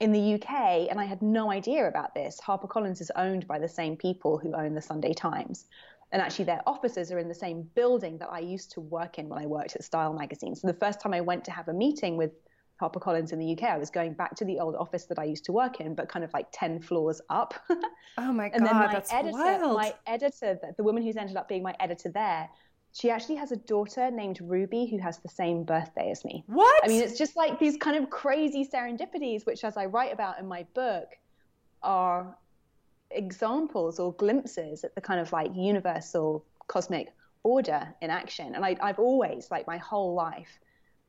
in 0.00 0.12
the 0.12 0.34
UK, 0.34 0.90
and 0.90 1.00
I 1.00 1.04
had 1.04 1.22
no 1.22 1.50
idea 1.50 1.88
about 1.88 2.14
this. 2.14 2.38
HarperCollins 2.44 3.00
is 3.00 3.10
owned 3.16 3.46
by 3.46 3.58
the 3.58 3.68
same 3.68 3.96
people 3.96 4.38
who 4.38 4.54
own 4.54 4.74
the 4.74 4.82
Sunday 4.82 5.14
Times. 5.14 5.64
And 6.12 6.22
actually, 6.22 6.44
their 6.44 6.62
offices 6.66 7.10
are 7.10 7.18
in 7.18 7.28
the 7.28 7.34
same 7.34 7.62
building 7.74 8.18
that 8.18 8.28
I 8.30 8.40
used 8.40 8.72
to 8.72 8.80
work 8.80 9.18
in 9.18 9.28
when 9.28 9.42
I 9.42 9.46
worked 9.46 9.74
at 9.74 9.84
Style 9.84 10.12
magazine. 10.12 10.54
So 10.54 10.66
the 10.66 10.74
first 10.74 11.00
time 11.00 11.14
I 11.14 11.20
went 11.20 11.44
to 11.46 11.50
have 11.50 11.68
a 11.68 11.72
meeting 11.72 12.16
with 12.16 12.32
HarperCollins 12.80 13.32
in 13.32 13.38
the 13.38 13.52
UK, 13.52 13.64
I 13.64 13.78
was 13.78 13.90
going 13.90 14.12
back 14.12 14.34
to 14.36 14.44
the 14.44 14.58
old 14.60 14.74
office 14.74 15.04
that 15.06 15.18
I 15.18 15.24
used 15.24 15.44
to 15.46 15.52
work 15.52 15.80
in, 15.80 15.94
but 15.94 16.08
kind 16.08 16.24
of 16.24 16.32
like 16.34 16.46
10 16.52 16.80
floors 16.80 17.20
up. 17.30 17.54
oh 18.18 18.32
my 18.32 18.48
God, 18.48 18.56
and 18.56 18.66
then 18.66 18.74
my 18.74 18.92
that's 18.92 19.12
editor, 19.12 19.32
wild. 19.32 19.76
My 19.76 19.94
editor, 20.06 20.58
the 20.76 20.82
woman 20.82 21.02
who's 21.02 21.16
ended 21.16 21.36
up 21.36 21.48
being 21.48 21.62
my 21.62 21.74
editor 21.80 22.10
there, 22.10 22.48
she 22.92 23.10
actually 23.10 23.36
has 23.36 23.52
a 23.52 23.56
daughter 23.56 24.10
named 24.10 24.40
Ruby 24.40 24.86
who 24.86 24.98
has 24.98 25.18
the 25.18 25.28
same 25.28 25.64
birthday 25.64 26.10
as 26.10 26.24
me. 26.24 26.44
What? 26.46 26.84
I 26.84 26.88
mean, 26.88 27.02
it's 27.02 27.18
just 27.18 27.36
like 27.36 27.58
these 27.58 27.76
kind 27.76 28.02
of 28.02 28.10
crazy 28.10 28.66
serendipities, 28.66 29.44
which, 29.44 29.64
as 29.64 29.76
I 29.76 29.86
write 29.86 30.12
about 30.12 30.38
in 30.38 30.46
my 30.46 30.64
book, 30.74 31.08
are 31.82 32.36
examples 33.10 33.98
or 33.98 34.12
glimpses 34.14 34.82
at 34.82 34.94
the 34.94 35.00
kind 35.00 35.20
of 35.20 35.32
like 35.32 35.50
universal 35.54 36.44
cosmic 36.68 37.14
order 37.42 37.86
in 38.00 38.10
action. 38.10 38.54
And 38.54 38.64
I, 38.64 38.76
I've 38.80 38.98
always, 38.98 39.50
like 39.50 39.66
my 39.66 39.76
whole 39.76 40.14
life, 40.14 40.58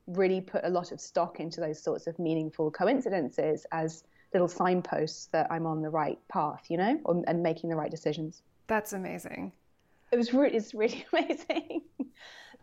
really 0.08 0.42
put 0.42 0.64
a 0.64 0.70
lot 0.70 0.92
of 0.92 1.00
stock 1.02 1.40
into 1.40 1.60
those 1.60 1.82
sorts 1.82 2.08
of 2.08 2.18
meaningful 2.18 2.72
coincidences 2.72 3.66
as 3.72 4.04
little 4.34 4.48
signposts 4.48 5.28
that 5.28 5.48
I'm 5.52 5.66
on 5.66 5.82
the 5.82 5.90
right 5.90 6.20
path, 6.30 6.66
you 6.70 6.78
know, 6.78 7.00
and 7.28 7.44
making 7.44 7.70
the 7.70 7.76
right 7.76 7.92
decisions. 7.92 8.42
That's 8.68 8.94
amazing. 8.94 9.52
It 10.12 10.18
was 10.18 10.34
really, 10.34 10.56
it's 10.56 10.74
really 10.74 11.06
amazing. 11.14 11.82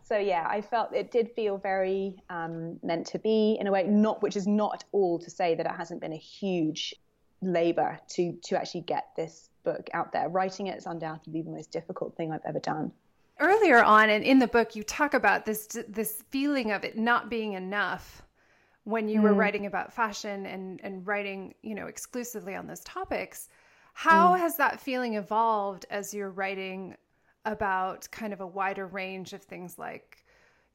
so 0.03 0.17
yeah, 0.17 0.47
I 0.49 0.61
felt 0.61 0.93
it 0.93 1.11
did 1.11 1.31
feel 1.35 1.57
very 1.57 2.15
um, 2.29 2.79
meant 2.83 3.07
to 3.07 3.19
be 3.19 3.57
in 3.59 3.67
a 3.67 3.71
way, 3.71 3.83
not 3.83 4.21
which 4.21 4.35
is 4.35 4.47
not 4.47 4.75
at 4.75 4.83
all 4.91 5.19
to 5.19 5.29
say 5.29 5.55
that 5.55 5.65
it 5.65 5.71
hasn't 5.71 6.01
been 6.01 6.13
a 6.13 6.17
huge 6.17 6.95
labor 7.41 7.99
to 8.07 8.33
to 8.43 8.57
actually 8.57 8.81
get 8.81 9.05
this 9.15 9.49
book 9.63 9.89
out 9.93 10.11
there. 10.11 10.29
Writing 10.29 10.67
it 10.67 10.77
is 10.77 10.85
undoubtedly 10.85 11.41
the 11.41 11.51
most 11.51 11.71
difficult 11.71 12.15
thing 12.15 12.31
I've 12.31 12.45
ever 12.45 12.59
done 12.59 12.91
earlier 13.39 13.83
on 13.83 14.09
and 14.09 14.23
in 14.23 14.39
the 14.39 14.47
book 14.47 14.75
you 14.75 14.83
talk 14.83 15.13
about 15.13 15.45
this 15.45 15.67
this 15.89 16.23
feeling 16.29 16.71
of 16.71 16.83
it 16.83 16.97
not 16.97 17.29
being 17.29 17.53
enough 17.53 18.21
when 18.83 19.09
you 19.09 19.19
mm. 19.19 19.23
were 19.23 19.33
writing 19.33 19.65
about 19.65 19.91
fashion 19.91 20.45
and 20.45 20.79
and 20.83 21.05
writing 21.05 21.53
you 21.61 21.75
know 21.75 21.87
exclusively 21.87 22.55
on 22.55 22.65
those 22.65 22.81
topics 22.81 23.49
how 23.93 24.33
mm. 24.33 24.39
has 24.39 24.55
that 24.55 24.79
feeling 24.79 25.15
evolved 25.15 25.85
as 25.89 26.13
you're 26.13 26.29
writing 26.29 26.95
about 27.45 28.09
kind 28.11 28.31
of 28.33 28.41
a 28.41 28.47
wider 28.47 28.87
range 28.87 29.33
of 29.33 29.41
things 29.41 29.77
like 29.77 30.25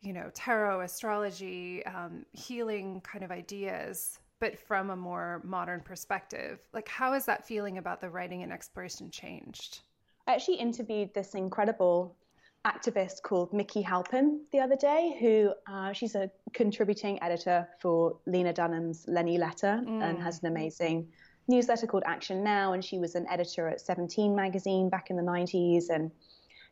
you 0.03 0.12
know 0.12 0.31
tarot 0.35 0.81
astrology 0.83 1.85
um, 1.87 2.25
healing 2.33 3.01
kind 3.01 3.25
of 3.25 3.31
ideas 3.31 4.18
but 4.38 4.59
from 4.59 4.90
a 4.90 4.96
more 4.96 5.40
modern 5.44 5.81
perspective 5.81 6.61
like 6.75 6.88
how 6.88 7.12
has 7.14 7.25
that 7.25 7.46
feeling 7.46 7.79
about 7.79 8.01
the 8.01 8.09
writing 8.09 8.42
and 8.42 8.53
exploration 8.53 9.11
changed 9.11 9.81
I 10.27 10.35
actually 10.35 10.59
interviewed 10.59 11.12
this 11.12 11.35
incredible 11.35 12.16
activist 12.66 13.23
called 13.23 13.53
Mikki 13.53 13.81
Halpin 13.83 14.42
the 14.53 14.61
other 14.61 14.77
day, 14.77 15.16
who 15.18 15.53
uh, 15.73 15.92
she's 15.92 16.14
a 16.14 16.31
contributing 16.53 17.23
editor 17.23 17.68
for 17.81 18.18
Lena 18.27 18.53
Dunham's 18.53 19.05
Lenny 19.09 19.38
Letter 19.38 19.83
mm. 19.87 20.03
and 20.03 20.23
has 20.23 20.40
an 20.42 20.49
amazing 20.49 21.09
newsletter 21.49 21.87
called 21.87 22.03
Action 22.07 22.44
Now. 22.44 22.75
And 22.75 22.85
she 22.85 22.99
was 22.99 23.14
an 23.14 23.27
editor 23.31 23.68
at 23.68 23.81
17 23.81 24.37
magazine 24.37 24.90
back 24.90 25.11
in 25.11 25.16
the 25.16 25.23
90s. 25.23 25.88
And 25.88 26.11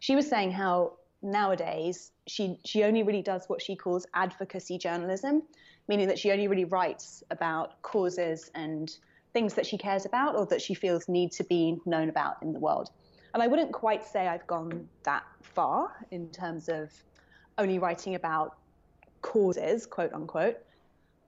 she 0.00 0.14
was 0.14 0.28
saying 0.28 0.52
how 0.52 0.92
nowadays 1.22 2.12
she, 2.26 2.60
she 2.64 2.84
only 2.84 3.02
really 3.02 3.22
does 3.22 3.48
what 3.48 3.62
she 3.62 3.74
calls 3.74 4.06
advocacy 4.14 4.76
journalism, 4.76 5.42
meaning 5.88 6.06
that 6.08 6.18
she 6.18 6.30
only 6.30 6.48
really 6.48 6.66
writes 6.66 7.24
about 7.30 7.80
causes 7.80 8.50
and 8.54 8.94
things 9.32 9.54
that 9.54 9.66
she 9.66 9.78
cares 9.78 10.04
about 10.04 10.36
or 10.36 10.44
that 10.46 10.60
she 10.60 10.74
feels 10.74 11.08
need 11.08 11.32
to 11.32 11.44
be 11.44 11.78
known 11.86 12.10
about 12.10 12.36
in 12.42 12.52
the 12.52 12.60
world. 12.60 12.90
And 13.34 13.42
I 13.42 13.46
wouldn't 13.46 13.72
quite 13.72 14.04
say 14.04 14.26
I've 14.26 14.46
gone 14.46 14.88
that 15.04 15.24
far 15.42 16.06
in 16.10 16.28
terms 16.30 16.68
of 16.68 16.90
only 17.58 17.78
writing 17.78 18.14
about 18.14 18.56
causes, 19.22 19.86
quote 19.86 20.12
unquote. 20.12 20.56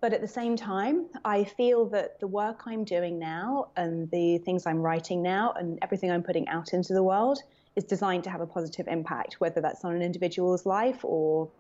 But 0.01 0.15
at 0.15 0.23
the 0.23 0.29
same 0.29 0.57
time, 0.57 1.07
I 1.27 1.45
feel 1.45 1.85
that 1.91 2.19
the 2.21 2.27
work 2.27 2.63
I'm 2.67 2.85
doing 2.85 3.19
now 3.19 3.69
and 3.77 4.11
the 4.11 4.39
things 4.39 4.67
I'm 4.67 4.79
writing 4.79 5.23
now 5.23 5.53
and 5.59 5.79
everything 5.83 6.11
I'm 6.11 6.23
putting 6.23 6.49
out 6.49 6.73
into 6.73 6.95
the 6.95 7.03
world 7.03 7.43
is 7.77 7.85
designed 7.85 8.25
to 8.25 8.31
have 8.31 8.41
a 8.41 8.47
positive 8.47 8.89
impact, 8.89 9.35
whether 9.41 9.61
that's 9.61 9.85
on 9.85 9.95
an 9.95 10.01
individual's 10.01 10.65
life 10.65 11.01
or, 11.05 11.51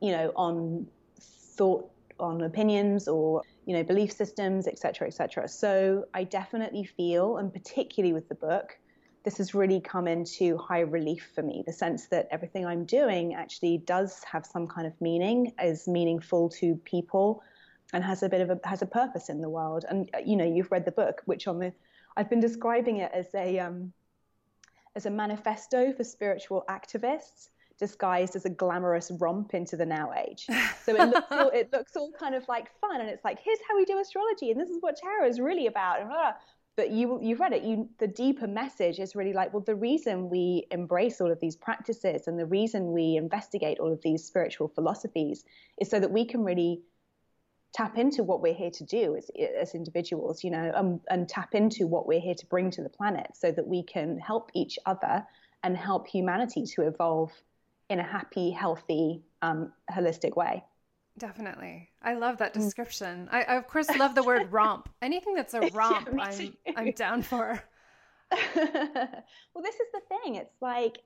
you 0.00 0.12
know, 0.12 0.32
on 0.36 0.86
thought, 1.20 1.90
on 2.20 2.42
opinions 2.42 3.08
or, 3.08 3.42
you 3.66 3.74
know, 3.76 3.82
belief 3.82 4.12
systems, 4.12 4.68
et 4.68 4.78
cetera, 4.78 5.08
et 5.08 5.14
cetera. 5.14 5.48
So 5.48 6.06
I 6.14 6.22
definitely 6.22 6.84
feel, 6.84 7.38
and 7.38 7.52
particularly 7.52 8.12
with 8.12 8.28
the 8.28 8.36
book, 8.36 8.78
this 9.28 9.36
has 9.36 9.54
really 9.54 9.78
come 9.78 10.08
into 10.08 10.56
high 10.56 10.80
relief 10.80 11.32
for 11.34 11.42
me 11.42 11.62
the 11.66 11.72
sense 11.72 12.06
that 12.06 12.26
everything 12.30 12.64
I'm 12.64 12.86
doing 12.86 13.34
actually 13.34 13.76
does 13.76 14.24
have 14.24 14.46
some 14.46 14.66
kind 14.66 14.86
of 14.86 14.98
meaning, 15.02 15.52
is 15.62 15.86
meaningful 15.86 16.48
to 16.60 16.76
people, 16.76 17.42
and 17.92 18.02
has 18.02 18.22
a 18.22 18.30
bit 18.30 18.40
of 18.40 18.48
a 18.48 18.58
has 18.64 18.80
a 18.80 18.86
purpose 18.86 19.28
in 19.28 19.42
the 19.42 19.50
world. 19.50 19.84
And 19.86 20.08
you 20.24 20.34
know, 20.34 20.46
you've 20.46 20.72
read 20.72 20.86
the 20.86 20.92
book, 20.92 21.20
which 21.26 21.46
on 21.46 21.58
the 21.58 21.74
I've 22.16 22.30
been 22.30 22.40
describing 22.40 22.96
it 23.04 23.12
as 23.12 23.26
a 23.34 23.58
um, 23.58 23.92
as 24.96 25.04
a 25.04 25.10
manifesto 25.10 25.92
for 25.92 26.04
spiritual 26.04 26.64
activists 26.70 27.50
disguised 27.78 28.34
as 28.34 28.46
a 28.46 28.50
glamorous 28.50 29.10
romp 29.20 29.52
into 29.52 29.76
the 29.76 29.84
now 29.84 30.10
age. 30.14 30.46
So 30.84 30.96
it 30.96 31.10
looks 31.10 31.30
all, 31.30 31.50
it 31.54 31.70
looks 31.70 31.96
all 31.96 32.12
kind 32.18 32.34
of 32.34 32.48
like 32.48 32.70
fun, 32.80 33.02
and 33.02 33.10
it's 33.10 33.26
like 33.26 33.40
here's 33.44 33.58
how 33.68 33.76
we 33.76 33.84
do 33.84 33.98
astrology, 33.98 34.52
and 34.52 34.58
this 34.58 34.70
is 34.70 34.78
what 34.80 34.96
tarot 34.96 35.28
is 35.28 35.38
really 35.38 35.66
about, 35.66 36.00
and 36.00 36.08
blah, 36.08 36.32
but 36.78 36.92
you 36.92 37.18
you've 37.20 37.40
read 37.40 37.52
it 37.52 37.64
you 37.64 37.88
the 37.98 38.06
deeper 38.06 38.46
message 38.46 39.00
is 39.00 39.16
really 39.16 39.32
like 39.32 39.52
well 39.52 39.64
the 39.66 39.74
reason 39.74 40.30
we 40.30 40.64
embrace 40.70 41.20
all 41.20 41.30
of 41.30 41.40
these 41.40 41.56
practices 41.56 42.28
and 42.28 42.38
the 42.38 42.46
reason 42.46 42.92
we 42.92 43.16
investigate 43.16 43.80
all 43.80 43.92
of 43.92 44.00
these 44.02 44.24
spiritual 44.24 44.68
philosophies 44.68 45.44
is 45.78 45.90
so 45.90 45.98
that 45.98 46.12
we 46.12 46.24
can 46.24 46.44
really 46.44 46.80
tap 47.74 47.98
into 47.98 48.22
what 48.22 48.40
we're 48.40 48.54
here 48.54 48.70
to 48.70 48.84
do 48.84 49.16
as, 49.16 49.28
as 49.60 49.74
individuals 49.74 50.44
you 50.44 50.52
know 50.52 50.70
um, 50.72 51.00
and 51.10 51.28
tap 51.28 51.52
into 51.52 51.88
what 51.88 52.06
we're 52.06 52.20
here 52.20 52.36
to 52.36 52.46
bring 52.46 52.70
to 52.70 52.80
the 52.80 52.88
planet 52.88 53.26
so 53.34 53.50
that 53.50 53.66
we 53.66 53.82
can 53.82 54.16
help 54.16 54.52
each 54.54 54.78
other 54.86 55.26
and 55.64 55.76
help 55.76 56.06
humanity 56.06 56.64
to 56.64 56.82
evolve 56.82 57.32
in 57.90 57.98
a 57.98 58.04
happy 58.04 58.50
healthy 58.52 59.20
um, 59.42 59.72
holistic 59.90 60.36
way 60.36 60.62
Definitely. 61.18 61.88
I 62.02 62.14
love 62.14 62.38
that 62.38 62.54
mm. 62.54 62.60
description. 62.60 63.28
I, 63.30 63.42
I 63.42 63.54
of 63.56 63.66
course 63.66 63.88
love 63.96 64.14
the 64.14 64.22
word 64.22 64.52
romp. 64.52 64.88
Anything 65.02 65.34
that's 65.34 65.54
a 65.54 65.60
romp, 65.72 66.08
yeah, 66.12 66.22
I'm 66.22 66.56
I'm 66.76 66.92
down 66.92 67.22
for. 67.22 67.62
well, 68.30 69.62
this 69.62 69.74
is 69.74 69.88
the 69.92 70.00
thing. 70.08 70.36
It's 70.36 70.54
like 70.60 70.98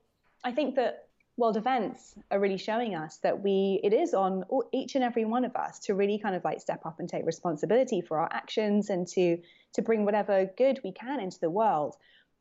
I 0.45 0.53
think 0.53 0.75
that 0.77 1.09
world 1.39 1.57
events 1.57 2.15
are 2.31 2.39
really 2.39 2.59
showing 2.59 2.95
us 2.95 3.17
that 3.23 3.43
we 3.43 3.81
it 3.83 3.95
is 3.95 4.13
on 4.13 4.45
each 4.73 4.97
and 4.97 5.05
every 5.05 5.25
one 5.25 5.45
of 5.45 5.57
us 5.57 5.79
to 5.79 5.95
really 5.95 6.19
kind 6.19 6.37
of 6.37 6.45
like 6.45 6.61
step 6.61 6.85
up 6.85 7.01
and 7.01 7.09
take 7.09 7.25
responsibility 7.25 8.03
for 8.03 8.19
our 8.19 8.29
actions 8.33 8.91
and 8.91 9.07
to 9.09 9.39
to 9.73 9.83
bring 9.83 10.05
whatever 10.05 10.51
good 10.59 10.79
we 10.85 10.93
can 10.93 11.21
into 11.21 11.41
the 11.41 11.51
world. 11.51 11.97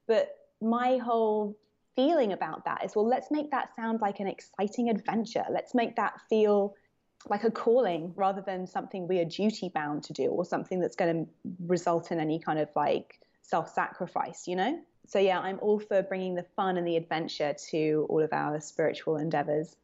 But 0.08 0.36
my 0.62 0.98
whole 0.98 1.58
feeling 1.96 2.34
about 2.34 2.66
that 2.66 2.84
is 2.84 2.96
well, 2.96 3.08
let's 3.08 3.32
make 3.32 3.52
that 3.52 3.74
sound 3.76 4.02
like 4.02 4.20
an 4.20 4.28
exciting 4.28 4.90
adventure. 4.90 5.46
Let's 5.50 5.74
make 5.74 5.96
that 5.96 6.20
feel 6.30 6.76
like 7.30 7.44
a 7.44 7.52
calling 7.52 8.14
rather 8.16 8.42
than 8.42 8.66
something 8.66 9.08
we 9.08 9.20
are 9.20 9.26
duty 9.26 9.70
bound 9.70 10.04
to 10.04 10.14
do 10.14 10.28
or 10.28 10.46
something 10.46 10.80
that's 10.80 10.96
going 10.96 11.26
to 11.26 11.32
result 11.68 12.12
in 12.12 12.20
any 12.20 12.40
kind 12.40 12.60
of 12.60 12.70
like 12.76 13.20
self 13.42 13.74
sacrifice, 13.74 14.48
you 14.48 14.56
know? 14.56 14.80
So, 15.08 15.20
yeah, 15.20 15.40
I'm 15.40 15.60
all 15.62 15.80
for 15.80 16.02
bringing 16.02 16.36
the 16.36 16.46
fun 16.56 16.78
and 16.78 16.88
the 16.88 16.96
adventure 16.96 17.54
to 17.72 18.06
all 18.10 18.22
of 18.22 18.32
our 18.32 18.60
spiritual 18.62 19.18
endeavors. 19.18 19.76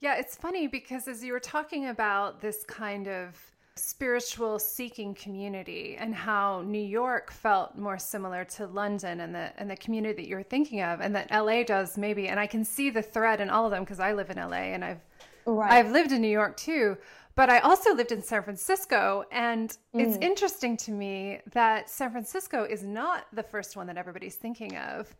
Yeah, 0.00 0.16
it's 0.16 0.36
funny 0.36 0.68
because 0.68 1.08
as 1.08 1.24
you 1.24 1.32
were 1.32 1.40
talking 1.40 1.88
about 1.88 2.40
this 2.40 2.64
kind 2.64 3.08
of 3.08 3.34
spiritual 3.74 4.58
seeking 4.58 5.14
community 5.14 5.96
and 5.98 6.14
how 6.14 6.62
New 6.62 6.82
York 6.82 7.30
felt 7.30 7.76
more 7.76 7.98
similar 7.98 8.44
to 8.44 8.66
London 8.66 9.20
and 9.20 9.34
the 9.34 9.52
and 9.56 9.70
the 9.70 9.76
community 9.76 10.22
that 10.22 10.28
you're 10.28 10.42
thinking 10.42 10.82
of 10.82 11.00
and 11.00 11.14
that 11.14 11.30
LA 11.30 11.62
does 11.62 11.96
maybe 11.96 12.28
and 12.28 12.40
I 12.40 12.46
can 12.46 12.64
see 12.64 12.90
the 12.90 13.02
thread 13.02 13.40
in 13.40 13.50
all 13.50 13.64
of 13.64 13.70
them 13.70 13.84
because 13.84 14.00
I 14.00 14.12
live 14.14 14.30
in 14.30 14.36
LA 14.36 14.72
and 14.74 14.84
I've 14.84 15.00
Right. 15.48 15.72
I've 15.72 15.90
lived 15.90 16.12
in 16.12 16.20
New 16.20 16.28
York 16.28 16.56
too, 16.56 16.98
but 17.34 17.48
I 17.48 17.60
also 17.60 17.94
lived 17.94 18.12
in 18.12 18.22
San 18.22 18.42
Francisco. 18.42 19.24
And 19.32 19.70
mm. 19.94 20.00
it's 20.00 20.18
interesting 20.18 20.76
to 20.78 20.90
me 20.90 21.40
that 21.52 21.88
San 21.88 22.10
Francisco 22.10 22.64
is 22.64 22.82
not 22.82 23.26
the 23.32 23.42
first 23.42 23.76
one 23.76 23.86
that 23.86 23.96
everybody's 23.96 24.34
thinking 24.34 24.76
of. 24.76 25.14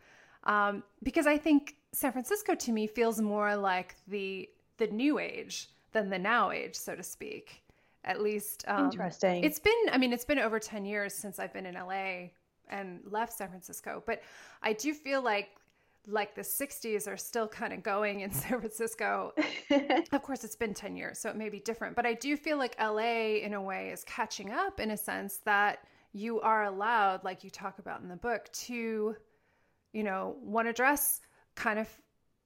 Um, 0.45 0.83
because 1.03 1.27
I 1.27 1.39
think 1.39 1.77
San 1.93 2.13
Francisco 2.13 2.55
to 2.55 2.73
me 2.73 2.87
feels 2.87 3.21
more 3.21 3.57
like 3.57 3.97
the 4.07 4.49
the 4.77 4.87
new 4.89 5.19
age 5.19 5.71
than 5.93 6.11
the 6.11 6.19
now 6.19 6.51
age, 6.51 6.75
so 6.75 6.95
to 6.95 7.03
speak. 7.03 7.63
At 8.05 8.23
least, 8.23 8.65
um, 8.69 8.85
interesting. 8.85 9.43
It's 9.43 9.59
been, 9.59 9.73
I 9.91 9.99
mean, 9.99 10.13
it's 10.13 10.25
been 10.25 10.39
over 10.39 10.59
ten 10.59 10.85
years 10.85 11.15
since 11.15 11.39
I've 11.39 11.53
been 11.53 11.67
in 11.67 11.75
LA 11.75 12.31
and 12.69 13.01
left 13.11 13.33
San 13.33 13.49
Francisco, 13.49 14.03
but 14.07 14.23
I 14.63 14.73
do 14.75 14.95
feel 14.95 15.23
like 15.23 15.49
like 16.09 16.35
the 16.35 16.43
60s 16.43 17.07
are 17.07 17.17
still 17.17 17.47
kind 17.47 17.73
of 17.73 17.83
going 17.83 18.21
in 18.21 18.33
San 18.33 18.59
Francisco. 18.61 19.33
of 20.13 20.23
course, 20.23 20.45
it's 20.45 20.57
been 20.57 20.75
10 20.75 20.97
years, 20.97 21.19
so 21.19 21.29
it 21.31 21.37
may 21.37 21.49
be 21.49 21.61
different. 21.61 21.97
But 21.97 22.07
I 22.07 22.15
do 22.15 22.37
feel 22.37 22.59
like 22.59 22.77
LA, 22.81 23.37
in 23.43 23.55
a 23.55 23.63
way, 23.63 23.91
is 23.91 24.05
catching 24.05 24.51
up 24.51 24.81
in 24.81 24.91
a 24.91 24.97
sense 24.97 25.39
that 25.45 25.81
you 26.13 26.41
are 26.41 26.65
allowed, 26.65 27.25
like 27.25 27.45
you 27.45 27.51
talk 27.51 27.79
about 27.79 28.01
in 28.01 28.09
the 28.09 28.17
book, 28.17 28.51
to, 28.53 29.15
you 29.93 30.03
know, 30.03 30.37
want 30.43 30.67
to 30.69 30.73
dress 30.73 31.21
kind 31.55 31.79
of 31.79 31.89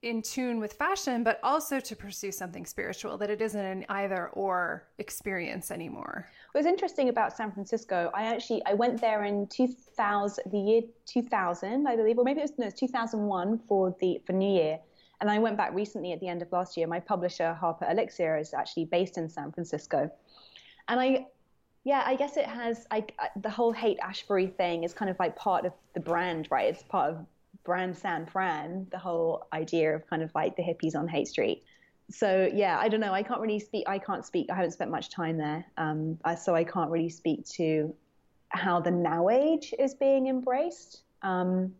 in 0.03 0.21
tune 0.21 0.59
with 0.59 0.73
fashion, 0.73 1.23
but 1.23 1.39
also 1.43 1.79
to 1.79 1.95
pursue 1.95 2.31
something 2.31 2.65
spiritual, 2.65 3.17
that 3.17 3.29
it 3.29 3.41
isn't 3.41 3.65
an 3.65 3.85
either 3.89 4.27
or 4.29 4.83
experience 4.97 5.71
anymore. 5.71 6.27
What 6.51 6.59
was 6.59 6.65
interesting 6.67 7.09
about 7.09 7.35
San 7.35 7.51
Francisco, 7.51 8.11
I 8.13 8.25
actually, 8.25 8.61
I 8.65 8.73
went 8.73 8.99
there 8.99 9.23
in 9.23 9.47
2000, 9.47 10.51
the 10.51 10.59
year 10.59 10.81
2000, 11.05 11.87
I 11.87 11.95
believe, 11.95 12.17
or 12.17 12.23
maybe 12.23 12.41
it 12.41 12.43
was, 12.43 12.53
no, 12.57 12.65
was 12.65 12.73
2001 12.73 13.59
for 13.67 13.95
the, 13.99 14.21
for 14.25 14.33
New 14.33 14.53
Year. 14.53 14.79
And 15.21 15.31
I 15.31 15.39
went 15.39 15.55
back 15.55 15.73
recently 15.73 16.11
at 16.11 16.19
the 16.19 16.27
end 16.27 16.41
of 16.41 16.51
last 16.51 16.75
year. 16.75 16.85
My 16.85 16.99
publisher, 16.99 17.53
Harper 17.53 17.87
Elixir, 17.89 18.37
is 18.37 18.53
actually 18.53 18.85
based 18.85 19.17
in 19.17 19.29
San 19.29 19.53
Francisco. 19.53 20.11
And 20.89 20.99
I, 20.99 21.27
yeah, 21.85 22.03
I 22.05 22.15
guess 22.15 22.35
it 22.35 22.45
has, 22.45 22.85
I, 22.91 23.05
uh, 23.19 23.27
the 23.41 23.49
whole 23.49 23.71
Haight-Ashbury 23.71 24.47
thing 24.47 24.83
is 24.83 24.93
kind 24.93 25.09
of 25.09 25.17
like 25.19 25.37
part 25.37 25.65
of 25.65 25.71
the 25.93 26.01
brand, 26.01 26.49
right? 26.51 26.67
It's 26.67 26.83
part 26.83 27.11
of 27.11 27.25
brand 27.63 27.97
San 27.97 28.25
Fran, 28.25 28.87
the 28.91 28.97
whole 28.97 29.47
idea 29.53 29.95
of 29.95 30.07
kind 30.07 30.21
of 30.21 30.31
like 30.35 30.55
the 30.55 30.63
hippies 30.63 30.95
on 30.95 31.07
Haight 31.07 31.27
Street. 31.27 31.63
So 32.09 32.49
yeah, 32.53 32.77
I 32.79 32.89
don't 32.89 32.99
know. 32.99 33.13
I 33.13 33.23
can't 33.23 33.39
really 33.39 33.59
speak. 33.59 33.85
I 33.87 33.97
can't 33.97 34.25
speak. 34.25 34.49
I 34.49 34.55
haven't 34.55 34.71
spent 34.71 34.91
much 34.91 35.09
time 35.09 35.37
there, 35.37 35.65
um, 35.77 36.19
so 36.41 36.53
I 36.53 36.63
can't 36.63 36.91
really 36.91 37.09
speak 37.09 37.45
to 37.51 37.95
how 38.49 38.79
the 38.79 38.91
now 38.91 39.29
age 39.29 39.73
is 39.79 39.93
being 39.93 40.27
embraced. 40.27 41.01
Um, 41.21 41.73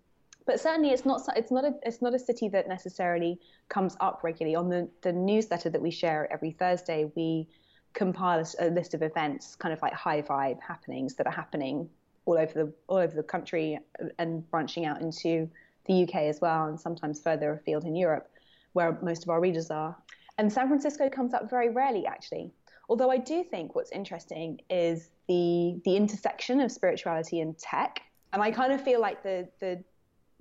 but 0.45 0.59
certainly, 0.59 0.89
it's 0.89 1.05
not. 1.05 1.21
It's 1.35 1.51
not 1.51 1.65
a. 1.65 1.73
It's 1.83 2.01
not 2.01 2.13
a 2.13 2.19
city 2.19 2.49
that 2.49 2.67
necessarily 2.67 3.39
comes 3.69 3.95
up 3.99 4.21
regularly. 4.23 4.55
On 4.55 4.69
the 4.69 4.89
the 5.01 5.11
newsletter 5.11 5.69
that 5.69 5.81
we 5.81 5.91
share 5.91 6.31
every 6.31 6.51
Thursday, 6.51 7.11
we 7.15 7.47
compile 7.93 8.43
a 8.59 8.69
list 8.69 8.93
of 8.93 9.01
events, 9.03 9.55
kind 9.55 9.73
of 9.73 9.81
like 9.81 9.93
high 9.93 10.21
vibe 10.21 10.59
happenings 10.61 11.15
that 11.15 11.27
are 11.27 11.33
happening 11.33 11.89
all 12.25 12.37
over 12.37 12.53
the 12.53 12.73
all 12.87 12.97
over 12.97 13.15
the 13.15 13.23
country 13.23 13.79
and 14.17 14.49
branching 14.49 14.85
out 14.85 15.01
into 15.01 15.49
the 15.85 16.03
UK 16.03 16.15
as 16.23 16.41
well, 16.41 16.65
and 16.65 16.79
sometimes 16.79 17.19
further 17.19 17.53
afield 17.53 17.83
in 17.85 17.95
Europe, 17.95 18.29
where 18.73 18.97
most 19.01 19.23
of 19.23 19.29
our 19.29 19.39
readers 19.39 19.69
are. 19.71 19.95
And 20.37 20.51
San 20.51 20.67
Francisco 20.67 21.09
comes 21.09 21.33
up 21.33 21.49
very 21.49 21.69
rarely, 21.69 22.05
actually. 22.05 22.51
Although 22.89 23.11
I 23.11 23.17
do 23.17 23.43
think 23.43 23.75
what's 23.75 23.91
interesting 23.91 24.59
is 24.69 25.09
the 25.27 25.79
the 25.85 25.95
intersection 25.95 26.59
of 26.59 26.71
spirituality 26.71 27.39
and 27.39 27.57
tech, 27.57 28.01
and 28.33 28.41
I 28.41 28.51
kind 28.51 28.73
of 28.73 28.81
feel 28.81 28.99
like 28.99 29.23
the 29.23 29.47
the 29.59 29.83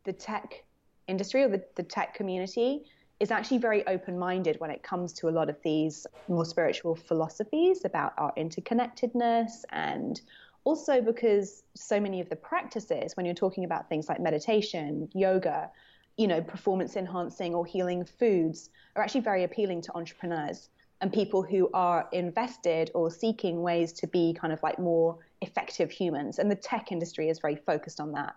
the 0.05 0.13
tech 0.13 0.65
industry 1.09 1.43
or 1.43 1.49
the, 1.49 1.63
the 1.77 1.83
tech 1.83 2.15
community 2.15 2.85
is 3.21 3.31
actually 3.31 3.59
very 3.59 3.87
open 3.87 4.19
minded 4.19 4.59
when 4.59 4.71
it 4.71 4.83
comes 4.83 5.13
to 5.13 5.29
a 5.29 5.31
lot 5.31 5.49
of 5.49 5.57
these 5.63 6.07
more 6.29 6.45
spiritual 6.45 6.97
philosophies 6.97 7.85
about 7.85 8.13
our 8.19 8.33
interconnectedness 8.35 9.63
and 9.71 10.21
also 10.65 11.01
because 11.01 11.65
so 11.75 11.99
many 11.99 12.21
of 12.21 12.29
the 12.29 12.37
practices, 12.37 13.17
when 13.17 13.27
you're 13.27 13.35
talking 13.35 13.65
about 13.65 13.89
things 13.89 14.09
like 14.09 14.21
meditation, 14.21 15.09
yoga, 15.13 15.71
you 16.17 16.29
know, 16.29 16.41
performance 16.41 16.97
enhancing 16.97 17.55
or 17.55 17.65
healing 17.65 18.05
foods, 18.05 18.71
are 18.97 19.03
actually 19.03 19.23
very 19.23 19.45
appealing 19.45 19.81
to 19.83 19.97
entrepreneurs 19.97 20.69
and 21.01 21.13
people 21.13 21.43
who 21.43 21.69
are 21.75 22.09
invested 22.13 22.91
or 22.95 23.11
seeking 23.11 23.63
ways 23.63 23.93
to 23.93 24.07
be 24.07 24.33
kind 24.41 24.53
of 24.53 24.63
like 24.63 24.79
more 24.79 25.19
effective 25.41 25.91
humans. 25.91 26.39
And 26.39 26.51
the 26.51 26.55
tech 26.55 26.93
industry 26.93 27.29
is 27.29 27.41
very 27.41 27.57
focused 27.57 27.99
on 27.99 28.13
that. 28.13 28.37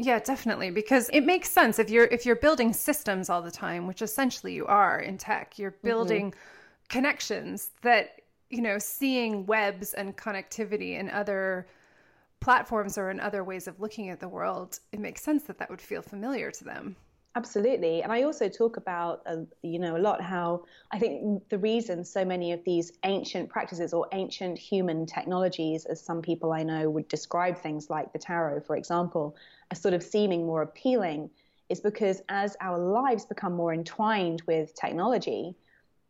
Yeah, 0.00 0.20
definitely 0.20 0.70
because 0.70 1.10
it 1.12 1.22
makes 1.22 1.50
sense 1.50 1.80
if 1.80 1.90
you're 1.90 2.04
if 2.04 2.24
you're 2.24 2.36
building 2.36 2.72
systems 2.72 3.28
all 3.28 3.42
the 3.42 3.50
time, 3.50 3.88
which 3.88 4.00
essentially 4.00 4.54
you 4.54 4.64
are 4.66 5.00
in 5.00 5.18
tech, 5.18 5.58
you're 5.58 5.72
mm-hmm. 5.72 5.88
building 5.88 6.30
mm-hmm. 6.30 6.38
connections 6.88 7.70
that 7.82 8.20
you 8.50 8.62
know, 8.62 8.78
seeing 8.78 9.46
webs 9.46 9.94
and 9.94 10.16
connectivity 10.16 10.98
in 10.98 11.10
other 11.10 11.66
platforms 12.40 12.96
or 12.96 13.10
in 13.10 13.20
other 13.20 13.44
ways 13.44 13.66
of 13.66 13.80
looking 13.80 14.10
at 14.10 14.20
the 14.20 14.28
world, 14.28 14.80
it 14.92 15.00
makes 15.00 15.22
sense 15.22 15.44
that 15.44 15.58
that 15.58 15.68
would 15.68 15.80
feel 15.80 16.02
familiar 16.02 16.50
to 16.50 16.64
them. 16.64 16.96
Absolutely. 17.34 18.02
And 18.02 18.10
I 18.10 18.22
also 18.22 18.48
talk 18.48 18.78
about, 18.78 19.22
uh, 19.26 19.36
you 19.62 19.78
know, 19.78 19.96
a 19.96 19.98
lot 19.98 20.20
how 20.20 20.64
I 20.90 20.98
think 20.98 21.48
the 21.50 21.58
reason 21.58 22.04
so 22.04 22.24
many 22.24 22.52
of 22.52 22.64
these 22.64 22.90
ancient 23.04 23.48
practices 23.48 23.92
or 23.92 24.08
ancient 24.12 24.58
human 24.58 25.06
technologies, 25.06 25.84
as 25.84 26.00
some 26.00 26.22
people 26.22 26.52
I 26.52 26.62
know 26.62 26.90
would 26.90 27.06
describe 27.06 27.56
things 27.58 27.90
like 27.90 28.12
the 28.12 28.18
tarot, 28.18 28.62
for 28.62 28.76
example, 28.76 29.36
as 29.70 29.80
sort 29.80 29.94
of 29.94 30.02
seeming 30.02 30.46
more 30.46 30.62
appealing, 30.62 31.30
is 31.68 31.80
because 31.80 32.22
as 32.28 32.56
our 32.60 32.78
lives 32.78 33.26
become 33.26 33.52
more 33.52 33.74
entwined 33.74 34.42
with 34.46 34.74
technology, 34.74 35.54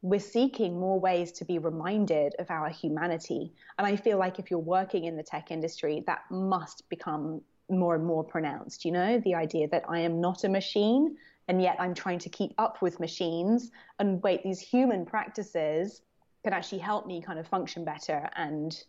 we're 0.03 0.21
seeking 0.21 0.79
more 0.79 0.99
ways 1.01 1.33
to 1.33 1.45
be 1.45 1.59
reminded 1.59 2.35
of 2.39 2.51
our 2.51 2.69
humanity. 2.69 3.53
And 3.79 3.87
I 3.87 3.97
feel 3.97 4.19
like 4.19 4.39
if 4.39 4.51
you're 4.51 4.61
working 4.61 5.05
in 5.05 5.17
the 5.17 5.23
tech 5.23 5.51
industry, 5.51 6.05
that 6.07 6.21
must 6.31 6.89
become 6.89 7.41
more 7.69 7.95
and 7.95 8.05
more 8.05 8.25
pronounced. 8.25 8.85
You 8.85 8.93
know, 8.93 9.21
the 9.25 9.35
idea 9.35 9.69
that 9.69 9.85
I 9.89 10.01
am 10.01 10.21
not 10.21 10.45
a 10.45 10.49
machine 10.49 11.17
and 11.49 11.61
yet 11.61 11.77
I'm 11.79 11.95
trying 11.95 12.19
to 12.21 12.29
keep 12.29 12.53
up 12.59 12.81
with 12.81 13.01
machines 13.01 13.71
and 13.99 14.23
wait, 14.23 14.43
these 14.45 14.61
human 14.61 15.05
practices 15.05 16.03
can 16.45 16.53
actually 16.53 16.79
help 16.79 17.07
me 17.07 17.21
kind 17.21 17.39
of 17.39 17.49
function 17.49 17.85
better 17.85 18.29
and 18.37 18.85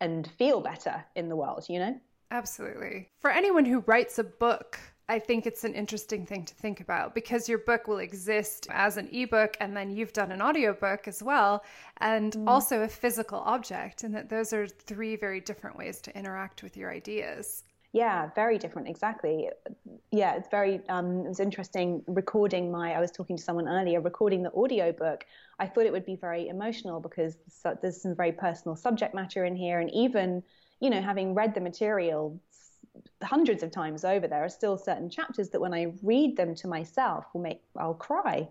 and 0.00 0.30
feel 0.38 0.60
better 0.60 1.02
in 1.14 1.28
the 1.30 1.36
world, 1.36 1.64
you 1.70 1.78
know? 1.78 1.98
Absolutely. 2.30 3.08
For 3.20 3.30
anyone 3.30 3.64
who 3.64 3.80
writes 3.80 4.18
a 4.18 4.24
book 4.24 4.78
I 5.08 5.20
think 5.20 5.46
it's 5.46 5.62
an 5.62 5.74
interesting 5.74 6.26
thing 6.26 6.44
to 6.46 6.54
think 6.54 6.80
about 6.80 7.14
because 7.14 7.48
your 7.48 7.58
book 7.58 7.86
will 7.86 7.98
exist 7.98 8.66
as 8.70 8.96
an 8.96 9.08
ebook 9.12 9.56
and 9.60 9.76
then 9.76 9.90
you've 9.90 10.12
done 10.12 10.32
an 10.32 10.42
audiobook 10.42 11.06
as 11.06 11.22
well 11.22 11.64
and 11.98 12.32
mm. 12.32 12.48
also 12.48 12.82
a 12.82 12.88
physical 12.88 13.38
object 13.38 14.02
and 14.02 14.14
that 14.16 14.28
those 14.28 14.52
are 14.52 14.66
three 14.66 15.14
very 15.14 15.40
different 15.40 15.76
ways 15.76 16.00
to 16.00 16.18
interact 16.18 16.64
with 16.64 16.76
your 16.76 16.90
ideas. 16.90 17.62
Yeah, 17.92 18.30
very 18.34 18.58
different, 18.58 18.88
exactly. 18.88 19.48
Yeah, 20.10 20.34
it's 20.34 20.48
very, 20.50 20.82
um, 20.88 21.20
it 21.24 21.28
was 21.28 21.40
interesting 21.40 22.02
recording 22.08 22.70
my, 22.70 22.92
I 22.92 23.00
was 23.00 23.10
talking 23.12 23.36
to 23.36 23.42
someone 23.42 23.68
earlier, 23.68 24.00
recording 24.00 24.42
the 24.42 24.52
audiobook. 24.52 25.24
I 25.60 25.66
thought 25.66 25.86
it 25.86 25.92
would 25.92 26.04
be 26.04 26.16
very 26.16 26.48
emotional 26.48 27.00
because 27.00 27.36
there's 27.80 28.02
some 28.02 28.14
very 28.14 28.32
personal 28.32 28.76
subject 28.76 29.14
matter 29.14 29.44
in 29.44 29.56
here. 29.56 29.80
And 29.80 29.90
even, 29.94 30.42
you 30.80 30.90
know, 30.90 31.00
having 31.00 31.32
read 31.32 31.54
the 31.54 31.60
material 31.60 32.38
hundreds 33.22 33.62
of 33.62 33.70
times 33.70 34.04
over, 34.04 34.26
there 34.28 34.44
are 34.44 34.48
still 34.48 34.76
certain 34.76 35.08
chapters 35.08 35.48
that 35.50 35.60
when 35.60 35.74
I 35.74 35.92
read 36.02 36.36
them 36.36 36.54
to 36.56 36.68
myself 36.68 37.26
will 37.32 37.42
make 37.42 37.62
I'll 37.76 37.94
cry. 37.94 38.48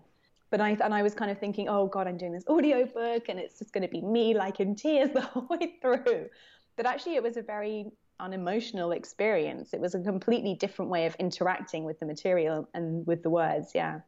but 0.50 0.60
I 0.60 0.76
and 0.82 0.94
I 0.94 1.02
was 1.02 1.14
kind 1.14 1.30
of 1.30 1.38
thinking, 1.38 1.68
oh 1.68 1.86
God, 1.86 2.06
I'm 2.06 2.16
doing 2.16 2.32
this 2.32 2.44
audio 2.48 2.84
book, 2.86 3.28
and 3.28 3.38
it's 3.38 3.58
just 3.58 3.72
going 3.72 3.82
to 3.82 3.88
be 3.88 4.00
me 4.00 4.34
like 4.34 4.60
in 4.60 4.74
tears 4.74 5.10
the 5.14 5.22
whole 5.22 5.46
way 5.48 5.76
through. 5.80 6.28
But 6.76 6.86
actually, 6.86 7.16
it 7.16 7.22
was 7.22 7.36
a 7.36 7.42
very 7.42 7.86
unemotional 8.20 8.92
experience. 8.92 9.74
It 9.74 9.80
was 9.80 9.94
a 9.94 10.00
completely 10.00 10.54
different 10.54 10.90
way 10.90 11.06
of 11.06 11.14
interacting 11.16 11.84
with 11.84 11.98
the 12.00 12.06
material 12.06 12.68
and 12.74 13.06
with 13.06 13.22
the 13.22 13.30
words. 13.30 13.72
Yeah. 13.74 14.00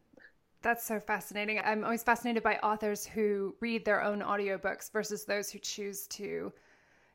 That's 0.60 0.84
so 0.84 0.98
fascinating. 0.98 1.60
I'm 1.64 1.84
always 1.84 2.02
fascinated 2.02 2.42
by 2.42 2.56
authors 2.56 3.06
who 3.06 3.54
read 3.60 3.84
their 3.84 4.02
own 4.02 4.20
audiobooks 4.22 4.90
versus 4.92 5.24
those 5.24 5.50
who 5.50 5.58
choose 5.60 6.06
to, 6.08 6.52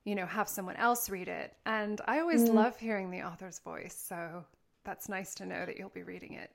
you 0.05 0.15
know, 0.15 0.25
have 0.25 0.49
someone 0.49 0.75
else 0.75 1.09
read 1.09 1.27
it. 1.27 1.53
And 1.65 2.01
I 2.07 2.19
always 2.19 2.49
mm. 2.49 2.53
love 2.53 2.77
hearing 2.77 3.09
the 3.09 3.21
author's 3.21 3.59
voice. 3.59 3.95
So 4.07 4.43
that's 4.83 5.09
nice 5.09 5.33
to 5.35 5.45
know 5.45 5.65
that 5.65 5.77
you'll 5.77 5.89
be 5.89 6.03
reading 6.03 6.33
it. 6.33 6.51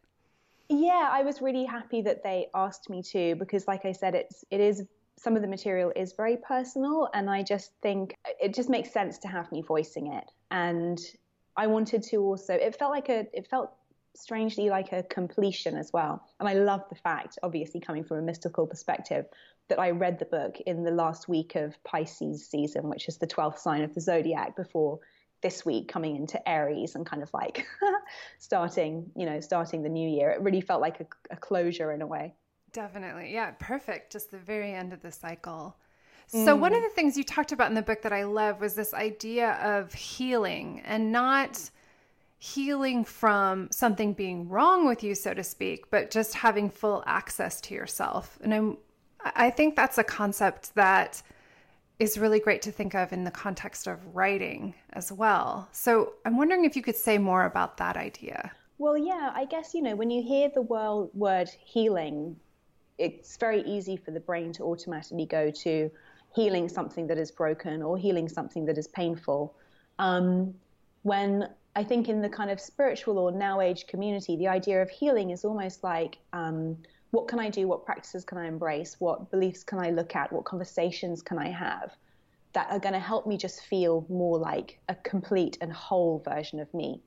Yeah, 0.69 1.09
I 1.11 1.23
was 1.23 1.41
really 1.41 1.65
happy 1.65 2.03
that 2.03 2.23
they 2.23 2.49
asked 2.55 2.91
me 2.91 3.03
to 3.05 3.37
because 3.37 3.67
like 3.67 3.87
I 3.87 3.93
said 3.93 4.15
it's 4.15 4.45
it 4.51 4.61
is 4.61 4.85
some 5.17 5.35
of 5.35 5.41
the 5.43 5.49
material 5.49 5.93
is 5.97 6.13
very 6.13 6.37
personal 6.37 7.09
and 7.15 7.29
I 7.31 7.43
just 7.43 7.73
think 7.83 8.15
it 8.41 8.55
just 8.55 8.69
makes 8.69 8.93
sense 8.93 9.19
to 9.19 9.29
have 9.29 9.51
me 9.51 9.63
voicing 9.63 10.13
it. 10.13 10.31
And 10.51 11.01
I 11.57 11.67
wanted 11.67 12.03
to 12.05 12.19
also 12.19 12.53
it 12.53 12.77
felt 12.79 12.93
like 12.93 13.09
a 13.09 13.27
it 13.33 13.47
felt 13.49 13.73
strangely 14.21 14.69
like 14.71 14.93
a 14.93 15.03
completion 15.05 15.77
as 15.77 15.93
well. 15.93 16.23
And 16.41 16.49
I 16.49 16.55
love 16.55 16.83
the 16.89 16.97
fact, 16.97 17.39
obviously 17.43 17.81
coming 17.81 18.05
from 18.05 18.19
a 18.19 18.23
mystical 18.23 18.67
perspective, 18.67 19.27
that 19.69 19.79
I 19.79 19.91
read 19.91 20.19
the 20.19 20.25
book 20.25 20.59
in 20.67 20.83
the 20.83 20.91
last 20.91 21.29
week 21.29 21.55
of 21.55 21.83
Pisces 21.85 22.47
season, 22.47 22.89
which 22.89 23.09
is 23.09 23.19
the 23.19 23.27
12th 23.27 23.59
sign 23.59 23.83
of 23.83 23.95
the 23.95 24.01
zodiac 24.01 24.57
before 24.57 24.99
this 25.41 25.65
week 25.65 25.89
coming 25.89 26.17
into 26.17 26.47
Aries 26.49 26.95
and 26.95 27.07
kind 27.07 27.23
of 27.23 27.33
like 27.33 27.67
starting, 28.39 29.11
you 29.15 29.27
know, 29.27 29.41
starting 29.41 29.83
the 29.83 29.89
new 29.89 30.09
year. 30.09 30.31
It 30.31 30.41
really 30.41 30.61
felt 30.61 30.81
like 30.81 31.01
a, 31.01 31.07
a 31.31 31.37
closure 31.37 31.93
in 31.93 32.03
a 32.03 32.07
way. 32.07 32.35
Definitely. 32.73 33.33
Yeah, 33.33 33.53
perfect. 33.59 34.13
Just 34.13 34.31
the 34.31 34.39
very 34.39 34.75
end 34.75 34.93
of 34.93 35.03
the 35.03 35.13
cycle. 35.13 35.77
So, 36.27 36.57
mm. 36.57 36.61
one 36.61 36.75
of 36.75 36.83
the 36.83 36.91
things 36.91 37.17
you 37.17 37.25
talked 37.25 37.53
about 37.53 37.71
in 37.71 37.75
the 37.75 37.83
book 37.83 38.03
that 38.03 38.13
I 38.13 38.25
love 38.25 38.61
was 38.61 38.75
this 38.75 38.93
idea 38.93 39.53
of 39.63 39.95
healing 39.95 40.83
and 40.85 41.11
not 41.11 41.71
healing 42.39 43.05
from 43.05 43.69
something 43.71 44.13
being 44.13 44.49
wrong 44.49 44.87
with 44.87 45.03
you, 45.03 45.15
so 45.15 45.35
to 45.35 45.43
speak, 45.43 45.91
but 45.91 46.11
just 46.11 46.35
having 46.35 46.71
full 46.71 47.03
access 47.07 47.61
to 47.61 47.75
yourself. 47.75 48.39
And 48.43 48.55
I'm, 48.55 48.79
I 49.25 49.51
think 49.51 49.75
that's 49.75 49.99
a 49.99 50.05
concept 50.05 50.75
that 50.77 51.21
is 51.99 52.17
really 52.17 52.39
great 52.39 52.63
to 52.63 52.71
think 52.71 52.95
of 52.95 53.13
in 53.13 53.25
the 53.25 53.31
context 53.31 53.89
of 53.89 53.99
writing 54.15 54.73
as 54.93 55.11
well. 55.11 55.69
So 55.73 56.13
I'm 56.25 56.37
wondering 56.37 56.65
if 56.65 56.77
you 56.77 56.83
could 56.83 56.95
say 56.95 57.19
more 57.19 57.45
about 57.45 57.77
that 57.79 57.97
idea. 57.97 58.53
Well, 58.79 58.97
yeah, 58.97 59.33
I 59.35 59.45
guess, 59.45 59.75
you 59.75 59.83
know, 59.83 59.97
when 59.97 60.09
you 60.09 60.23
hear 60.23 60.49
the 60.55 60.63
word 60.63 61.51
healing, 61.65 62.37
it's 62.99 63.37
very 63.37 63.63
easy 63.63 63.97
for 63.97 64.13
the 64.13 64.21
brain 64.21 64.53
to 64.53 64.63
automatically 64.63 65.27
go 65.27 65.51
to 65.51 65.91
healing 66.37 66.69
something 66.69 67.09
that 67.09 67.19
is 67.19 67.33
broken 67.33 67.83
or 67.83 67.99
healing 67.99 68.29
something 68.29 68.65
that 68.67 68.79
is 68.79 68.87
painful. 68.87 69.57
Um, 69.99 70.55
when 71.03 71.49
I 71.79 71.85
think 71.85 72.09
in 72.09 72.21
the 72.21 72.29
kind 72.29 72.51
of 72.51 72.61
spiritual 72.61 73.19
or 73.19 73.31
now 73.31 73.61
age 73.61 73.87
community, 73.87 74.35
the 74.35 74.49
idea 74.49 74.83
of 74.83 74.91
healing 74.91 75.31
is 75.31 75.45
almost 75.45 75.85
like 75.85 76.19
um, 76.33 76.77
what 77.13 77.29
can 77.29 77.39
I 77.39 77.51
do? 77.51 77.69
What 77.69 77.87
practices 77.87 78.25
can 78.25 78.37
I 78.37 78.49
embrace? 78.49 78.97
What 78.99 79.31
beliefs 79.31 79.63
can 79.63 79.79
I 79.79 79.91
look 79.91 80.17
at? 80.17 80.33
What 80.33 80.45
conversations 80.45 81.23
can 81.23 81.39
I 81.39 81.51
have 81.51 81.93
that 82.53 82.67
are 82.73 82.81
going 82.81 82.95
to 82.95 82.99
help 82.99 83.29
me 83.29 83.37
just 83.37 83.65
feel 83.67 84.05
more 84.09 84.39
like 84.39 84.81
a 84.89 84.97
complete 84.97 85.57
and 85.61 85.73
whole 85.73 86.21
version 86.25 86.59
of 86.59 86.75
me? 86.75 87.01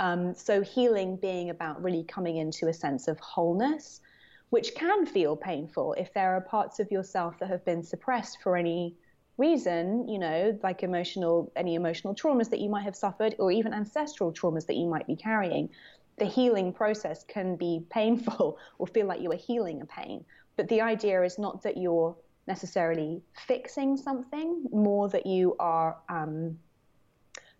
Um, 0.00 0.34
so, 0.34 0.60
healing 0.60 1.14
being 1.14 1.50
about 1.50 1.80
really 1.80 2.02
coming 2.02 2.38
into 2.38 2.66
a 2.66 2.74
sense 2.74 3.06
of 3.06 3.20
wholeness, 3.20 4.00
which 4.48 4.74
can 4.74 5.06
feel 5.06 5.36
painful 5.36 5.92
if 5.92 6.12
there 6.14 6.34
are 6.34 6.40
parts 6.40 6.80
of 6.80 6.90
yourself 6.90 7.38
that 7.38 7.48
have 7.48 7.64
been 7.64 7.84
suppressed 7.84 8.38
for 8.42 8.56
any 8.56 8.96
reason, 9.40 10.06
you 10.06 10.18
know, 10.18 10.58
like 10.62 10.82
emotional, 10.82 11.50
any 11.56 11.74
emotional 11.74 12.14
traumas 12.14 12.50
that 12.50 12.60
you 12.60 12.68
might 12.68 12.84
have 12.84 12.94
suffered, 12.94 13.34
or 13.38 13.50
even 13.50 13.72
ancestral 13.72 14.32
traumas 14.32 14.66
that 14.66 14.76
you 14.76 14.86
might 14.86 15.06
be 15.06 15.16
carrying, 15.16 15.70
the 16.18 16.26
healing 16.26 16.72
process 16.72 17.24
can 17.24 17.56
be 17.56 17.82
painful 17.90 18.58
or 18.78 18.86
feel 18.86 19.06
like 19.06 19.20
you 19.20 19.32
are 19.32 19.36
healing 19.36 19.80
a 19.80 19.86
pain. 19.86 20.24
But 20.56 20.68
the 20.68 20.82
idea 20.82 21.22
is 21.22 21.38
not 21.38 21.62
that 21.62 21.76
you're 21.78 22.14
necessarily 22.46 23.22
fixing 23.48 23.96
something, 23.96 24.64
more 24.70 25.08
that 25.08 25.26
you 25.26 25.56
are. 25.58 25.96
Um, 26.08 26.58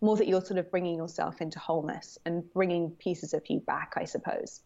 more 0.03 0.17
that 0.17 0.27
you're 0.27 0.43
sort 0.43 0.57
of 0.57 0.71
bringing 0.71 0.97
yourself 0.97 1.41
into 1.41 1.59
wholeness 1.59 2.17
and 2.25 2.51
bringing 2.53 2.89
pieces 2.89 3.35
of 3.35 3.43
you 3.47 3.59
back, 3.59 3.93
I 3.95 4.05
suppose. 4.05 4.61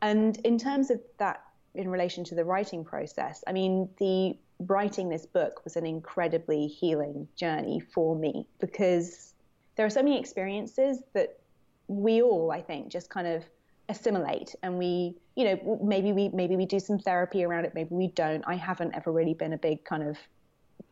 And 0.00 0.38
in 0.46 0.56
terms 0.56 0.90
of 0.90 0.98
that, 1.18 1.42
in 1.74 1.90
relation 1.90 2.24
to 2.24 2.34
the 2.34 2.42
writing 2.42 2.86
process, 2.86 3.44
I 3.46 3.52
mean, 3.52 3.90
the 3.98 4.38
writing 4.66 5.08
this 5.08 5.26
book 5.26 5.62
was 5.64 5.76
an 5.76 5.86
incredibly 5.86 6.66
healing 6.66 7.28
journey 7.36 7.80
for 7.80 8.16
me 8.16 8.46
because 8.60 9.34
there 9.76 9.86
are 9.86 9.90
so 9.90 10.02
many 10.02 10.18
experiences 10.18 11.02
that 11.14 11.38
we 11.86 12.20
all, 12.22 12.50
I 12.50 12.60
think, 12.60 12.88
just 12.88 13.08
kind 13.08 13.26
of 13.26 13.44
assimilate 13.88 14.54
and 14.62 14.76
we 14.76 15.14
you 15.34 15.44
know 15.44 15.80
maybe 15.82 16.12
we 16.12 16.28
maybe 16.28 16.56
we 16.56 16.66
do 16.66 16.78
some 16.78 16.98
therapy 16.98 17.42
around 17.42 17.64
it 17.64 17.74
maybe 17.74 17.88
we 17.90 18.08
don't. 18.08 18.44
I 18.46 18.54
haven't 18.54 18.94
ever 18.94 19.10
really 19.10 19.32
been 19.32 19.54
a 19.54 19.58
big 19.58 19.82
kind 19.84 20.02
of 20.02 20.18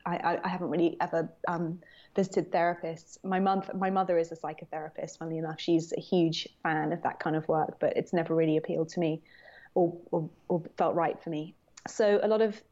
i, 0.07 0.39
I 0.43 0.49
haven't 0.49 0.71
really 0.71 0.97
ever 1.01 1.29
um, 1.47 1.81
visited 2.15 2.51
therapists. 2.51 3.23
My 3.23 3.39
mom 3.39 3.65
my 3.75 3.91
mother 3.91 4.17
is 4.17 4.33
a 4.33 4.37
psychotherapist 4.37 5.19
funnily 5.19 5.39
enough. 5.39 5.61
She's 5.61 5.93
a 5.93 6.01
huge 6.01 6.49
fan 6.63 6.93
of 6.93 7.03
that 7.03 7.21
kind 7.21 7.37
of 7.37 7.47
work 7.49 7.79
but 7.81 7.95
it's 7.97 8.15
never 8.15 8.35
really 8.35 8.57
appealed 8.57 8.89
to 8.91 9.01
me 9.01 9.21
or, 9.75 9.95
or, 10.11 10.31
or 10.49 10.63
felt 10.79 10.95
right 10.95 11.23
for 11.23 11.29
me. 11.29 11.55
So 11.87 12.19
a 12.23 12.29
lot 12.29 12.41
of 12.41 12.63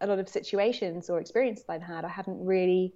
a 0.00 0.06
lot 0.06 0.18
of 0.18 0.28
situations 0.28 1.08
or 1.10 1.18
experiences 1.20 1.64
I've 1.68 1.82
had, 1.82 2.04
I 2.04 2.08
haven't 2.08 2.44
really 2.44 2.92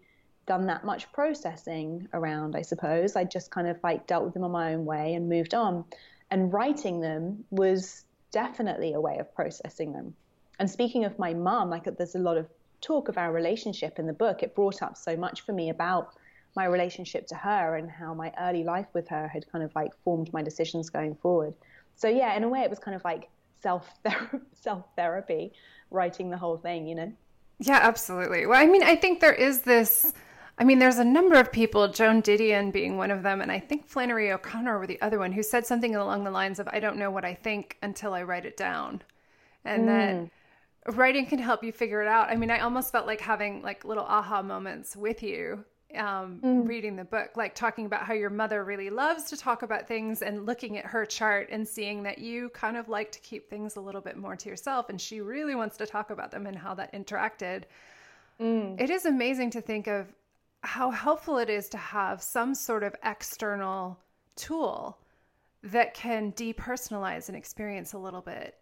done 0.47 0.67
that 0.67 0.85
much 0.85 1.13
processing 1.13 2.09
around, 2.13 2.57
I 2.57 2.63
suppose. 2.63 3.17
I 3.17 3.25
just 3.25 3.51
kind 3.51 3.69
of 3.69 3.79
like 3.83 4.07
dealt 4.07 4.25
with 4.25 4.35
them 4.35 4.45
on 4.45 4.51
my 4.51 4.75
own 4.75 4.85
way 4.85 5.15
and 5.15 5.29
moved 5.29 5.55
on. 5.55 5.85
And 6.31 6.53
writing 6.53 7.01
them 7.01 7.45
was 7.51 8.05
definitely 8.33 8.93
a 8.93 9.01
way 9.01 9.19
of 9.19 9.35
processing 9.35 9.93
them. 9.93 10.15
And 10.59 10.69
speaking 10.69 11.05
of 11.05 11.19
my 11.19 11.35
mum, 11.35 11.71
like 11.71 11.85
there's 11.97 12.15
a 12.15 12.19
lot 12.19 12.37
of 12.37 12.49
talk 12.81 13.09
of 13.09 13.19
our 13.19 13.33
relationship 13.33 13.99
in 13.99 14.07
the 14.07 14.13
book. 14.13 14.43
It 14.43 14.55
brought 14.55 14.83
up 14.83 14.97
so 14.97 15.17
much 15.17 15.43
for 15.43 15.53
me 15.53 15.71
about 15.71 16.15
my 16.57 16.65
relationship 16.65 17.27
to 17.29 17.35
her 17.35 17.77
and 17.77 17.91
how 17.91 18.15
my 18.15 18.33
early 18.41 18.65
life 18.65 18.87
with 18.93 19.09
her 19.09 19.29
had 19.29 19.51
kind 19.51 19.65
of 19.65 19.75
like 19.75 19.93
formed 20.03 20.33
my 20.33 20.43
decisions 20.43 20.91
going 20.91 21.15
forward. 21.17 21.55
So 21.97 22.09
yeah, 22.09 22.37
in 22.37 22.45
a 22.45 22.49
way, 22.49 22.61
it 22.61 22.71
was 22.71 22.79
kind 22.79 22.95
of 22.95 23.05
like 23.05 23.29
self 23.61 23.91
self 24.55 24.85
therapy 24.97 25.53
writing 25.91 26.31
the 26.31 26.37
whole 26.37 26.57
thing, 26.57 26.87
you 26.87 26.95
know? 26.95 27.13
Yeah, 27.61 27.81
absolutely. 27.83 28.47
Well, 28.47 28.61
I 28.61 28.67
mean, 28.67 28.83
I 28.83 28.97
think 28.97 29.21
there 29.21 29.33
is 29.33 29.63
this. 29.63 30.13
I 30.61 30.65
mean, 30.65 30.81
there's 30.81 30.99
a 30.99 31.05
number 31.05 31.39
of 31.39 31.53
people, 31.53 31.87
Joan 31.89 32.21
Didion 32.21 32.73
being 32.73 32.97
one 32.97 33.13
of 33.13 33.23
them, 33.23 33.41
and 33.41 33.51
I 33.51 33.61
think 33.61 33.87
Flannery 33.87 34.33
O'Connor 34.33 34.81
were 34.81 34.89
the 34.89 35.01
other 35.01 35.21
one, 35.21 35.31
who 35.31 35.43
said 35.43 35.65
something 35.65 35.95
along 35.95 36.25
the 36.25 36.33
lines 36.33 36.59
of, 36.59 36.67
I 36.73 36.81
don't 36.81 36.97
know 36.97 37.13
what 37.13 37.25
I 37.25 37.35
think 37.35 37.77
until 37.81 38.13
I 38.13 38.25
write 38.25 38.45
it 38.45 38.57
down. 38.57 39.03
And 39.65 39.89
mm. 39.89 40.31
that 40.87 40.97
writing 40.97 41.27
can 41.27 41.39
help 41.39 41.63
you 41.63 41.71
figure 41.71 42.03
it 42.03 42.09
out. 42.09 42.29
I 42.29 42.35
mean, 42.35 42.51
I 42.51 42.59
almost 42.59 42.91
felt 42.91 43.07
like 43.07 43.21
having 43.21 43.63
like 43.63 43.85
little 43.85 44.05
aha 44.05 44.43
moments 44.43 44.97
with 44.97 45.23
you 45.23 45.65
um, 45.97 46.41
mm. 46.43 46.69
reading 46.69 46.97
the 46.97 47.05
book, 47.05 47.31
like 47.37 47.55
talking 47.55 47.87
about 47.87 48.03
how 48.03 48.15
your 48.15 48.31
mother 48.31 48.65
really 48.65 48.91
loves 48.91 49.25
to 49.25 49.37
talk 49.37 49.63
about 49.63 49.89
things 49.89 50.23
and 50.23 50.45
looking 50.45 50.77
at 50.77 50.85
her 50.85 51.07
chart 51.07 51.49
and 51.51 51.67
seeing 51.67 52.03
that 52.03 52.19
you 52.19 52.51
kind 52.51 52.77
of 52.77 52.89
like 52.89 53.11
to 53.13 53.21
keep 53.21 53.49
things 53.49 53.77
a 53.77 53.81
little 53.81 54.01
bit 54.01 54.17
more 54.17 54.37
to 54.37 54.49
yourself. 54.49 54.91
And 54.91 55.01
she 55.01 55.21
really 55.21 55.55
wants 55.55 55.77
to 55.79 55.87
talk 55.87 56.11
about 56.11 56.31
them 56.31 56.47
and 56.47 56.57
how 56.57 56.75
that 56.75 56.93
interacted. 56.93 57.65
Mm. 58.41 58.81
It 58.81 58.91
is 58.91 59.07
amazing 59.07 59.51
to 59.51 59.61
think 59.61 59.87
of 59.87 60.13
how 60.63 60.91
helpful 60.91 61.39
it 61.39 61.49
is 61.49 61.69
to 61.71 61.79
have 61.79 62.23
some 62.23 62.55
sort 62.55 62.83
of 62.83 62.95
external 63.05 63.99
tool 64.37 64.99
that 65.63 65.95
can 65.95 66.33
depersonalize 66.33 67.29
an 67.29 67.35
experience 67.35 67.93
a 67.93 67.99
little 67.99 68.21
bit. 68.21 68.57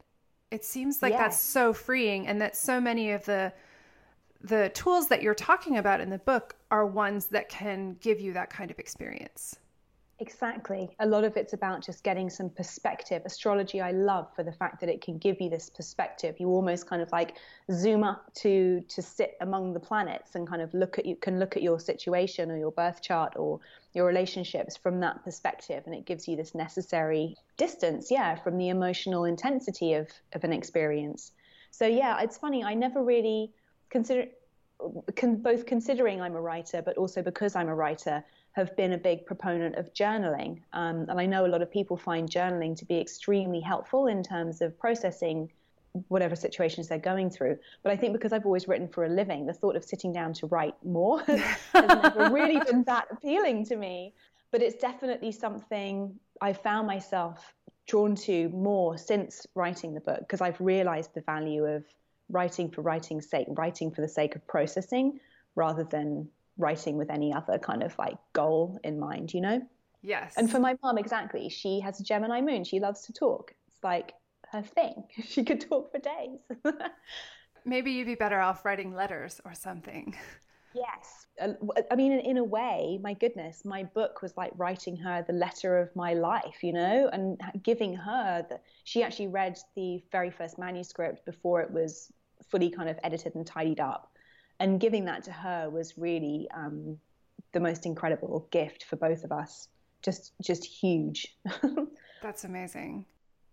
It 0.50 0.64
seems 0.64 1.02
like 1.02 1.12
that's 1.12 1.40
so 1.40 1.72
freeing, 1.72 2.28
and 2.28 2.40
that 2.40 2.56
so 2.56 2.80
many 2.80 3.10
of 3.10 3.24
the 3.24 3.52
the 4.40 4.70
tools 4.74 5.08
that 5.08 5.22
you're 5.22 5.34
talking 5.34 5.78
about 5.78 6.00
in 6.00 6.10
the 6.10 6.18
book 6.18 6.56
are 6.70 6.86
ones 6.86 7.26
that 7.26 7.48
can 7.48 7.96
give 8.00 8.20
you 8.20 8.32
that 8.34 8.50
kind 8.50 8.70
of 8.70 8.78
experience. 8.78 9.56
Exactly. 10.18 10.88
A 10.98 11.06
lot 11.06 11.24
of 11.24 11.36
it's 11.36 11.52
about 11.52 11.84
just 11.84 12.02
getting 12.02 12.30
some 12.30 12.48
perspective. 12.48 13.20
Astrology, 13.26 13.82
I 13.82 13.90
love 13.90 14.34
for 14.34 14.42
the 14.42 14.52
fact 14.52 14.80
that 14.80 14.88
it 14.88 15.02
can 15.02 15.18
give 15.18 15.42
you 15.42 15.50
this 15.50 15.68
perspective. 15.68 16.36
You 16.38 16.48
almost 16.48 16.86
kind 16.86 17.02
of 17.02 17.12
like 17.12 17.36
zoom 17.70 18.02
up 18.02 18.32
to 18.36 18.80
to 18.88 19.02
sit 19.02 19.36
among 19.42 19.74
the 19.74 19.80
planets 19.80 20.34
and 20.34 20.48
kind 20.48 20.62
of 20.62 20.72
look 20.72 20.98
at 20.98 21.04
you 21.04 21.16
can 21.16 21.38
look 21.38 21.54
at 21.54 21.62
your 21.62 21.78
situation 21.78 22.50
or 22.50 22.56
your 22.56 22.72
birth 22.72 23.02
chart 23.02 23.34
or 23.36 23.60
your 23.92 24.06
relationships 24.06 24.74
from 24.74 25.00
that 25.00 25.22
perspective, 25.22 25.82
and 25.84 25.94
it 25.94 26.06
gives 26.06 26.26
you 26.26 26.34
this 26.34 26.54
necessary 26.54 27.36
distance, 27.58 28.10
yeah, 28.10 28.36
from 28.36 28.56
the 28.56 28.70
emotional 28.70 29.26
intensity 29.26 29.92
of 29.92 30.08
of 30.32 30.44
an 30.44 30.52
experience. 30.52 31.32
So 31.70 31.86
yeah, 31.86 32.22
it's 32.22 32.38
funny. 32.38 32.64
I 32.64 32.72
never 32.72 33.04
really 33.04 33.52
consider 33.90 34.26
con, 35.14 35.36
both 35.36 35.66
considering 35.66 36.20
I'm 36.20 36.34
a 36.34 36.40
writer, 36.40 36.82
but 36.82 36.96
also 36.96 37.22
because 37.22 37.56
I'm 37.56 37.68
a 37.68 37.74
writer, 37.74 38.24
have 38.52 38.74
been 38.76 38.92
a 38.92 38.98
big 38.98 39.26
proponent 39.26 39.76
of 39.76 39.92
journaling. 39.92 40.60
Um, 40.72 41.06
and 41.08 41.20
I 41.20 41.26
know 41.26 41.44
a 41.44 41.48
lot 41.48 41.62
of 41.62 41.70
people 41.70 41.96
find 41.96 42.28
journaling 42.28 42.76
to 42.78 42.84
be 42.84 42.98
extremely 42.98 43.60
helpful 43.60 44.06
in 44.06 44.22
terms 44.22 44.62
of 44.62 44.78
processing 44.78 45.50
whatever 46.08 46.36
situations 46.36 46.88
they're 46.88 46.98
going 46.98 47.30
through. 47.30 47.58
But 47.82 47.92
I 47.92 47.96
think 47.96 48.12
because 48.12 48.32
I've 48.32 48.46
always 48.46 48.68
written 48.68 48.88
for 48.88 49.04
a 49.04 49.08
living, 49.08 49.46
the 49.46 49.52
thought 49.52 49.76
of 49.76 49.84
sitting 49.84 50.12
down 50.12 50.32
to 50.34 50.46
write 50.46 50.74
more 50.84 51.20
has 51.22 51.42
never 51.74 52.30
really 52.30 52.60
been 52.60 52.84
that 52.84 53.08
appealing 53.10 53.64
to 53.66 53.76
me. 53.76 54.14
But 54.52 54.62
it's 54.62 54.76
definitely 54.76 55.32
something 55.32 56.14
I 56.40 56.52
found 56.52 56.86
myself 56.86 57.54
drawn 57.86 58.14
to 58.14 58.48
more 58.50 58.98
since 58.98 59.46
writing 59.54 59.94
the 59.94 60.00
book 60.00 60.20
because 60.20 60.40
I've 60.40 60.60
realized 60.60 61.14
the 61.14 61.20
value 61.20 61.64
of 61.64 61.84
writing 62.28 62.70
for 62.70 62.82
writing's 62.82 63.28
sake, 63.28 63.46
writing 63.50 63.90
for 63.90 64.00
the 64.00 64.08
sake 64.08 64.34
of 64.36 64.46
processing 64.46 65.20
rather 65.54 65.84
than 65.84 66.28
writing 66.58 66.96
with 66.96 67.10
any 67.10 67.32
other 67.32 67.58
kind 67.58 67.82
of 67.82 67.96
like 67.98 68.16
goal 68.32 68.78
in 68.84 68.98
mind, 68.98 69.32
you 69.32 69.40
know? 69.40 69.62
Yes. 70.02 70.34
And 70.36 70.50
for 70.50 70.60
my 70.60 70.76
mom, 70.82 70.98
exactly. 70.98 71.48
She 71.48 71.80
has 71.80 72.00
a 72.00 72.02
Gemini 72.04 72.40
moon. 72.40 72.64
She 72.64 72.80
loves 72.80 73.02
to 73.02 73.12
talk. 73.12 73.52
It's 73.68 73.82
like 73.82 74.14
her 74.52 74.62
thing. 74.62 75.04
She 75.24 75.44
could 75.44 75.60
talk 75.60 75.90
for 75.92 75.98
days. 75.98 76.40
Maybe 77.64 77.90
you'd 77.92 78.06
be 78.06 78.14
better 78.14 78.40
off 78.40 78.64
writing 78.64 78.94
letters 78.94 79.40
or 79.44 79.54
something. 79.54 80.14
Yes. 80.74 81.26
Uh, 81.40 81.54
I 81.90 81.96
mean, 81.96 82.12
in 82.12 82.36
a 82.36 82.44
way, 82.44 82.98
my 83.02 83.14
goodness, 83.14 83.64
my 83.64 83.82
book 83.82 84.22
was 84.22 84.36
like 84.36 84.52
writing 84.56 84.96
her 84.98 85.24
the 85.26 85.32
letter 85.32 85.78
of 85.78 85.94
my 85.96 86.14
life, 86.14 86.62
you 86.62 86.72
know, 86.72 87.08
and 87.12 87.40
giving 87.62 87.94
her 87.94 88.46
the. 88.48 88.60
She 88.84 89.02
actually 89.02 89.28
read 89.28 89.58
the 89.74 90.02
very 90.12 90.30
first 90.30 90.58
manuscript 90.58 91.24
before 91.24 91.62
it 91.62 91.70
was 91.70 92.12
fully 92.48 92.70
kind 92.70 92.88
of 92.88 92.98
edited 93.02 93.34
and 93.34 93.46
tidied 93.46 93.80
up. 93.80 94.12
And 94.58 94.80
giving 94.80 95.04
that 95.04 95.24
to 95.24 95.32
her 95.32 95.68
was 95.68 95.98
really 95.98 96.48
um, 96.54 96.98
the 97.52 97.60
most 97.60 97.86
incredible 97.86 98.48
gift 98.50 98.84
for 98.84 98.96
both 98.96 99.24
of 99.24 99.32
us. 99.32 99.68
Just, 100.02 100.32
just 100.42 100.64
huge. 100.64 101.36
That's 102.22 102.44
amazing. 102.44 103.04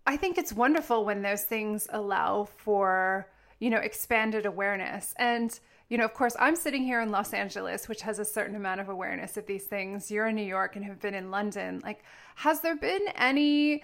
I 0.06 0.16
think 0.16 0.38
it's 0.38 0.52
wonderful 0.52 1.04
when 1.04 1.22
those 1.22 1.44
things 1.44 1.88
allow 1.90 2.44
for, 2.44 3.28
you 3.58 3.70
know, 3.70 3.78
expanded 3.78 4.46
awareness. 4.46 5.14
And, 5.18 5.58
you 5.88 5.98
know, 5.98 6.04
of 6.04 6.14
course, 6.14 6.36
I'm 6.38 6.56
sitting 6.56 6.84
here 6.84 7.00
in 7.00 7.10
Los 7.10 7.32
Angeles, 7.32 7.88
which 7.88 8.02
has 8.02 8.18
a 8.18 8.24
certain 8.24 8.56
amount 8.56 8.80
of 8.80 8.88
awareness 8.88 9.36
of 9.36 9.46
these 9.46 9.64
things. 9.64 10.10
You're 10.10 10.28
in 10.28 10.36
New 10.36 10.42
York 10.42 10.76
and 10.76 10.84
have 10.84 11.00
been 11.00 11.14
in 11.14 11.30
London. 11.30 11.80
Like, 11.82 12.04
has 12.36 12.60
there 12.60 12.76
been 12.76 13.08
any 13.16 13.82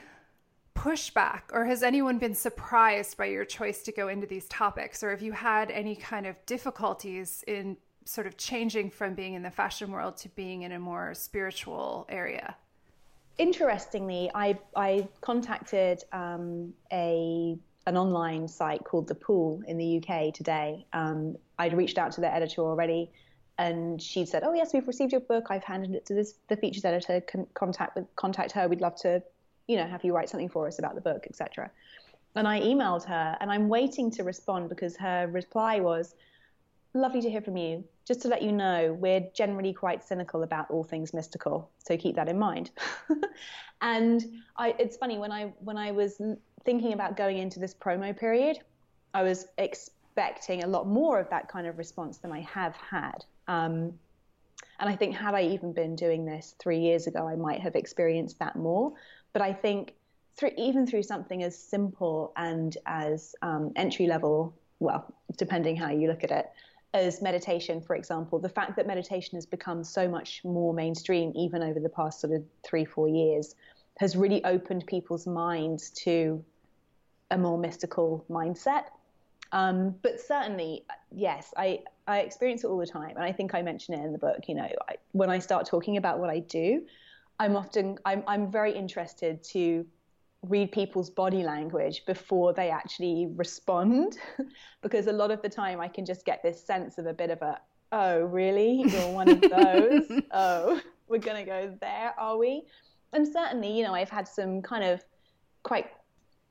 pushback 0.75 1.43
or 1.53 1.65
has 1.65 1.83
anyone 1.83 2.19
been 2.19 2.35
surprised 2.35 3.17
by 3.17 3.27
your 3.27 3.45
choice 3.45 3.83
to 3.83 3.93
go 3.93 4.09
into 4.09 4.27
these 4.27 4.47
topics? 4.49 5.03
Or 5.03 5.11
have 5.11 5.23
you 5.23 5.33
had 5.33 5.71
any 5.71 5.97
kind 5.97 6.27
of 6.27 6.37
difficulties 6.47 7.45
in 7.47 7.77
sort 8.05 8.27
of 8.27 8.37
changing 8.37 8.91
from 8.91 9.15
being 9.15 9.35
in 9.35 9.43
the 9.43 9.51
fashion 9.51 9.91
world 9.91 10.17
to 10.19 10.29
being 10.31 10.63
in 10.63 10.73
a 10.73 10.79
more 10.79 11.15
spiritual 11.15 12.07
area? 12.09 12.57
interestingly, 13.41 14.31
I 14.35 14.59
I 14.77 15.09
contacted 15.23 16.05
um, 16.13 16.75
a 16.93 17.57
an 17.87 17.97
online 17.97 18.47
site 18.47 18.85
called 18.85 19.09
The 19.09 19.15
Pool 19.15 19.63
in 19.67 19.79
the 19.79 19.97
UK 19.99 20.35
today. 20.35 20.87
Um, 20.93 21.37
I'd 21.59 21.73
reached 21.73 21.97
out 21.97 22.13
to 22.13 22.21
their 22.21 22.33
editor 22.33 22.61
already, 22.61 23.11
and 23.59 24.01
she 24.01 24.27
said, 24.27 24.43
"Oh 24.45 24.53
yes, 24.53 24.73
we've 24.75 24.87
received 24.87 25.13
your 25.13 25.23
book. 25.23 25.47
I've 25.49 25.65
handed 25.65 25.95
it 25.95 26.07
to 26.07 26.15
this 26.15 26.35
the 26.49 26.57
features 26.57 26.85
editor. 26.85 27.23
Con- 27.23 27.47
contact 27.55 27.97
with 27.97 28.07
contact 28.15 28.53
her. 28.53 28.69
We'd 28.69 28.83
love 28.83 28.97
to, 28.97 29.23
you 29.71 29.77
know, 29.77 29.87
have 29.87 30.05
you 30.05 30.13
write 30.15 30.29
something 30.29 30.49
for 30.49 30.67
us 30.67 30.79
about 30.79 30.95
the 30.95 31.01
book, 31.01 31.27
etc." 31.29 31.71
And 32.35 32.47
I 32.47 32.61
emailed 32.61 33.05
her, 33.05 33.37
and 33.41 33.51
I'm 33.51 33.69
waiting 33.69 34.11
to 34.13 34.23
respond 34.25 34.69
because 34.69 34.97
her 34.97 35.27
reply 35.27 35.81
was, 35.81 36.15
"Lovely 36.95 37.21
to 37.23 37.31
hear 37.31 37.43
from 37.43 37.57
you 37.57 37.85
just 38.11 38.23
to 38.23 38.29
let 38.29 38.43
you 38.43 38.51
know, 38.51 38.97
we're 38.99 39.21
generally 39.35 39.73
quite 39.73 40.03
cynical 40.03 40.43
about 40.43 40.69
all 40.69 40.83
things 40.83 41.15
mystical, 41.15 41.71
so 41.79 41.97
keep 41.97 42.17
that 42.17 42.29
in 42.29 42.37
mind. 42.37 42.73
and 43.83 44.25
I, 44.57 44.75
it's 44.81 44.97
funny 44.97 45.17
when 45.17 45.31
I 45.31 45.53
when 45.61 45.79
I 45.79 45.93
was 45.93 46.21
thinking 46.65 46.93
about 46.93 47.17
going 47.17 47.39
into 47.39 47.61
this 47.61 47.73
promo 47.73 48.17
period, 48.17 48.59
I 49.15 49.23
was 49.23 49.47
expecting 49.59 50.65
a 50.65 50.67
lot 50.67 50.89
more 50.89 51.21
of 51.21 51.31
that 51.31 51.47
kind 51.49 51.69
of 51.69 51.79
response 51.79 52.19
than 52.19 52.33
I 52.33 52.41
have 52.41 52.75
had. 52.75 53.25
Um, 53.47 53.93
and 54.81 54.89
I 54.89 54.97
think 54.97 55.15
had 55.15 55.35
I 55.35 55.43
even 55.43 55.73
been 55.73 55.95
doing 55.95 56.25
this 56.25 56.57
three 56.59 56.81
years 56.81 57.07
ago, 57.07 57.29
I 57.29 57.37
might 57.37 57.61
have 57.61 57.77
experienced 57.77 58.41
that 58.41 58.57
more. 58.57 58.93
But 59.33 59.43
I 59.43 59.53
think 59.53 59.95
through 60.37 60.53
even 60.57 60.87
through 60.87 61.03
something 61.03 61.43
as 61.43 61.57
simple 61.57 62.33
and 62.37 62.77
as 62.87 63.35
um, 63.43 63.73
entry 63.77 64.07
level, 64.07 64.55
well, 64.79 65.13
depending 65.37 65.77
how 65.77 65.91
you 65.91 66.09
look 66.09 66.25
at 66.25 66.31
it, 66.31 66.51
as 66.93 67.23
meditation, 67.23 67.81
for 67.81 67.95
example, 67.95 68.39
the 68.39 68.49
fact 68.49 68.77
that 68.77 68.87
meditation 68.87 69.37
has 69.37 69.47
become 69.47 69.85
so 69.85 70.09
much 70.09 70.41
more 70.45 70.75
mainstream, 70.75 71.33
even 71.37 71.63
over 71.63 71.79
the 71.79 71.89
past 71.89 72.21
sort 72.21 72.33
of 72.33 72.43
three, 72.65 72.85
four 72.85 73.09
years, 73.09 73.55
has 73.99 74.17
really 74.17 74.43
opened 74.45 74.85
people's 74.87 75.27
minds 75.27 75.91
to 75.91 76.43
a 77.31 77.39
more 77.39 77.59
mystical 77.59 78.25
mindset. 78.29 78.85
Um, 79.53 79.95
but 80.03 80.21
certainly, 80.21 80.85
yes, 81.13 81.53
I, 81.57 81.81
I 82.07 82.21
experience 82.21 82.65
it 82.65 82.69
all 82.69 82.79
the 82.79 82.87
time. 82.87 83.11
And 83.11 83.25
I 83.25 83.33
think 83.33 83.55
I 83.55 83.63
mention 83.63 83.95
it 83.95 84.05
in 84.05 84.13
the 84.13 84.19
book. 84.19 84.49
You 84.49 84.55
know, 84.55 84.69
I, 84.89 84.95
when 85.13 85.31
I 85.31 85.39
start 85.39 85.67
talking 85.67 85.97
about 85.97 86.19
what 86.19 86.31
I 86.31 86.41
do, 86.41 86.83
I'm 87.41 87.57
often, 87.57 87.99
I'm, 88.05 88.23
I'm 88.27 88.53
very 88.53 88.73
interested 88.73 89.43
to 89.45 89.87
read 90.43 90.73
people's 90.73 91.09
body 91.09 91.43
language 91.43 92.05
before 92.07 92.53
they 92.53 92.71
actually 92.71 93.29
respond. 93.35 94.19
Because 94.83 95.09
a 95.09 95.13
lot 95.13 95.31
of 95.31 95.43
the 95.43 95.49
time 95.49 95.79
I 95.79 95.89
can 95.89 96.07
just 96.07 96.25
get 96.25 96.43
this 96.43 96.63
sense 96.65 96.97
of 96.97 97.05
a 97.05 97.13
bit 97.13 97.31
of 97.31 97.43
a 97.43 97.61
oh 97.93 98.21
really? 98.21 98.83
You're 98.87 99.13
one 99.13 99.29
of 99.29 99.41
those? 99.41 100.23
Oh 100.33 100.81
we're 101.09 101.19
going 101.19 101.45
to 101.45 101.51
go 101.51 101.77
there 101.81 102.15
are 102.19 102.39
we? 102.39 102.63
And 103.13 103.27
certainly 103.29 103.77
you 103.77 103.85
know 103.85 103.95
I've 103.95 104.09
had 104.09 104.27
some 104.27 104.63
kind 104.63 104.85
of 104.85 105.05
quite 105.63 105.89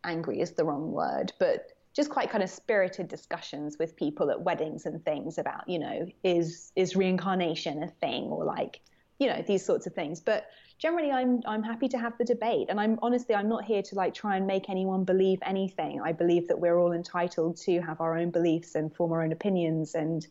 angry 0.04 0.41
is 0.41 0.52
the 0.52 0.63
wrong 0.63 0.91
word 0.91 1.34
but 1.39 1.71
just 1.93 2.10
quite 2.12 2.30
kind 2.30 2.43
of 2.43 2.49
spirited 2.49 3.08
discussions 3.08 3.78
with 3.80 3.95
people 3.95 4.30
at 4.30 4.39
weddings 4.39 4.86
and 4.86 5.04
things 5.04 5.39
about 5.39 5.67
you 5.67 5.80
know 5.80 6.08
is 6.23 6.71
is 6.75 6.95
reincarnation 6.95 7.82
a 7.82 7.88
thing? 7.88 8.25
Or 8.25 8.43
like 8.43 8.82
you 9.19 9.28
know 9.28 9.43
these 9.45 9.65
sorts 9.65 9.86
of 9.88 9.93
things. 9.93 10.19
But 10.19 10.45
generally 10.80 11.12
I'm 11.12 11.42
I'm 11.46 11.62
happy 11.62 11.88
to 11.89 11.98
have 11.98 12.18
the 12.18 12.26
debate. 12.26 12.68
And 12.70 12.80
I'm 12.80 12.98
honestly 13.02 13.36
I'm 13.36 13.50
not 13.50 13.65
here 13.65 13.84
to 13.84 13.96
like 13.96 14.13
try 14.13 14.38
and 14.38 14.48
make 14.48 14.70
anyone 14.70 15.04
believe 15.04 15.39
anything. 15.46 16.02
I 16.02 16.13
believe 16.13 16.48
that 16.48 16.60
we're 16.60 16.80
all 16.80 16.94
entitled 16.94 17.58
to 17.58 17.82
have 17.82 18.02
our 18.02 18.18
own 18.18 18.32
beliefs 18.32 18.76
and 18.76 18.94
form 18.96 19.12
our 19.12 19.22
own 19.22 19.34
opinions 19.34 19.94
and 19.94 20.26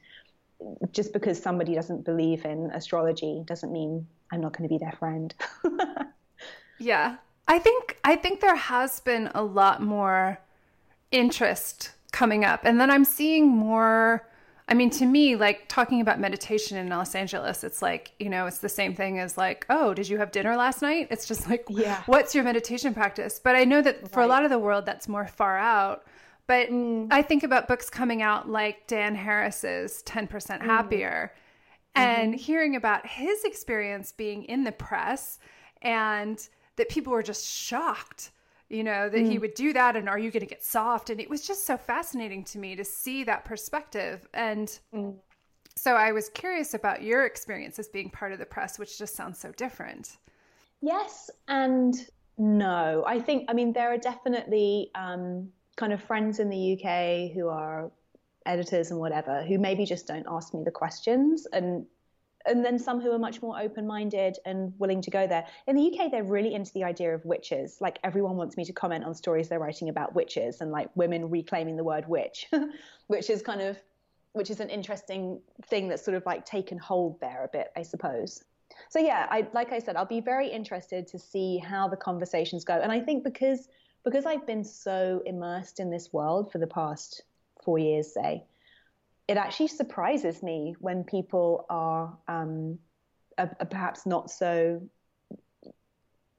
just 0.90 1.12
because 1.12 1.40
somebody 1.40 1.74
doesn't 1.74 2.04
believe 2.04 2.44
in 2.44 2.70
astrology 2.72 3.42
doesn't 3.44 3.72
mean 3.72 4.04
I'm 4.32 4.40
not 4.40 4.56
going 4.56 4.68
to 4.68 4.74
be 4.74 4.78
their 4.78 4.96
friend. 4.98 5.32
yeah. 6.78 7.16
I 7.46 7.58
think 7.58 7.98
I 8.02 8.16
think 8.16 8.40
there 8.40 8.56
has 8.56 9.00
been 9.00 9.30
a 9.34 9.42
lot 9.42 9.82
more 9.82 10.40
interest 11.10 11.92
coming 12.10 12.44
up 12.44 12.64
and 12.64 12.80
then 12.80 12.90
I'm 12.90 13.04
seeing 13.04 13.46
more 13.46 14.26
I 14.68 14.74
mean, 14.74 14.90
to 14.90 15.06
me, 15.06 15.34
like 15.34 15.66
talking 15.68 16.02
about 16.02 16.20
meditation 16.20 16.76
in 16.76 16.88
Los 16.90 17.14
Angeles, 17.14 17.64
it's 17.64 17.80
like, 17.80 18.12
you 18.18 18.28
know, 18.28 18.46
it's 18.46 18.58
the 18.58 18.68
same 18.68 18.94
thing 18.94 19.18
as 19.18 19.38
like, 19.38 19.64
oh, 19.70 19.94
did 19.94 20.08
you 20.08 20.18
have 20.18 20.30
dinner 20.30 20.56
last 20.56 20.82
night? 20.82 21.08
It's 21.10 21.26
just 21.26 21.48
like, 21.48 21.64
yeah. 21.70 22.02
what's 22.04 22.34
your 22.34 22.44
meditation 22.44 22.92
practice? 22.92 23.40
But 23.42 23.56
I 23.56 23.64
know 23.64 23.80
that 23.80 24.02
right. 24.02 24.10
for 24.10 24.20
a 24.20 24.26
lot 24.26 24.44
of 24.44 24.50
the 24.50 24.58
world, 24.58 24.84
that's 24.84 25.08
more 25.08 25.26
far 25.26 25.56
out. 25.58 26.04
But 26.46 26.68
mm. 26.68 27.08
I 27.10 27.22
think 27.22 27.44
about 27.44 27.66
books 27.66 27.88
coming 27.88 28.20
out 28.20 28.48
like 28.48 28.86
Dan 28.86 29.14
Harris's 29.14 30.02
10% 30.04 30.28
mm. 30.28 30.60
Happier 30.62 31.32
mm. 31.34 32.00
and 32.00 32.34
mm-hmm. 32.34 32.38
hearing 32.38 32.76
about 32.76 33.06
his 33.06 33.44
experience 33.44 34.12
being 34.12 34.44
in 34.44 34.64
the 34.64 34.72
press 34.72 35.38
and 35.80 36.46
that 36.76 36.90
people 36.90 37.12
were 37.12 37.22
just 37.22 37.46
shocked 37.46 38.32
you 38.68 38.84
know, 38.84 39.08
that 39.08 39.20
mm. 39.20 39.30
he 39.30 39.38
would 39.38 39.54
do 39.54 39.72
that 39.72 39.96
and 39.96 40.08
are 40.08 40.18
you 40.18 40.30
going 40.30 40.40
to 40.40 40.46
get 40.46 40.64
soft? 40.64 41.10
And 41.10 41.20
it 41.20 41.30
was 41.30 41.46
just 41.46 41.66
so 41.66 41.76
fascinating 41.76 42.44
to 42.44 42.58
me 42.58 42.76
to 42.76 42.84
see 42.84 43.24
that 43.24 43.44
perspective. 43.44 44.28
And 44.34 44.78
mm. 44.94 45.14
so 45.74 45.94
I 45.94 46.12
was 46.12 46.28
curious 46.28 46.74
about 46.74 47.02
your 47.02 47.24
experience 47.24 47.78
as 47.78 47.88
being 47.88 48.10
part 48.10 48.32
of 48.32 48.38
the 48.38 48.46
press, 48.46 48.78
which 48.78 48.98
just 48.98 49.16
sounds 49.16 49.38
so 49.38 49.52
different. 49.52 50.18
Yes 50.80 51.30
and 51.48 51.94
no. 52.36 53.04
I 53.06 53.20
think, 53.20 53.46
I 53.48 53.54
mean, 53.54 53.72
there 53.72 53.92
are 53.92 53.98
definitely 53.98 54.90
um, 54.94 55.48
kind 55.76 55.92
of 55.92 56.02
friends 56.02 56.38
in 56.38 56.50
the 56.50 56.74
UK 56.74 57.32
who 57.32 57.48
are 57.48 57.90
editors 58.46 58.90
and 58.90 58.98
whatever 58.98 59.42
who 59.44 59.58
maybe 59.58 59.84
just 59.84 60.06
don't 60.06 60.26
ask 60.28 60.54
me 60.54 60.62
the 60.64 60.70
questions 60.70 61.46
and 61.52 61.84
and 62.46 62.64
then 62.64 62.78
some 62.78 63.00
who 63.00 63.12
are 63.12 63.18
much 63.18 63.42
more 63.42 63.60
open-minded 63.60 64.38
and 64.44 64.72
willing 64.78 65.02
to 65.02 65.10
go 65.10 65.26
there. 65.26 65.46
In 65.66 65.76
the 65.76 65.98
UK, 65.98 66.10
they're 66.10 66.24
really 66.24 66.54
into 66.54 66.72
the 66.72 66.84
idea 66.84 67.14
of 67.14 67.24
witches. 67.24 67.78
Like 67.80 67.98
everyone 68.04 68.36
wants 68.36 68.56
me 68.56 68.64
to 68.64 68.72
comment 68.72 69.04
on 69.04 69.14
stories 69.14 69.48
they're 69.48 69.58
writing 69.58 69.88
about 69.88 70.14
witches 70.14 70.60
and 70.60 70.70
like 70.70 70.88
women 70.94 71.30
reclaiming 71.30 71.76
the 71.76 71.84
word 71.84 72.08
witch, 72.08 72.48
which 73.08 73.30
is 73.30 73.42
kind 73.42 73.60
of 73.60 73.76
which 74.32 74.50
is 74.50 74.60
an 74.60 74.68
interesting 74.68 75.40
thing 75.66 75.88
that's 75.88 76.04
sort 76.04 76.16
of 76.16 76.24
like 76.26 76.44
taken 76.44 76.78
hold 76.78 77.20
there 77.20 77.44
a 77.44 77.48
bit, 77.48 77.72
I 77.76 77.82
suppose. 77.82 78.44
So 78.90 78.98
yeah, 78.98 79.26
I 79.30 79.46
like 79.52 79.72
I 79.72 79.78
said, 79.78 79.96
I'll 79.96 80.04
be 80.04 80.20
very 80.20 80.48
interested 80.48 81.06
to 81.08 81.18
see 81.18 81.58
how 81.58 81.88
the 81.88 81.96
conversations 81.96 82.64
go. 82.64 82.74
And 82.74 82.92
I 82.92 83.00
think 83.00 83.24
because 83.24 83.68
because 84.04 84.26
I've 84.26 84.46
been 84.46 84.64
so 84.64 85.22
immersed 85.26 85.80
in 85.80 85.90
this 85.90 86.12
world 86.12 86.52
for 86.52 86.58
the 86.58 86.66
past 86.66 87.22
four 87.62 87.78
years, 87.78 88.12
say, 88.12 88.44
it 89.28 89.36
actually 89.36 89.68
surprises 89.68 90.42
me 90.42 90.74
when 90.80 91.04
people 91.04 91.66
are, 91.68 92.16
um, 92.26 92.78
are, 93.36 93.54
are 93.60 93.66
perhaps 93.66 94.06
not 94.06 94.30
so 94.30 94.82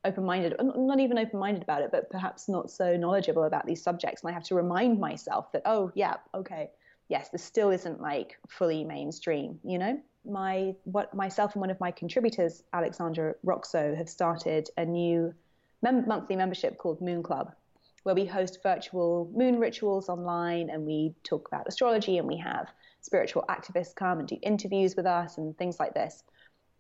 open-minded 0.05 0.55
not 0.61 1.01
even 1.01 1.17
open-minded 1.17 1.61
about 1.61 1.81
it 1.81 1.91
but 1.91 2.09
perhaps 2.09 2.47
not 2.47 2.71
so 2.71 2.95
knowledgeable 2.95 3.43
about 3.43 3.65
these 3.65 3.83
subjects. 3.83 4.23
And 4.23 4.31
i 4.31 4.33
have 4.33 4.45
to 4.45 4.55
remind 4.55 4.97
myself 4.97 5.51
that 5.51 5.61
oh 5.65 5.91
yeah 5.93 6.15
okay 6.33 6.69
yes 7.09 7.29
this 7.29 7.43
still 7.43 7.69
isn't 7.69 7.99
like 8.01 8.37
fully 8.47 8.83
mainstream 8.83 9.59
you 9.63 9.77
know? 9.77 9.99
My 10.25 10.75
what 10.83 11.13
myself 11.13 11.53
and 11.53 11.61
one 11.61 11.69
of 11.69 11.79
my 11.81 11.91
contributors 11.91 12.63
alexandra 12.73 13.35
roxo 13.45 13.95
have 13.97 14.07
started 14.07 14.69
a 14.77 14.85
new 14.85 15.33
mem- 15.81 16.07
monthly 16.07 16.37
membership 16.37 16.77
called 16.77 17.01
moon 17.01 17.21
club 17.21 17.53
where 18.03 18.15
we 18.15 18.25
host 18.25 18.59
virtual 18.63 19.29
moon 19.35 19.59
rituals 19.59 20.07
online 20.07 20.69
and 20.69 20.85
we 20.85 21.13
talk 21.23 21.47
about 21.47 21.67
astrology 21.67 22.17
and 22.17 22.27
we 22.27 22.37
have 22.37 22.67
spiritual 23.02 23.45
activists 23.50 23.95
come 23.95 24.20
and 24.20 24.28
do 24.28 24.38
interviews 24.41 24.95
with 24.95 25.06
us 25.06 25.38
and 25.38 25.58
things 25.58 25.80
like 25.80 25.93
this 25.93 26.24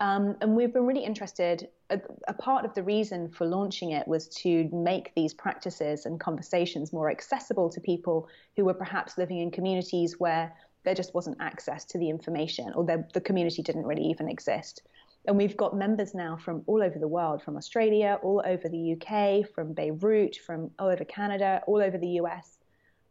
um, 0.01 0.37
and 0.39 0.55
we've 0.55 0.73
been 0.73 0.85
really 0.85 1.03
interested. 1.03 1.67
A, 1.89 1.99
a, 2.27 2.33
part 2.33 2.63
of 2.63 2.73
the 2.73 2.83
reason 2.83 3.29
for 3.29 3.45
launching 3.45 3.91
it 3.91 4.07
was 4.07 4.29
to 4.29 4.69
make 4.71 5.13
these 5.13 5.33
practices 5.33 6.05
and 6.05 6.19
conversations 6.19 6.93
more 6.93 7.11
accessible 7.11 7.69
to 7.69 7.81
people 7.81 8.29
who 8.55 8.63
were 8.63 8.73
perhaps 8.73 9.17
living 9.17 9.39
in 9.39 9.51
communities 9.51 10.15
where 10.17 10.53
there 10.85 10.95
just 10.95 11.13
wasn't 11.13 11.35
access 11.41 11.83
to 11.83 11.97
the 11.97 12.09
information 12.09 12.71
or 12.75 12.85
the 12.85 13.21
community 13.21 13.61
didn't 13.61 13.85
really 13.85 14.05
even 14.05 14.29
exist. 14.29 14.83
And 15.27 15.35
we've 15.35 15.57
got 15.57 15.75
members 15.75 16.13
now 16.13 16.37
from 16.37 16.63
all 16.65 16.81
over 16.81 16.97
the 16.97 17.07
world, 17.07 17.43
from 17.43 17.57
Australia, 17.57 18.19
all 18.23 18.41
over 18.45 18.69
the 18.69 18.93
UK, 18.93 19.49
from 19.53 19.73
Beirut, 19.73 20.37
from 20.37 20.71
all 20.79 20.87
over 20.87 21.03
Canada, 21.03 21.61
all 21.67 21.81
over 21.81 21.97
the 21.97 22.21
US, 22.21 22.58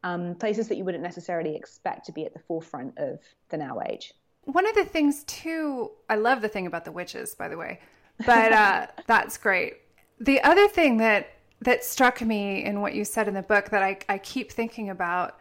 um, 0.04 0.34
places 0.36 0.68
that 0.68 0.76
you 0.76 0.84
wouldn't 0.84 1.02
necessarily 1.02 1.56
expect 1.56 2.06
to 2.06 2.12
be 2.12 2.24
at 2.24 2.32
the 2.32 2.40
forefront 2.40 2.96
of 2.98 3.18
the 3.48 3.56
now 3.56 3.80
age 3.88 4.14
one 4.48 4.66
of 4.66 4.74
the 4.74 4.84
things 4.84 5.24
too, 5.24 5.90
I 6.08 6.16
love 6.16 6.40
the 6.40 6.48
thing 6.48 6.66
about 6.66 6.86
the 6.86 6.92
witches, 6.92 7.34
by 7.34 7.48
the 7.48 7.58
way, 7.58 7.80
but 8.24 8.52
uh, 8.52 8.86
that's 9.06 9.36
great. 9.36 9.74
The 10.20 10.40
other 10.42 10.68
thing 10.68 10.96
that 10.98 11.28
that 11.60 11.84
struck 11.84 12.22
me 12.22 12.64
in 12.64 12.80
what 12.80 12.94
you 12.94 13.04
said 13.04 13.28
in 13.28 13.34
the 13.34 13.42
book 13.42 13.70
that 13.70 13.82
I, 13.82 13.98
I 14.08 14.18
keep 14.18 14.52
thinking 14.52 14.90
about 14.90 15.40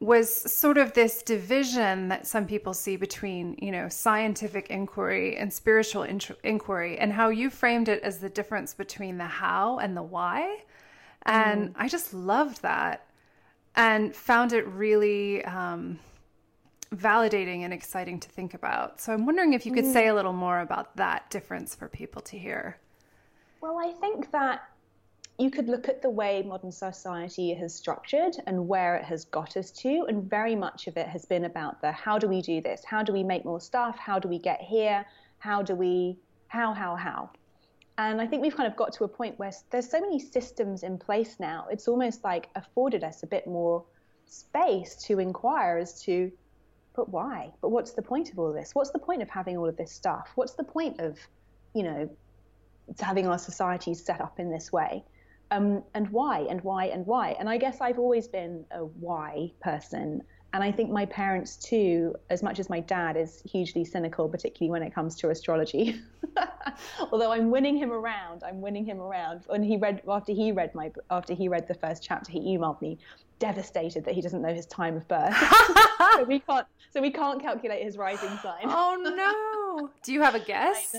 was 0.00 0.28
sort 0.52 0.76
of 0.76 0.92
this 0.92 1.22
division 1.22 2.08
that 2.08 2.26
some 2.26 2.44
people 2.46 2.74
see 2.74 2.96
between 2.96 3.56
you 3.62 3.70
know 3.70 3.88
scientific 3.88 4.68
inquiry 4.68 5.36
and 5.36 5.52
spiritual 5.52 6.02
inquiry 6.42 6.98
and 6.98 7.12
how 7.12 7.28
you 7.28 7.48
framed 7.48 7.88
it 7.88 8.02
as 8.02 8.18
the 8.18 8.28
difference 8.28 8.74
between 8.74 9.16
the 9.16 9.24
how 9.24 9.78
and 9.78 9.96
the 9.96 10.02
why 10.02 10.58
and 11.24 11.68
mm. 11.68 11.72
i 11.76 11.86
just 11.86 12.12
loved 12.12 12.60
that 12.62 13.06
and 13.74 14.14
found 14.14 14.52
it 14.52 14.66
really 14.66 15.44
um, 15.44 15.98
validating 16.94 17.62
and 17.62 17.72
exciting 17.72 18.20
to 18.20 18.28
think 18.28 18.54
about. 18.54 19.00
So 19.00 19.12
I'm 19.12 19.24
wondering 19.24 19.54
if 19.54 19.64
you 19.64 19.72
could 19.72 19.86
say 19.86 20.08
a 20.08 20.14
little 20.14 20.32
more 20.32 20.60
about 20.60 20.96
that 20.96 21.30
difference 21.30 21.74
for 21.74 21.88
people 21.88 22.20
to 22.22 22.38
hear. 22.38 22.78
Well, 23.60 23.78
I 23.78 23.92
think 23.92 24.30
that 24.32 24.62
you 25.38 25.50
could 25.50 25.68
look 25.68 25.88
at 25.88 26.02
the 26.02 26.10
way 26.10 26.42
modern 26.42 26.70
society 26.70 27.54
has 27.54 27.74
structured 27.74 28.36
and 28.46 28.68
where 28.68 28.96
it 28.96 29.04
has 29.04 29.24
got 29.24 29.56
us 29.56 29.70
to, 29.70 30.04
and 30.08 30.28
very 30.28 30.54
much 30.54 30.86
of 30.86 30.96
it 30.96 31.08
has 31.08 31.24
been 31.24 31.46
about 31.46 31.80
the 31.80 31.90
how 31.90 32.18
do 32.18 32.28
we 32.28 32.42
do 32.42 32.60
this? 32.60 32.84
How 32.84 33.02
do 33.02 33.12
we 33.12 33.22
make 33.22 33.44
more 33.44 33.60
stuff? 33.60 33.98
How 33.98 34.18
do 34.18 34.28
we 34.28 34.38
get 34.38 34.60
here? 34.60 35.04
How 35.38 35.62
do 35.62 35.74
we, 35.74 36.18
how, 36.48 36.74
how, 36.74 36.94
how? 36.96 37.30
And 37.98 38.20
I 38.20 38.26
think 38.26 38.42
we've 38.42 38.56
kind 38.56 38.70
of 38.70 38.76
got 38.76 38.92
to 38.94 39.04
a 39.04 39.08
point 39.08 39.38
where 39.38 39.52
there's 39.70 39.90
so 39.90 40.00
many 40.00 40.18
systems 40.18 40.82
in 40.82 40.98
place 40.98 41.36
now, 41.38 41.66
it's 41.70 41.88
almost 41.88 42.24
like 42.24 42.48
afforded 42.54 43.04
us 43.04 43.22
a 43.22 43.26
bit 43.26 43.46
more 43.46 43.84
space 44.26 44.96
to 44.96 45.18
inquire 45.18 45.78
as 45.78 46.02
to 46.04 46.32
but 46.94 47.08
why? 47.08 47.52
But 47.60 47.70
what's 47.70 47.92
the 47.92 48.02
point 48.02 48.32
of 48.32 48.38
all 48.38 48.52
this? 48.52 48.74
What's 48.74 48.90
the 48.90 48.98
point 48.98 49.22
of 49.22 49.30
having 49.30 49.56
all 49.56 49.68
of 49.68 49.76
this 49.76 49.92
stuff? 49.92 50.30
What's 50.34 50.52
the 50.54 50.64
point 50.64 51.00
of, 51.00 51.18
you 51.74 51.82
know, 51.82 52.10
having 53.00 53.26
our 53.26 53.38
societies 53.38 54.04
set 54.04 54.20
up 54.20 54.38
in 54.38 54.50
this 54.50 54.72
way? 54.72 55.04
Um, 55.50 55.82
and 55.94 56.08
why? 56.10 56.40
And 56.50 56.60
why? 56.62 56.86
And 56.86 57.06
why? 57.06 57.30
And 57.38 57.48
I 57.48 57.56
guess 57.56 57.80
I've 57.80 57.98
always 57.98 58.28
been 58.28 58.64
a 58.70 58.84
why 58.84 59.52
person. 59.60 60.22
And 60.54 60.62
I 60.62 60.70
think 60.70 60.90
my 60.90 61.06
parents 61.06 61.56
too, 61.56 62.14
as 62.28 62.42
much 62.42 62.58
as 62.58 62.68
my 62.68 62.80
dad 62.80 63.16
is 63.16 63.42
hugely 63.50 63.84
cynical, 63.84 64.28
particularly 64.28 64.70
when 64.70 64.82
it 64.82 64.94
comes 64.94 65.16
to 65.16 65.30
astrology. 65.30 66.00
Although 67.12 67.32
I'm 67.32 67.50
winning 67.50 67.76
him 67.76 67.90
around, 67.90 68.42
I'm 68.44 68.60
winning 68.60 68.84
him 68.84 69.00
around. 69.00 69.44
When 69.46 69.62
he 69.62 69.78
read 69.78 70.02
after 70.06 70.32
he 70.32 70.52
read 70.52 70.74
my 70.74 70.92
after 71.10 71.32
he 71.32 71.48
read 71.48 71.68
the 71.68 71.74
first 71.74 72.02
chapter, 72.02 72.30
he 72.30 72.40
emailed 72.40 72.80
me 72.82 72.98
devastated 73.38 74.04
that 74.04 74.14
he 74.14 74.20
doesn't 74.20 74.42
know 74.42 74.54
his 74.54 74.66
time 74.66 74.96
of 74.96 75.08
birth. 75.08 75.34
so 76.12 76.24
we 76.24 76.38
can't 76.48 76.66
so 76.90 77.00
we 77.00 77.10
can't 77.10 77.40
calculate 77.40 77.82
his 77.82 77.96
rising 77.96 78.36
sign. 78.42 78.64
Oh 78.64 78.96
no! 79.00 79.90
Do 80.02 80.12
you 80.12 80.20
have 80.20 80.34
a 80.34 80.40
guess? 80.40 80.94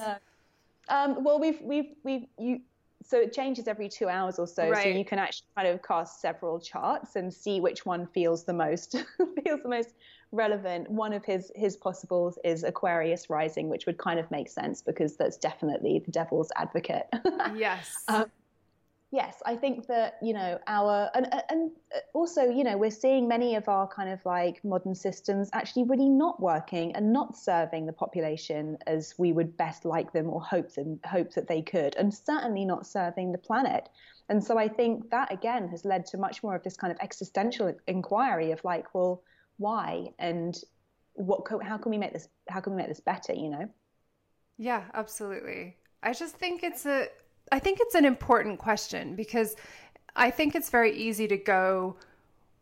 Um, 0.89 1.23
well, 1.23 1.39
we've 1.39 1.61
we've 1.61 1.91
we've 2.03 2.25
you 2.37 2.59
so 3.05 3.19
it 3.19 3.33
changes 3.33 3.67
every 3.67 3.89
two 3.89 4.07
hours 4.07 4.39
or 4.39 4.47
so. 4.47 4.69
Right. 4.69 4.83
So 4.83 4.89
you 4.89 5.05
can 5.05 5.19
actually 5.19 5.47
kind 5.55 5.67
of 5.67 5.81
cast 5.83 6.21
several 6.21 6.59
charts 6.59 7.15
and 7.15 7.33
see 7.33 7.59
which 7.59 7.85
one 7.85 8.07
feels 8.07 8.43
the 8.43 8.53
most 8.53 8.91
feels 9.43 9.61
the 9.61 9.69
most 9.69 9.93
relevant. 10.31 10.89
One 10.89 11.13
of 11.13 11.23
his 11.25 11.51
his 11.55 11.75
possibles 11.75 12.37
is 12.43 12.63
Aquarius 12.63 13.29
rising, 13.29 13.69
which 13.69 13.85
would 13.85 13.97
kind 13.97 14.19
of 14.19 14.29
make 14.31 14.49
sense 14.49 14.81
because 14.81 15.17
that's 15.17 15.37
definitely 15.37 16.01
the 16.05 16.11
devil's 16.11 16.51
advocate. 16.55 17.07
yes. 17.55 18.03
Um, 18.07 18.25
yes, 19.13 19.43
I 19.45 19.55
think 19.55 19.85
that 19.87 20.17
you 20.21 20.33
know 20.33 20.59
our 20.67 21.09
and 21.13 21.27
and 21.49 21.71
also 22.13 22.49
you 22.49 22.63
know 22.63 22.77
we're 22.77 22.91
seeing 22.91 23.27
many 23.27 23.55
of 23.55 23.69
our 23.69 23.87
kind 23.87 24.09
of 24.09 24.25
like 24.25 24.61
modern 24.65 24.95
systems 24.95 25.49
actually 25.53 25.83
really 25.83 26.09
not 26.09 26.41
working 26.41 26.95
and 26.95 27.13
not 27.13 27.37
serving 27.37 27.85
the 27.85 27.93
population 27.93 28.75
as 28.87 29.13
we 29.19 29.31
would 29.31 29.55
best 29.55 29.85
like 29.85 30.11
them 30.11 30.29
or 30.29 30.41
hope 30.41 30.73
them 30.73 30.99
hope 31.05 31.31
that 31.35 31.47
they 31.47 31.61
could, 31.61 31.95
and 31.95 32.13
certainly 32.13 32.65
not 32.65 32.87
serving 32.87 33.31
the 33.31 33.37
planet. 33.37 33.87
And 34.29 34.43
so 34.43 34.57
I 34.57 34.67
think 34.67 35.11
that 35.11 35.31
again 35.31 35.67
has 35.69 35.85
led 35.85 36.07
to 36.07 36.17
much 36.17 36.41
more 36.41 36.55
of 36.55 36.63
this 36.63 36.75
kind 36.75 36.91
of 36.91 36.97
existential 36.99 37.71
inquiry 37.87 38.51
of 38.51 38.63
like, 38.63 38.93
well, 38.95 39.21
why 39.57 40.07
and 40.17 40.57
what? 41.13 41.47
How 41.61 41.77
can 41.77 41.91
we 41.91 41.99
make 41.99 42.13
this? 42.13 42.27
How 42.49 42.61
can 42.61 42.73
we 42.73 42.77
make 42.77 42.87
this 42.87 42.99
better? 42.99 43.33
You 43.33 43.49
know? 43.49 43.69
Yeah, 44.57 44.85
absolutely. 44.95 45.77
I 46.01 46.13
just 46.13 46.35
think 46.35 46.63
it's 46.63 46.85
a 46.85 47.07
I 47.51 47.59
think 47.59 47.79
it's 47.81 47.95
an 47.95 48.05
important 48.05 48.59
question 48.59 49.15
because 49.15 49.55
I 50.15 50.31
think 50.31 50.55
it's 50.55 50.69
very 50.69 50.95
easy 50.95 51.27
to 51.27 51.37
go, 51.37 51.97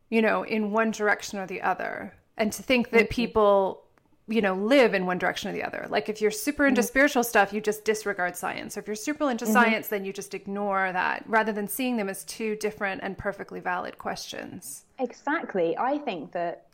you 0.10 0.22
know, 0.22 0.44
in 0.44 0.72
one 0.72 0.92
direction 0.92 1.40
or 1.40 1.48
the 1.48 1.62
other 1.62 2.14
and 2.38 2.52
to 2.54 2.64
think 2.64 2.90
that 2.92 3.04
mm-hmm. 3.04 3.14
people, 3.14 3.84
you 4.28 4.42
know, 4.42 4.56
live 4.56 4.94
in 4.94 5.06
one 5.06 5.18
direction 5.18 5.50
or 5.50 5.54
the 5.54 5.64
other. 5.64 5.86
Like 5.90 6.10
if 6.10 6.22
you're 6.22 6.32
super 6.32 6.66
into 6.66 6.82
mm-hmm. 6.82 6.88
spiritual 6.88 7.24
stuff, 7.24 7.54
you 7.54 7.62
just 7.62 7.86
disregard 7.86 8.36
science. 8.36 8.76
Or 8.76 8.80
if 8.80 8.88
you're 8.88 8.96
super 8.96 9.30
into 9.30 9.46
mm-hmm. 9.46 9.54
science, 9.54 9.88
then 9.90 10.06
you 10.06 10.14
just 10.14 10.34
ignore 10.34 10.92
that 10.92 11.24
rather 11.28 11.52
than 11.52 11.68
seeing 11.68 11.98
them 11.98 12.10
as 12.10 12.24
two 12.24 12.56
different 12.56 13.02
and 13.04 13.18
perfectly 13.18 13.60
valid 13.60 13.98
questions. 13.98 14.86
Exactly. 15.00 15.78
I 15.78 15.98
think 16.00 16.32
that 16.32 16.68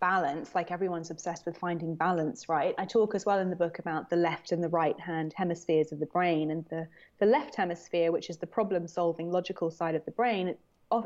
balance, 0.00 0.54
like 0.54 0.70
everyone's 0.70 1.10
obsessed 1.10 1.46
with 1.46 1.56
finding 1.58 1.94
balance, 1.94 2.48
right? 2.48 2.74
I 2.78 2.84
talk 2.84 3.14
as 3.14 3.26
well 3.26 3.38
in 3.38 3.50
the 3.50 3.56
book 3.56 3.78
about 3.78 4.10
the 4.10 4.16
left 4.16 4.52
and 4.52 4.62
the 4.62 4.68
right 4.68 4.98
hand 4.98 5.32
hemispheres 5.36 5.92
of 5.92 6.00
the 6.00 6.06
brain. 6.06 6.50
And 6.50 6.64
the, 6.70 6.88
the 7.18 7.26
left 7.26 7.54
hemisphere, 7.54 8.10
which 8.10 8.30
is 8.30 8.38
the 8.38 8.46
problem 8.46 8.88
solving 8.88 9.30
logical 9.30 9.70
side 9.70 9.94
of 9.94 10.04
the 10.04 10.10
brain, 10.10 10.56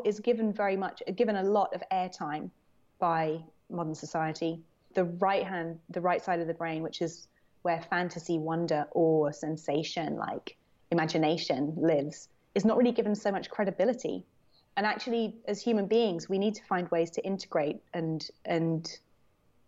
is 0.04 0.20
given 0.20 0.52
very 0.52 0.76
much, 0.76 1.02
given 1.16 1.36
a 1.36 1.42
lot 1.42 1.74
of 1.74 1.82
airtime 1.92 2.50
by 2.98 3.40
modern 3.68 3.94
society. 3.94 4.60
The 4.94 5.04
right 5.04 5.44
hand, 5.44 5.78
the 5.90 6.00
right 6.00 6.22
side 6.22 6.40
of 6.40 6.46
the 6.46 6.54
brain, 6.54 6.82
which 6.82 7.02
is 7.02 7.26
where 7.62 7.82
fantasy, 7.90 8.38
wonder, 8.38 8.86
awe, 8.94 9.30
sensation, 9.32 10.16
like 10.16 10.56
imagination 10.90 11.74
lives, 11.76 12.28
is 12.54 12.64
not 12.64 12.76
really 12.78 12.92
given 12.92 13.14
so 13.14 13.32
much 13.32 13.50
credibility 13.50 14.24
and 14.76 14.86
actually 14.86 15.36
as 15.46 15.62
human 15.62 15.86
beings 15.86 16.28
we 16.28 16.38
need 16.38 16.54
to 16.54 16.64
find 16.64 16.90
ways 16.90 17.10
to 17.10 17.24
integrate 17.24 17.80
and 17.92 18.28
and 18.44 18.98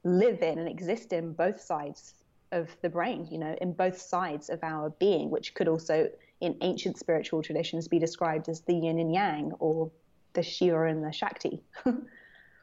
live 0.04 0.42
in 0.42 0.58
and 0.58 0.68
exist 0.68 1.12
in 1.12 1.32
both 1.32 1.60
sides 1.60 2.14
of 2.52 2.68
the 2.82 2.88
brain 2.88 3.26
you 3.30 3.38
know 3.38 3.56
in 3.60 3.72
both 3.72 4.00
sides 4.00 4.48
of 4.48 4.62
our 4.62 4.90
being 4.98 5.30
which 5.30 5.54
could 5.54 5.68
also 5.68 6.08
in 6.40 6.56
ancient 6.60 6.98
spiritual 6.98 7.42
traditions 7.42 7.88
be 7.88 7.98
described 7.98 8.48
as 8.48 8.60
the 8.62 8.74
yin 8.74 8.98
and 8.98 9.12
yang 9.12 9.52
or 9.58 9.90
the 10.34 10.42
shiva 10.42 10.84
and 10.84 11.02
the 11.02 11.12
shakti. 11.12 11.62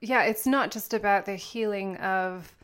Yeah 0.05 0.23
it's 0.23 0.45
not 0.45 0.69
just 0.69 0.93
about 0.93 1.25
the 1.25 1.37
healing 1.37 1.95
of 1.95 2.57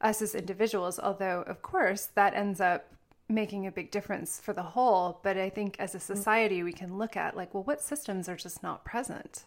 us 0.00 0.22
as 0.22 0.36
individuals 0.36 1.00
although 1.00 1.42
of 1.42 1.60
course 1.60 2.10
that 2.14 2.32
ends 2.32 2.60
up 2.60 2.94
making 3.28 3.66
a 3.66 3.72
big 3.72 3.90
difference 3.90 4.40
for 4.40 4.52
the 4.52 4.62
whole. 4.62 5.20
But 5.22 5.36
I 5.36 5.50
think 5.50 5.76
as 5.78 5.94
a 5.94 5.98
mm. 5.98 6.02
society, 6.02 6.62
we 6.62 6.72
can 6.72 6.96
look 6.98 7.16
at 7.16 7.36
like, 7.36 7.54
well, 7.54 7.64
what 7.64 7.80
systems 7.80 8.28
are 8.28 8.36
just 8.36 8.62
not 8.62 8.84
present? 8.84 9.44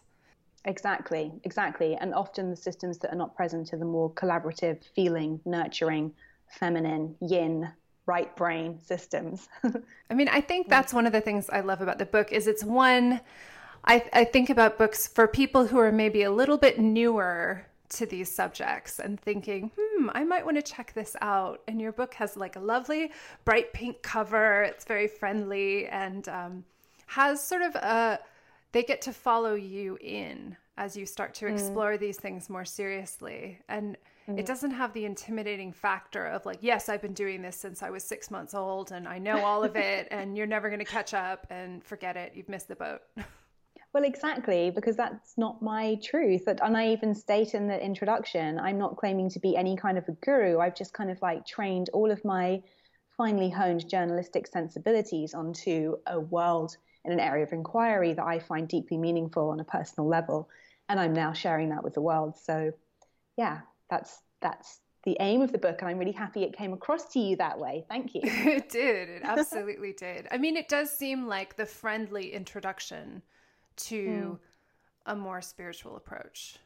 Exactly, 0.64 1.32
exactly. 1.44 1.96
And 1.96 2.14
often 2.14 2.50
the 2.50 2.56
systems 2.56 2.98
that 2.98 3.12
are 3.12 3.16
not 3.16 3.34
present 3.34 3.72
are 3.72 3.78
the 3.78 3.84
more 3.84 4.10
collaborative, 4.12 4.84
feeling, 4.94 5.40
nurturing, 5.46 6.12
feminine, 6.48 7.16
yin, 7.20 7.70
right 8.06 8.34
brain 8.36 8.78
systems. 8.82 9.48
I 10.10 10.14
mean, 10.14 10.28
I 10.28 10.40
think 10.40 10.68
that's 10.68 10.92
one 10.92 11.06
of 11.06 11.12
the 11.12 11.20
things 11.20 11.48
I 11.50 11.60
love 11.60 11.80
about 11.80 11.98
the 11.98 12.06
book 12.06 12.32
is 12.32 12.46
it's 12.46 12.64
one 12.64 13.20
I, 13.84 14.04
I 14.12 14.24
think 14.24 14.50
about 14.50 14.78
books 14.78 15.06
for 15.06 15.26
people 15.26 15.66
who 15.66 15.78
are 15.78 15.92
maybe 15.92 16.22
a 16.22 16.30
little 16.30 16.58
bit 16.58 16.78
newer 16.78 17.66
to 17.90 18.06
these 18.06 18.30
subjects 18.30 18.98
and 18.98 19.20
thinking, 19.20 19.70
hmm, 19.78 20.08
I 20.12 20.24
might 20.24 20.44
want 20.44 20.56
to 20.56 20.62
check 20.62 20.92
this 20.94 21.16
out. 21.20 21.60
And 21.68 21.80
your 21.80 21.92
book 21.92 22.14
has 22.14 22.36
like 22.36 22.56
a 22.56 22.60
lovely 22.60 23.12
bright 23.44 23.72
pink 23.72 24.02
cover. 24.02 24.62
It's 24.62 24.84
very 24.84 25.08
friendly 25.08 25.86
and 25.86 26.28
um, 26.28 26.64
has 27.06 27.42
sort 27.42 27.62
of 27.62 27.74
a 27.74 28.20
they 28.72 28.82
get 28.84 29.02
to 29.02 29.12
follow 29.12 29.54
you 29.54 29.98
in 30.00 30.56
as 30.76 30.96
you 30.96 31.04
start 31.04 31.34
to 31.34 31.46
mm. 31.46 31.52
explore 31.52 31.94
mm. 31.94 32.00
these 32.00 32.16
things 32.16 32.48
more 32.48 32.64
seriously 32.64 33.58
and 33.68 33.96
mm. 34.28 34.38
it 34.38 34.46
doesn't 34.46 34.70
have 34.70 34.92
the 34.92 35.04
intimidating 35.04 35.72
factor 35.72 36.26
of 36.26 36.46
like 36.46 36.58
yes 36.60 36.88
i've 36.88 37.02
been 37.02 37.12
doing 37.12 37.42
this 37.42 37.56
since 37.56 37.82
i 37.82 37.90
was 37.90 38.04
six 38.04 38.30
months 38.30 38.54
old 38.54 38.92
and 38.92 39.08
i 39.08 39.18
know 39.18 39.44
all 39.44 39.64
of 39.64 39.74
it 39.74 40.06
and 40.12 40.36
you're 40.36 40.46
never 40.46 40.68
going 40.68 40.78
to 40.78 40.84
catch 40.84 41.12
up 41.12 41.46
and 41.50 41.82
forget 41.82 42.16
it 42.16 42.32
you've 42.34 42.48
missed 42.48 42.68
the 42.68 42.76
boat 42.76 43.02
well 43.92 44.04
exactly 44.04 44.70
because 44.70 44.96
that's 44.96 45.36
not 45.36 45.60
my 45.62 45.96
truth 46.02 46.46
and 46.46 46.76
i 46.76 46.88
even 46.88 47.14
state 47.14 47.54
in 47.54 47.66
the 47.66 47.84
introduction 47.84 48.58
i'm 48.60 48.78
not 48.78 48.96
claiming 48.96 49.28
to 49.28 49.40
be 49.40 49.56
any 49.56 49.76
kind 49.76 49.98
of 49.98 50.08
a 50.08 50.12
guru 50.12 50.58
i've 50.58 50.76
just 50.76 50.92
kind 50.92 51.10
of 51.10 51.20
like 51.22 51.46
trained 51.46 51.90
all 51.92 52.10
of 52.10 52.24
my 52.24 52.60
finely 53.20 53.50
honed 53.50 53.86
journalistic 53.86 54.46
sensibilities 54.46 55.34
onto 55.34 55.94
a 56.06 56.18
world 56.18 56.76
in 57.04 57.12
an 57.12 57.20
area 57.20 57.44
of 57.44 57.52
inquiry 57.52 58.14
that 58.14 58.24
I 58.24 58.38
find 58.38 58.66
deeply 58.66 58.96
meaningful 58.96 59.50
on 59.50 59.60
a 59.60 59.64
personal 59.64 60.08
level. 60.08 60.48
And 60.88 60.98
I'm 60.98 61.12
now 61.12 61.34
sharing 61.34 61.68
that 61.68 61.84
with 61.84 61.92
the 61.92 62.00
world. 62.00 62.38
So, 62.38 62.72
yeah, 63.36 63.60
that's 63.90 64.22
that's 64.40 64.80
the 65.04 65.18
aim 65.20 65.42
of 65.42 65.52
the 65.52 65.58
book, 65.58 65.80
and 65.80 65.88
I'm 65.88 65.98
really 65.98 66.12
happy 66.12 66.42
it 66.42 66.56
came 66.56 66.72
across 66.72 67.12
to 67.12 67.20
you 67.20 67.36
that 67.36 67.58
way. 67.58 67.84
Thank 67.88 68.14
you. 68.14 68.22
it 68.24 68.70
did. 68.70 69.08
It 69.08 69.22
absolutely 69.24 69.92
did. 69.92 70.26
I 70.30 70.38
mean, 70.38 70.56
it 70.56 70.68
does 70.68 70.90
seem 70.90 71.26
like 71.26 71.56
the 71.56 71.66
friendly 71.66 72.32
introduction 72.32 73.22
to 73.88 73.96
mm. 73.96 74.38
a 75.06 75.16
more 75.16 75.40
spiritual 75.42 75.96
approach. 75.96 76.56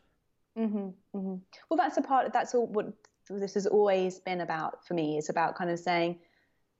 Mm-hmm, 0.58 0.88
mm-hmm. 1.16 1.34
Well, 1.68 1.76
that's 1.76 1.96
a 1.96 2.02
part. 2.02 2.32
That's 2.32 2.54
all. 2.54 2.66
What 2.66 2.92
this 3.28 3.54
has 3.54 3.66
always 3.66 4.18
been 4.20 4.40
about 4.40 4.86
for 4.86 4.94
me 4.94 5.18
is 5.18 5.28
about 5.28 5.56
kind 5.56 5.70
of 5.70 5.78
saying 5.78 6.18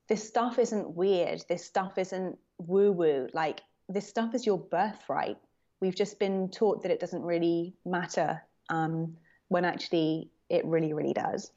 this 0.08 0.26
stuff 0.26 0.58
isn't 0.58 0.94
weird. 0.94 1.44
This 1.48 1.64
stuff 1.64 1.98
isn't 1.98 2.38
woo 2.58 2.92
woo. 2.92 3.28
Like, 3.32 3.62
this 3.88 4.08
stuff 4.08 4.34
is 4.34 4.46
your 4.46 4.58
birthright. 4.58 5.38
We've 5.80 5.94
just 5.94 6.18
been 6.18 6.48
taught 6.50 6.82
that 6.82 6.92
it 6.92 7.00
doesn't 7.00 7.22
really 7.22 7.74
matter 7.84 8.42
um, 8.68 9.16
when 9.48 9.64
actually 9.64 10.30
it 10.48 10.64
really, 10.64 10.92
really 10.92 11.12
does. 11.12 11.50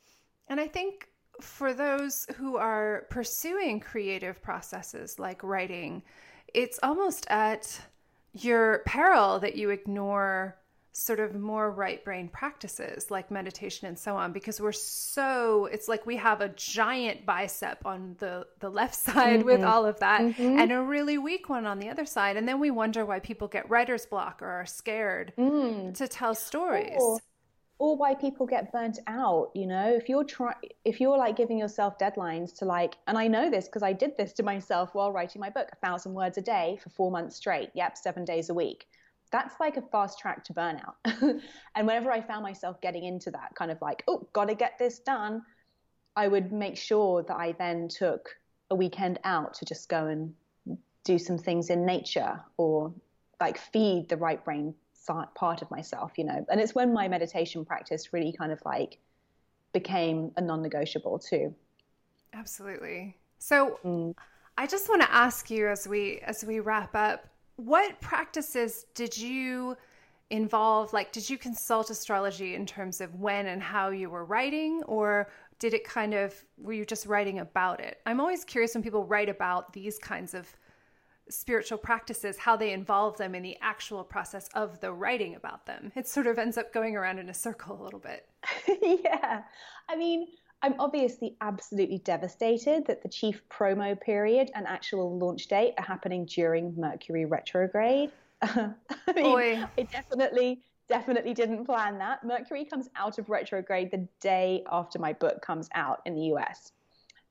And 0.47 0.59
I 0.59 0.67
think 0.67 1.09
for 1.41 1.73
those 1.73 2.25
who 2.35 2.57
are 2.57 3.05
pursuing 3.09 3.79
creative 3.79 4.41
processes 4.41 5.19
like 5.19 5.43
writing, 5.43 6.03
it's 6.53 6.79
almost 6.81 7.27
at 7.29 7.79
your 8.43 8.79
peril 8.85 9.39
that 9.39 9.55
you 9.55 9.69
ignore 9.69 10.57
sort 10.97 11.19
of 11.19 11.35
more 11.35 11.69
right 11.69 12.03
brain 12.03 12.27
practices 12.27 13.11
like 13.11 13.29
meditation 13.29 13.87
and 13.87 13.99
so 13.99 14.15
on 14.17 14.31
because 14.31 14.59
we're 14.59 14.71
so 14.71 15.67
it's 15.71 15.87
like 15.87 16.07
we 16.07 16.15
have 16.15 16.41
a 16.41 16.49
giant 16.49 17.23
bicep 17.23 17.85
on 17.85 18.15
the 18.17 18.47
the 18.61 18.69
left 18.69 18.95
side 19.05 19.41
mm-hmm. 19.41 19.45
with 19.45 19.63
all 19.63 19.85
of 19.85 19.99
that 19.99 20.21
mm-hmm. 20.21 20.57
and 20.57 20.71
a 20.71 20.81
really 20.81 21.19
weak 21.19 21.49
one 21.49 21.67
on 21.67 21.77
the 21.77 21.87
other 21.87 22.05
side 22.05 22.35
and 22.35 22.47
then 22.47 22.59
we 22.59 22.71
wonder 22.71 23.05
why 23.05 23.19
people 23.19 23.47
get 23.47 23.69
writer's 23.69 24.07
block 24.07 24.41
or 24.41 24.47
are 24.47 24.65
scared 24.65 25.33
mm. 25.37 25.95
to 25.95 26.07
tell 26.07 26.33
stories 26.33 26.97
or, 26.99 27.19
or 27.79 27.95
why 27.95 28.15
people 28.15 28.45
get 28.45 28.71
burnt 28.71 28.99
out 29.07 29.51
you 29.53 29.67
know? 29.67 29.93
If 29.93 30.09
you're 30.09 30.23
trying 30.23 30.55
if 30.85 30.99
you're 30.99 31.17
like 31.17 31.35
giving 31.35 31.57
yourself 31.57 31.97
deadlines 31.99 32.57
to 32.59 32.65
like 32.65 32.97
and 33.07 33.17
i 33.17 33.27
know 33.27 33.49
this 33.49 33.65
because 33.65 33.83
i 33.83 33.93
did 33.93 34.17
this 34.17 34.33
to 34.33 34.43
myself 34.43 34.93
while 34.93 35.11
writing 35.11 35.39
my 35.39 35.49
book 35.49 35.67
a 35.71 35.75
thousand 35.77 36.13
words 36.13 36.37
a 36.37 36.41
day 36.41 36.79
for 36.81 36.89
four 36.89 37.11
months 37.11 37.35
straight. 37.35 37.69
Yep 37.73 37.97
seven 37.97 38.25
days 38.25 38.49
a 38.49 38.53
week. 38.53 38.87
That's 39.31 39.55
like 39.59 39.77
a 39.77 39.81
fast 39.81 40.19
track 40.19 40.43
to 40.45 40.53
burnout. 40.53 40.95
and 41.75 41.87
whenever 41.87 42.11
I 42.11 42.21
found 42.21 42.43
myself 42.43 42.79
getting 42.79 43.03
into 43.03 43.29
that 43.31 43.53
kind 43.55 43.71
of 43.71 43.81
like, 43.81 44.03
oh, 44.07 44.27
gotta 44.31 44.55
get 44.55 44.79
this 44.79 44.99
done, 44.99 45.41
I 46.15 46.27
would 46.27 46.51
make 46.51 46.77
sure 46.77 47.23
that 47.23 47.35
I 47.35 47.51
then 47.53 47.89
took 47.89 48.29
a 48.69 48.75
weekend 48.75 49.19
out 49.23 49.53
to 49.55 49.65
just 49.65 49.89
go 49.89 50.07
and 50.07 50.33
do 51.03 51.17
some 51.17 51.37
things 51.37 51.69
in 51.69 51.85
nature 51.85 52.39
or 52.57 52.93
like 53.39 53.57
feed 53.57 54.09
the 54.09 54.17
right 54.17 54.43
brain 54.43 54.73
part 55.07 55.61
of 55.61 55.71
myself, 55.71 56.13
you 56.17 56.23
know. 56.23 56.45
And 56.49 56.59
it's 56.61 56.75
when 56.75 56.93
my 56.93 57.07
meditation 57.07 57.65
practice 57.65 58.13
really 58.13 58.31
kind 58.31 58.51
of 58.51 58.61
like 58.65 58.99
became 59.73 60.31
a 60.37 60.41
non-negotiable 60.41 61.19
too. 61.19 61.53
Absolutely. 62.33 63.15
So 63.39 63.79
mm. 63.83 64.13
I 64.57 64.67
just 64.67 64.89
want 64.89 65.01
to 65.01 65.11
ask 65.13 65.49
you 65.49 65.67
as 65.67 65.87
we 65.87 66.19
as 66.19 66.43
we 66.43 66.59
wrap 66.59 66.95
up 66.95 67.27
what 67.57 67.99
practices 68.01 68.85
did 68.93 69.17
you 69.17 69.75
involve? 70.29 70.93
Like, 70.93 71.11
did 71.11 71.29
you 71.29 71.37
consult 71.37 71.89
astrology 71.89 72.55
in 72.55 72.65
terms 72.65 73.01
of 73.01 73.15
when 73.15 73.47
and 73.47 73.61
how 73.61 73.89
you 73.89 74.09
were 74.09 74.25
writing, 74.25 74.83
or 74.83 75.29
did 75.59 75.73
it 75.73 75.83
kind 75.83 76.13
of, 76.13 76.35
were 76.57 76.73
you 76.73 76.85
just 76.85 77.05
writing 77.05 77.39
about 77.39 77.79
it? 77.79 77.99
I'm 78.05 78.19
always 78.19 78.43
curious 78.43 78.73
when 78.75 78.83
people 78.83 79.05
write 79.05 79.29
about 79.29 79.73
these 79.73 79.97
kinds 79.97 80.33
of 80.33 80.47
spiritual 81.29 81.77
practices, 81.77 82.37
how 82.37 82.55
they 82.55 82.71
involve 82.71 83.17
them 83.17 83.35
in 83.35 83.43
the 83.43 83.57
actual 83.61 84.03
process 84.03 84.49
of 84.53 84.79
the 84.79 84.91
writing 84.91 85.35
about 85.35 85.65
them. 85.65 85.91
It 85.95 86.07
sort 86.07 86.27
of 86.27 86.37
ends 86.37 86.57
up 86.57 86.73
going 86.73 86.95
around 86.95 87.19
in 87.19 87.29
a 87.29 87.33
circle 87.33 87.81
a 87.81 87.83
little 87.83 87.99
bit. 87.99 88.27
yeah. 89.03 89.43
I 89.89 89.95
mean, 89.95 90.27
I'm 90.61 90.75
obviously 90.79 91.35
absolutely 91.41 91.99
devastated 91.99 92.85
that 92.87 93.03
the 93.03 93.09
chief 93.09 93.41
promo 93.49 93.99
period 93.99 94.49
and 94.55 94.65
actual 94.65 95.17
launch 95.17 95.47
date 95.47 95.73
are 95.77 95.83
happening 95.83 96.25
during 96.25 96.73
Mercury 96.75 97.25
retrograde. 97.25 98.11
I 98.41 98.73
mean. 99.15 99.67
I 99.77 99.83
definitely, 99.83 100.61
definitely 100.89 101.33
didn't 101.33 101.65
plan 101.65 101.97
that. 101.99 102.23
Mercury 102.23 102.65
comes 102.65 102.89
out 102.95 103.19
of 103.19 103.29
retrograde 103.29 103.91
the 103.91 104.07
day 104.19 104.63
after 104.71 104.97
my 104.97 105.13
book 105.13 105.41
comes 105.41 105.69
out 105.75 106.01
in 106.05 106.15
the 106.15 106.33
US. 106.33 106.71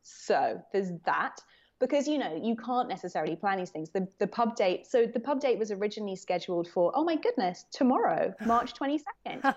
So 0.03 0.63
there's 0.73 0.93
that. 1.05 1.41
Because 1.79 2.09
you 2.09 2.17
know 2.17 2.41
you 2.43 2.57
can't 2.57 2.89
necessarily 2.89 3.37
plan 3.37 3.59
these 3.59 3.71
things. 3.71 3.91
The 3.91 4.09
the 4.19 4.27
pub 4.27 4.57
date. 4.57 4.87
So 4.87 5.07
the 5.07 5.21
pub 5.21 5.41
date 5.41 5.59
was 5.59 5.71
originally 5.71 6.17
scheduled 6.17 6.69
for 6.69 6.91
oh 6.95 7.05
my 7.05 7.17
goodness 7.17 7.67
tomorrow, 7.71 8.35
March 8.47 8.75
twenty 8.75 8.99
second. 8.99 9.55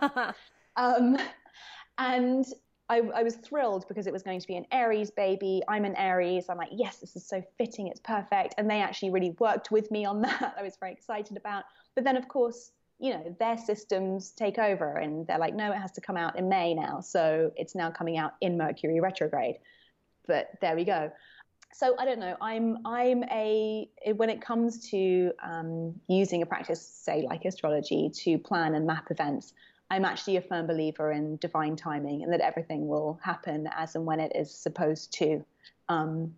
um, 0.75 1.17
and 1.97 2.45
I, 2.89 3.01
I, 3.13 3.23
was 3.23 3.35
thrilled 3.35 3.85
because 3.87 4.07
it 4.07 4.13
was 4.13 4.23
going 4.23 4.39
to 4.39 4.47
be 4.47 4.55
an 4.55 4.65
Aries 4.71 5.11
baby. 5.11 5.61
I'm 5.67 5.85
an 5.85 5.95
Aries. 5.95 6.45
I'm 6.49 6.57
like, 6.57 6.69
yes, 6.71 6.97
this 6.97 7.15
is 7.15 7.27
so 7.27 7.43
fitting. 7.57 7.87
It's 7.87 7.99
perfect. 7.99 8.55
And 8.57 8.67
they 8.67 8.81
actually 8.81 9.11
really 9.11 9.35
worked 9.39 9.69
with 9.69 9.91
me 9.91 10.05
on 10.05 10.21
that. 10.23 10.55
I 10.57 10.63
was 10.63 10.75
very 10.79 10.91
excited 10.91 11.37
about. 11.37 11.65
But 11.93 12.03
then, 12.03 12.17
of 12.17 12.27
course, 12.27 12.71
you 12.97 13.13
know, 13.13 13.35
their 13.39 13.57
systems 13.57 14.31
take 14.31 14.57
over 14.57 14.93
and 14.97 15.27
they're 15.27 15.37
like, 15.37 15.53
no, 15.53 15.71
it 15.71 15.77
has 15.77 15.91
to 15.93 16.01
come 16.01 16.17
out 16.17 16.37
in 16.37 16.49
May 16.49 16.73
now. 16.73 16.99
So 16.99 17.51
it's 17.55 17.75
now 17.75 17.91
coming 17.91 18.17
out 18.17 18.33
in 18.41 18.57
Mercury 18.57 18.99
retrograde. 18.99 19.57
But 20.27 20.49
there 20.59 20.75
we 20.75 20.83
go. 20.83 21.11
So 21.71 21.95
I 21.97 22.05
don't 22.05 22.19
know. 22.19 22.35
I'm 22.41 22.79
I'm 22.85 23.23
a 23.25 23.87
when 24.15 24.29
it 24.29 24.41
comes 24.41 24.89
to 24.89 25.31
um, 25.41 25.95
using 26.07 26.41
a 26.41 26.45
practice, 26.45 26.81
say 26.81 27.21
like 27.21 27.45
astrology, 27.45 28.09
to 28.23 28.37
plan 28.37 28.75
and 28.75 28.85
map 28.85 29.11
events. 29.11 29.53
I'm 29.91 30.05
actually 30.05 30.37
a 30.37 30.41
firm 30.41 30.67
believer 30.67 31.11
in 31.11 31.37
divine 31.37 31.75
timing 31.75 32.23
and 32.23 32.31
that 32.31 32.41
everything 32.41 32.87
will 32.87 33.19
happen 33.23 33.67
as 33.75 33.95
and 33.95 34.05
when 34.05 34.19
it 34.19 34.31
is 34.35 34.53
supposed 34.53 35.11
to. 35.13 35.43
Um, 35.87 36.35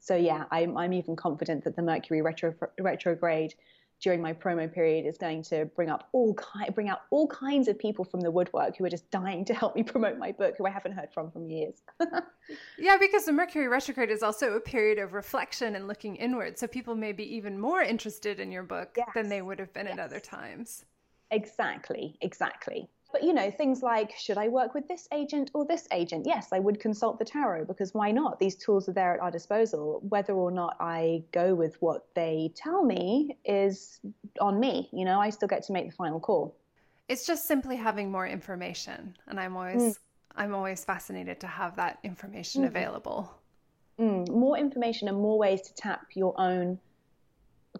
so 0.00 0.16
yeah, 0.16 0.44
I'm, 0.50 0.76
I'm 0.76 0.92
even 0.92 1.16
confident 1.16 1.64
that 1.64 1.76
the 1.76 1.82
Mercury 1.82 2.22
retro, 2.22 2.54
retrograde 2.78 3.54
during 4.00 4.22
my 4.22 4.32
promo 4.32 4.72
period 4.72 5.06
is 5.06 5.18
going 5.18 5.42
to 5.42 5.66
bring 5.76 5.90
up 5.90 6.08
all 6.12 6.34
ki- 6.34 6.70
bring 6.74 6.88
out 6.88 7.02
all 7.10 7.28
kinds 7.28 7.68
of 7.68 7.78
people 7.78 8.04
from 8.04 8.20
the 8.20 8.30
woodwork 8.30 8.76
who 8.76 8.84
are 8.84 8.90
just 8.90 9.10
dying 9.10 9.44
to 9.44 9.54
help 9.54 9.76
me 9.76 9.82
promote 9.94 10.18
my 10.18 10.32
book 10.32 10.54
who 10.56 10.66
I 10.66 10.70
haven't 10.70 10.92
heard 10.92 11.12
from 11.12 11.30
from 11.30 11.48
years. 11.48 11.82
yeah, 12.78 12.96
because 12.98 13.24
the 13.24 13.32
Mercury 13.32 13.68
retrograde 13.68 14.10
is 14.10 14.22
also 14.22 14.54
a 14.54 14.60
period 14.60 14.98
of 14.98 15.12
reflection 15.12 15.76
and 15.76 15.86
looking 15.86 16.16
inward, 16.16 16.58
so 16.58 16.66
people 16.66 16.94
may 16.94 17.12
be 17.12 17.34
even 17.34 17.58
more 17.58 17.82
interested 17.82 18.40
in 18.40 18.50
your 18.50 18.62
book 18.62 18.94
yes. 18.96 19.08
than 19.14 19.28
they 19.28 19.42
would 19.42 19.58
have 19.58 19.72
been 19.72 19.86
yes. 19.86 19.98
at 19.98 20.04
other 20.04 20.20
times. 20.20 20.84
Exactly, 21.30 22.16
exactly. 22.20 22.88
But 23.12 23.24
you 23.24 23.32
know, 23.32 23.50
things 23.50 23.82
like 23.82 24.12
should 24.16 24.38
I 24.38 24.48
work 24.48 24.74
with 24.74 24.86
this 24.86 25.08
agent 25.12 25.50
or 25.54 25.64
this 25.64 25.88
agent? 25.92 26.26
Yes, 26.26 26.48
I 26.52 26.58
would 26.58 26.80
consult 26.80 27.18
the 27.18 27.24
tarot 27.24 27.64
because 27.64 27.92
why 27.94 28.10
not? 28.12 28.38
These 28.38 28.56
tools 28.56 28.88
are 28.88 28.92
there 28.92 29.14
at 29.14 29.20
our 29.20 29.30
disposal. 29.30 30.00
Whether 30.08 30.34
or 30.34 30.50
not 30.50 30.76
I 30.78 31.24
go 31.32 31.54
with 31.54 31.80
what 31.80 32.06
they 32.14 32.52
tell 32.54 32.84
me 32.84 33.36
is 33.44 34.00
on 34.40 34.60
me. 34.60 34.88
You 34.92 35.04
know, 35.04 35.20
I 35.20 35.30
still 35.30 35.48
get 35.48 35.64
to 35.64 35.72
make 35.72 35.86
the 35.86 35.94
final 35.94 36.20
call. 36.20 36.54
It's 37.08 37.26
just 37.26 37.46
simply 37.46 37.76
having 37.76 38.12
more 38.12 38.26
information, 38.26 39.16
and 39.26 39.40
I'm 39.40 39.56
always 39.56 39.82
mm. 39.82 39.98
I'm 40.36 40.54
always 40.54 40.84
fascinated 40.84 41.40
to 41.40 41.46
have 41.48 41.76
that 41.76 41.98
information 42.04 42.62
mm. 42.62 42.68
available. 42.68 43.34
Mm. 43.98 44.28
More 44.30 44.56
information 44.56 45.08
and 45.08 45.18
more 45.18 45.36
ways 45.36 45.62
to 45.62 45.74
tap 45.74 46.06
your 46.14 46.40
own 46.40 46.78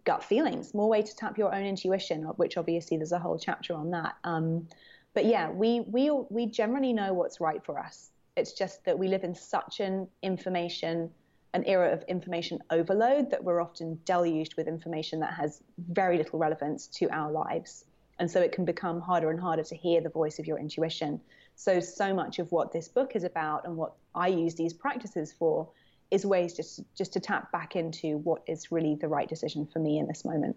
gut 0.04 0.22
feelings, 0.22 0.74
more 0.74 0.88
way 0.88 1.02
to 1.02 1.16
tap 1.16 1.38
your 1.38 1.54
own 1.54 1.64
intuition, 1.64 2.22
which 2.36 2.56
obviously 2.56 2.96
there's 2.96 3.12
a 3.12 3.18
whole 3.18 3.38
chapter 3.38 3.74
on 3.74 3.90
that. 3.90 4.16
Um, 4.24 4.66
but 5.14 5.24
yeah, 5.24 5.50
we 5.50 5.80
we 5.80 6.10
we 6.28 6.46
generally 6.46 6.92
know 6.92 7.12
what's 7.12 7.40
right 7.40 7.64
for 7.64 7.78
us. 7.78 8.10
It's 8.36 8.52
just 8.52 8.84
that 8.84 8.98
we 8.98 9.08
live 9.08 9.24
in 9.24 9.34
such 9.34 9.80
an 9.80 10.08
information 10.22 11.10
an 11.52 11.64
era 11.64 11.92
of 11.92 12.02
information 12.04 12.60
overload 12.70 13.30
that 13.30 13.42
we're 13.42 13.60
often 13.60 13.98
deluged 14.04 14.54
with 14.56 14.68
information 14.68 15.20
that 15.20 15.34
has 15.34 15.62
very 15.90 16.16
little 16.16 16.38
relevance 16.38 16.86
to 16.86 17.08
our 17.10 17.30
lives. 17.30 17.84
And 18.18 18.30
so 18.30 18.40
it 18.40 18.52
can 18.52 18.64
become 18.64 19.00
harder 19.00 19.30
and 19.30 19.40
harder 19.40 19.64
to 19.64 19.74
hear 19.74 20.00
the 20.00 20.10
voice 20.10 20.38
of 20.38 20.46
your 20.46 20.58
intuition. 20.58 21.20
So, 21.56 21.80
so 21.80 22.14
much 22.14 22.38
of 22.38 22.52
what 22.52 22.72
this 22.72 22.88
book 22.88 23.16
is 23.16 23.24
about 23.24 23.66
and 23.66 23.76
what 23.76 23.94
I 24.14 24.28
use 24.28 24.54
these 24.54 24.72
practices 24.72 25.32
for 25.32 25.68
is 26.10 26.26
ways 26.26 26.54
just 26.54 26.80
just 26.96 27.12
to 27.14 27.20
tap 27.20 27.50
back 27.52 27.76
into 27.76 28.18
what 28.18 28.42
is 28.46 28.70
really 28.70 28.96
the 28.96 29.08
right 29.08 29.28
decision 29.28 29.66
for 29.72 29.78
me 29.78 29.98
in 29.98 30.06
this 30.06 30.24
moment. 30.24 30.56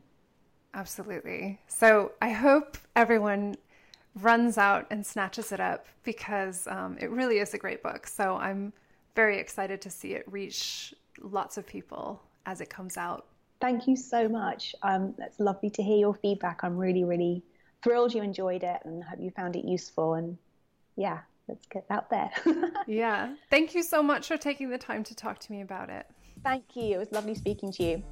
Absolutely. 0.73 1.59
So 1.67 2.11
I 2.21 2.29
hope 2.31 2.77
everyone 2.95 3.55
runs 4.21 4.57
out 4.57 4.85
and 4.91 5.05
snatches 5.05 5.51
it 5.51 5.59
up 5.59 5.87
because 6.03 6.67
um, 6.67 6.97
it 6.99 7.09
really 7.09 7.39
is 7.39 7.53
a 7.53 7.57
great 7.57 7.81
book. 7.81 8.07
So 8.07 8.35
I'm 8.35 8.73
very 9.15 9.39
excited 9.39 9.81
to 9.81 9.89
see 9.89 10.13
it 10.13 10.23
reach 10.31 10.93
lots 11.21 11.57
of 11.57 11.65
people 11.65 12.21
as 12.45 12.61
it 12.61 12.69
comes 12.69 12.97
out. 12.97 13.25
Thank 13.61 13.87
you 13.87 13.95
so 13.95 14.27
much. 14.27 14.75
Um, 14.83 15.15
it's 15.19 15.39
lovely 15.39 15.69
to 15.71 15.83
hear 15.83 15.97
your 15.97 16.13
feedback. 16.13 16.63
I'm 16.63 16.77
really, 16.77 17.03
really 17.03 17.43
thrilled 17.83 18.13
you 18.13 18.21
enjoyed 18.21 18.63
it 18.63 18.79
and 18.83 19.03
hope 19.03 19.19
you 19.19 19.31
found 19.31 19.55
it 19.55 19.65
useful. 19.65 20.15
And 20.15 20.37
yeah, 20.95 21.19
let's 21.47 21.65
get 21.67 21.85
out 21.89 22.09
there. 22.09 22.31
yeah. 22.87 23.33
Thank 23.49 23.73
you 23.73 23.83
so 23.83 24.03
much 24.03 24.27
for 24.27 24.37
taking 24.37 24.69
the 24.69 24.77
time 24.77 25.03
to 25.05 25.15
talk 25.15 25.39
to 25.39 25.51
me 25.51 25.61
about 25.61 25.89
it. 25.89 26.05
Thank 26.43 26.75
you. 26.75 26.95
It 26.95 26.97
was 26.97 27.11
lovely 27.11 27.35
speaking 27.35 27.71
to 27.73 27.83
you. 27.83 28.03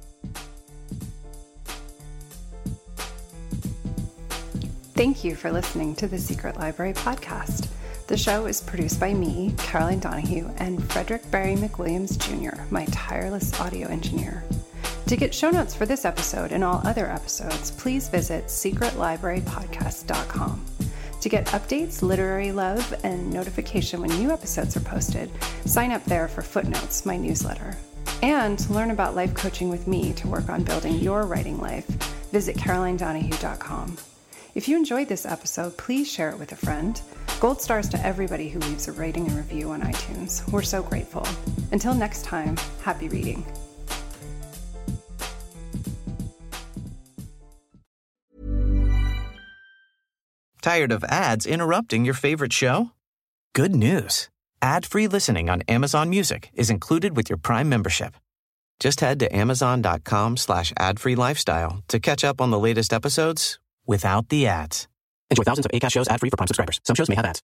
Thank 5.02 5.24
you 5.24 5.34
for 5.34 5.50
listening 5.50 5.96
to 5.96 6.06
the 6.06 6.16
Secret 6.16 6.56
Library 6.58 6.92
podcast. 6.92 7.66
The 8.06 8.16
show 8.16 8.46
is 8.46 8.60
produced 8.60 9.00
by 9.00 9.12
me, 9.12 9.52
Caroline 9.58 9.98
Donahue, 9.98 10.48
and 10.58 10.80
Frederick 10.92 11.28
Barry 11.28 11.56
McWilliams 11.56 12.16
Jr., 12.16 12.62
my 12.70 12.84
tireless 12.84 13.60
audio 13.60 13.88
engineer. 13.88 14.44
To 15.08 15.16
get 15.16 15.34
show 15.34 15.50
notes 15.50 15.74
for 15.74 15.86
this 15.86 16.04
episode 16.04 16.52
and 16.52 16.62
all 16.62 16.86
other 16.86 17.10
episodes, 17.10 17.72
please 17.72 18.08
visit 18.08 18.44
secretlibrarypodcast.com. 18.44 20.66
To 21.20 21.28
get 21.28 21.46
updates, 21.46 22.02
literary 22.02 22.52
love, 22.52 22.94
and 23.02 23.28
notification 23.28 24.02
when 24.02 24.10
new 24.10 24.30
episodes 24.30 24.76
are 24.76 24.82
posted, 24.82 25.32
sign 25.64 25.90
up 25.90 26.04
there 26.04 26.28
for 26.28 26.42
Footnotes, 26.42 27.04
my 27.04 27.16
newsletter. 27.16 27.76
And 28.22 28.56
to 28.56 28.72
learn 28.72 28.92
about 28.92 29.16
life 29.16 29.34
coaching 29.34 29.68
with 29.68 29.88
me 29.88 30.12
to 30.12 30.28
work 30.28 30.48
on 30.48 30.62
building 30.62 31.00
your 31.00 31.26
writing 31.26 31.58
life, 31.58 31.88
visit 32.30 32.56
carolinedonahue.com. 32.56 33.96
If 34.54 34.68
you 34.68 34.76
enjoyed 34.76 35.08
this 35.08 35.24
episode, 35.24 35.78
please 35.78 36.10
share 36.10 36.28
it 36.28 36.38
with 36.38 36.52
a 36.52 36.56
friend. 36.56 37.00
Gold 37.40 37.62
stars 37.62 37.88
to 37.88 38.06
everybody 38.06 38.50
who 38.50 38.58
leaves 38.60 38.86
a 38.86 38.92
rating 38.92 39.26
and 39.26 39.36
review 39.36 39.70
on 39.70 39.80
iTunes. 39.80 40.46
We're 40.52 40.62
so 40.62 40.82
grateful. 40.82 41.26
Until 41.72 41.94
next 41.94 42.24
time, 42.24 42.58
happy 42.82 43.08
reading. 43.08 43.46
Tired 50.60 50.92
of 50.92 51.02
ads 51.04 51.46
interrupting 51.46 52.04
your 52.04 52.14
favorite 52.14 52.52
show? 52.52 52.90
Good 53.54 53.74
news. 53.74 54.28
Ad-free 54.60 55.08
listening 55.08 55.48
on 55.48 55.62
Amazon 55.62 56.10
Music 56.10 56.50
is 56.54 56.70
included 56.70 57.16
with 57.16 57.28
your 57.30 57.38
Prime 57.38 57.68
membership. 57.68 58.14
Just 58.78 59.00
head 59.00 59.18
to 59.20 59.34
amazon.com 59.34 60.36
slash 60.36 60.72
ad-free 60.78 61.16
lifestyle 61.16 61.82
to 61.88 61.98
catch 61.98 62.22
up 62.22 62.40
on 62.40 62.50
the 62.50 62.58
latest 62.58 62.92
episodes 62.92 63.58
without 63.86 64.28
the 64.28 64.46
ads. 64.46 64.88
Enjoy 65.30 65.44
thousands 65.44 65.66
of 65.66 65.72
ACAST 65.72 65.92
shows 65.92 66.08
ad-free 66.08 66.30
for 66.30 66.36
Prime 66.36 66.46
subscribers. 66.46 66.80
Some 66.84 66.94
shows 66.94 67.08
may 67.08 67.14
have 67.14 67.24
ads. 67.24 67.42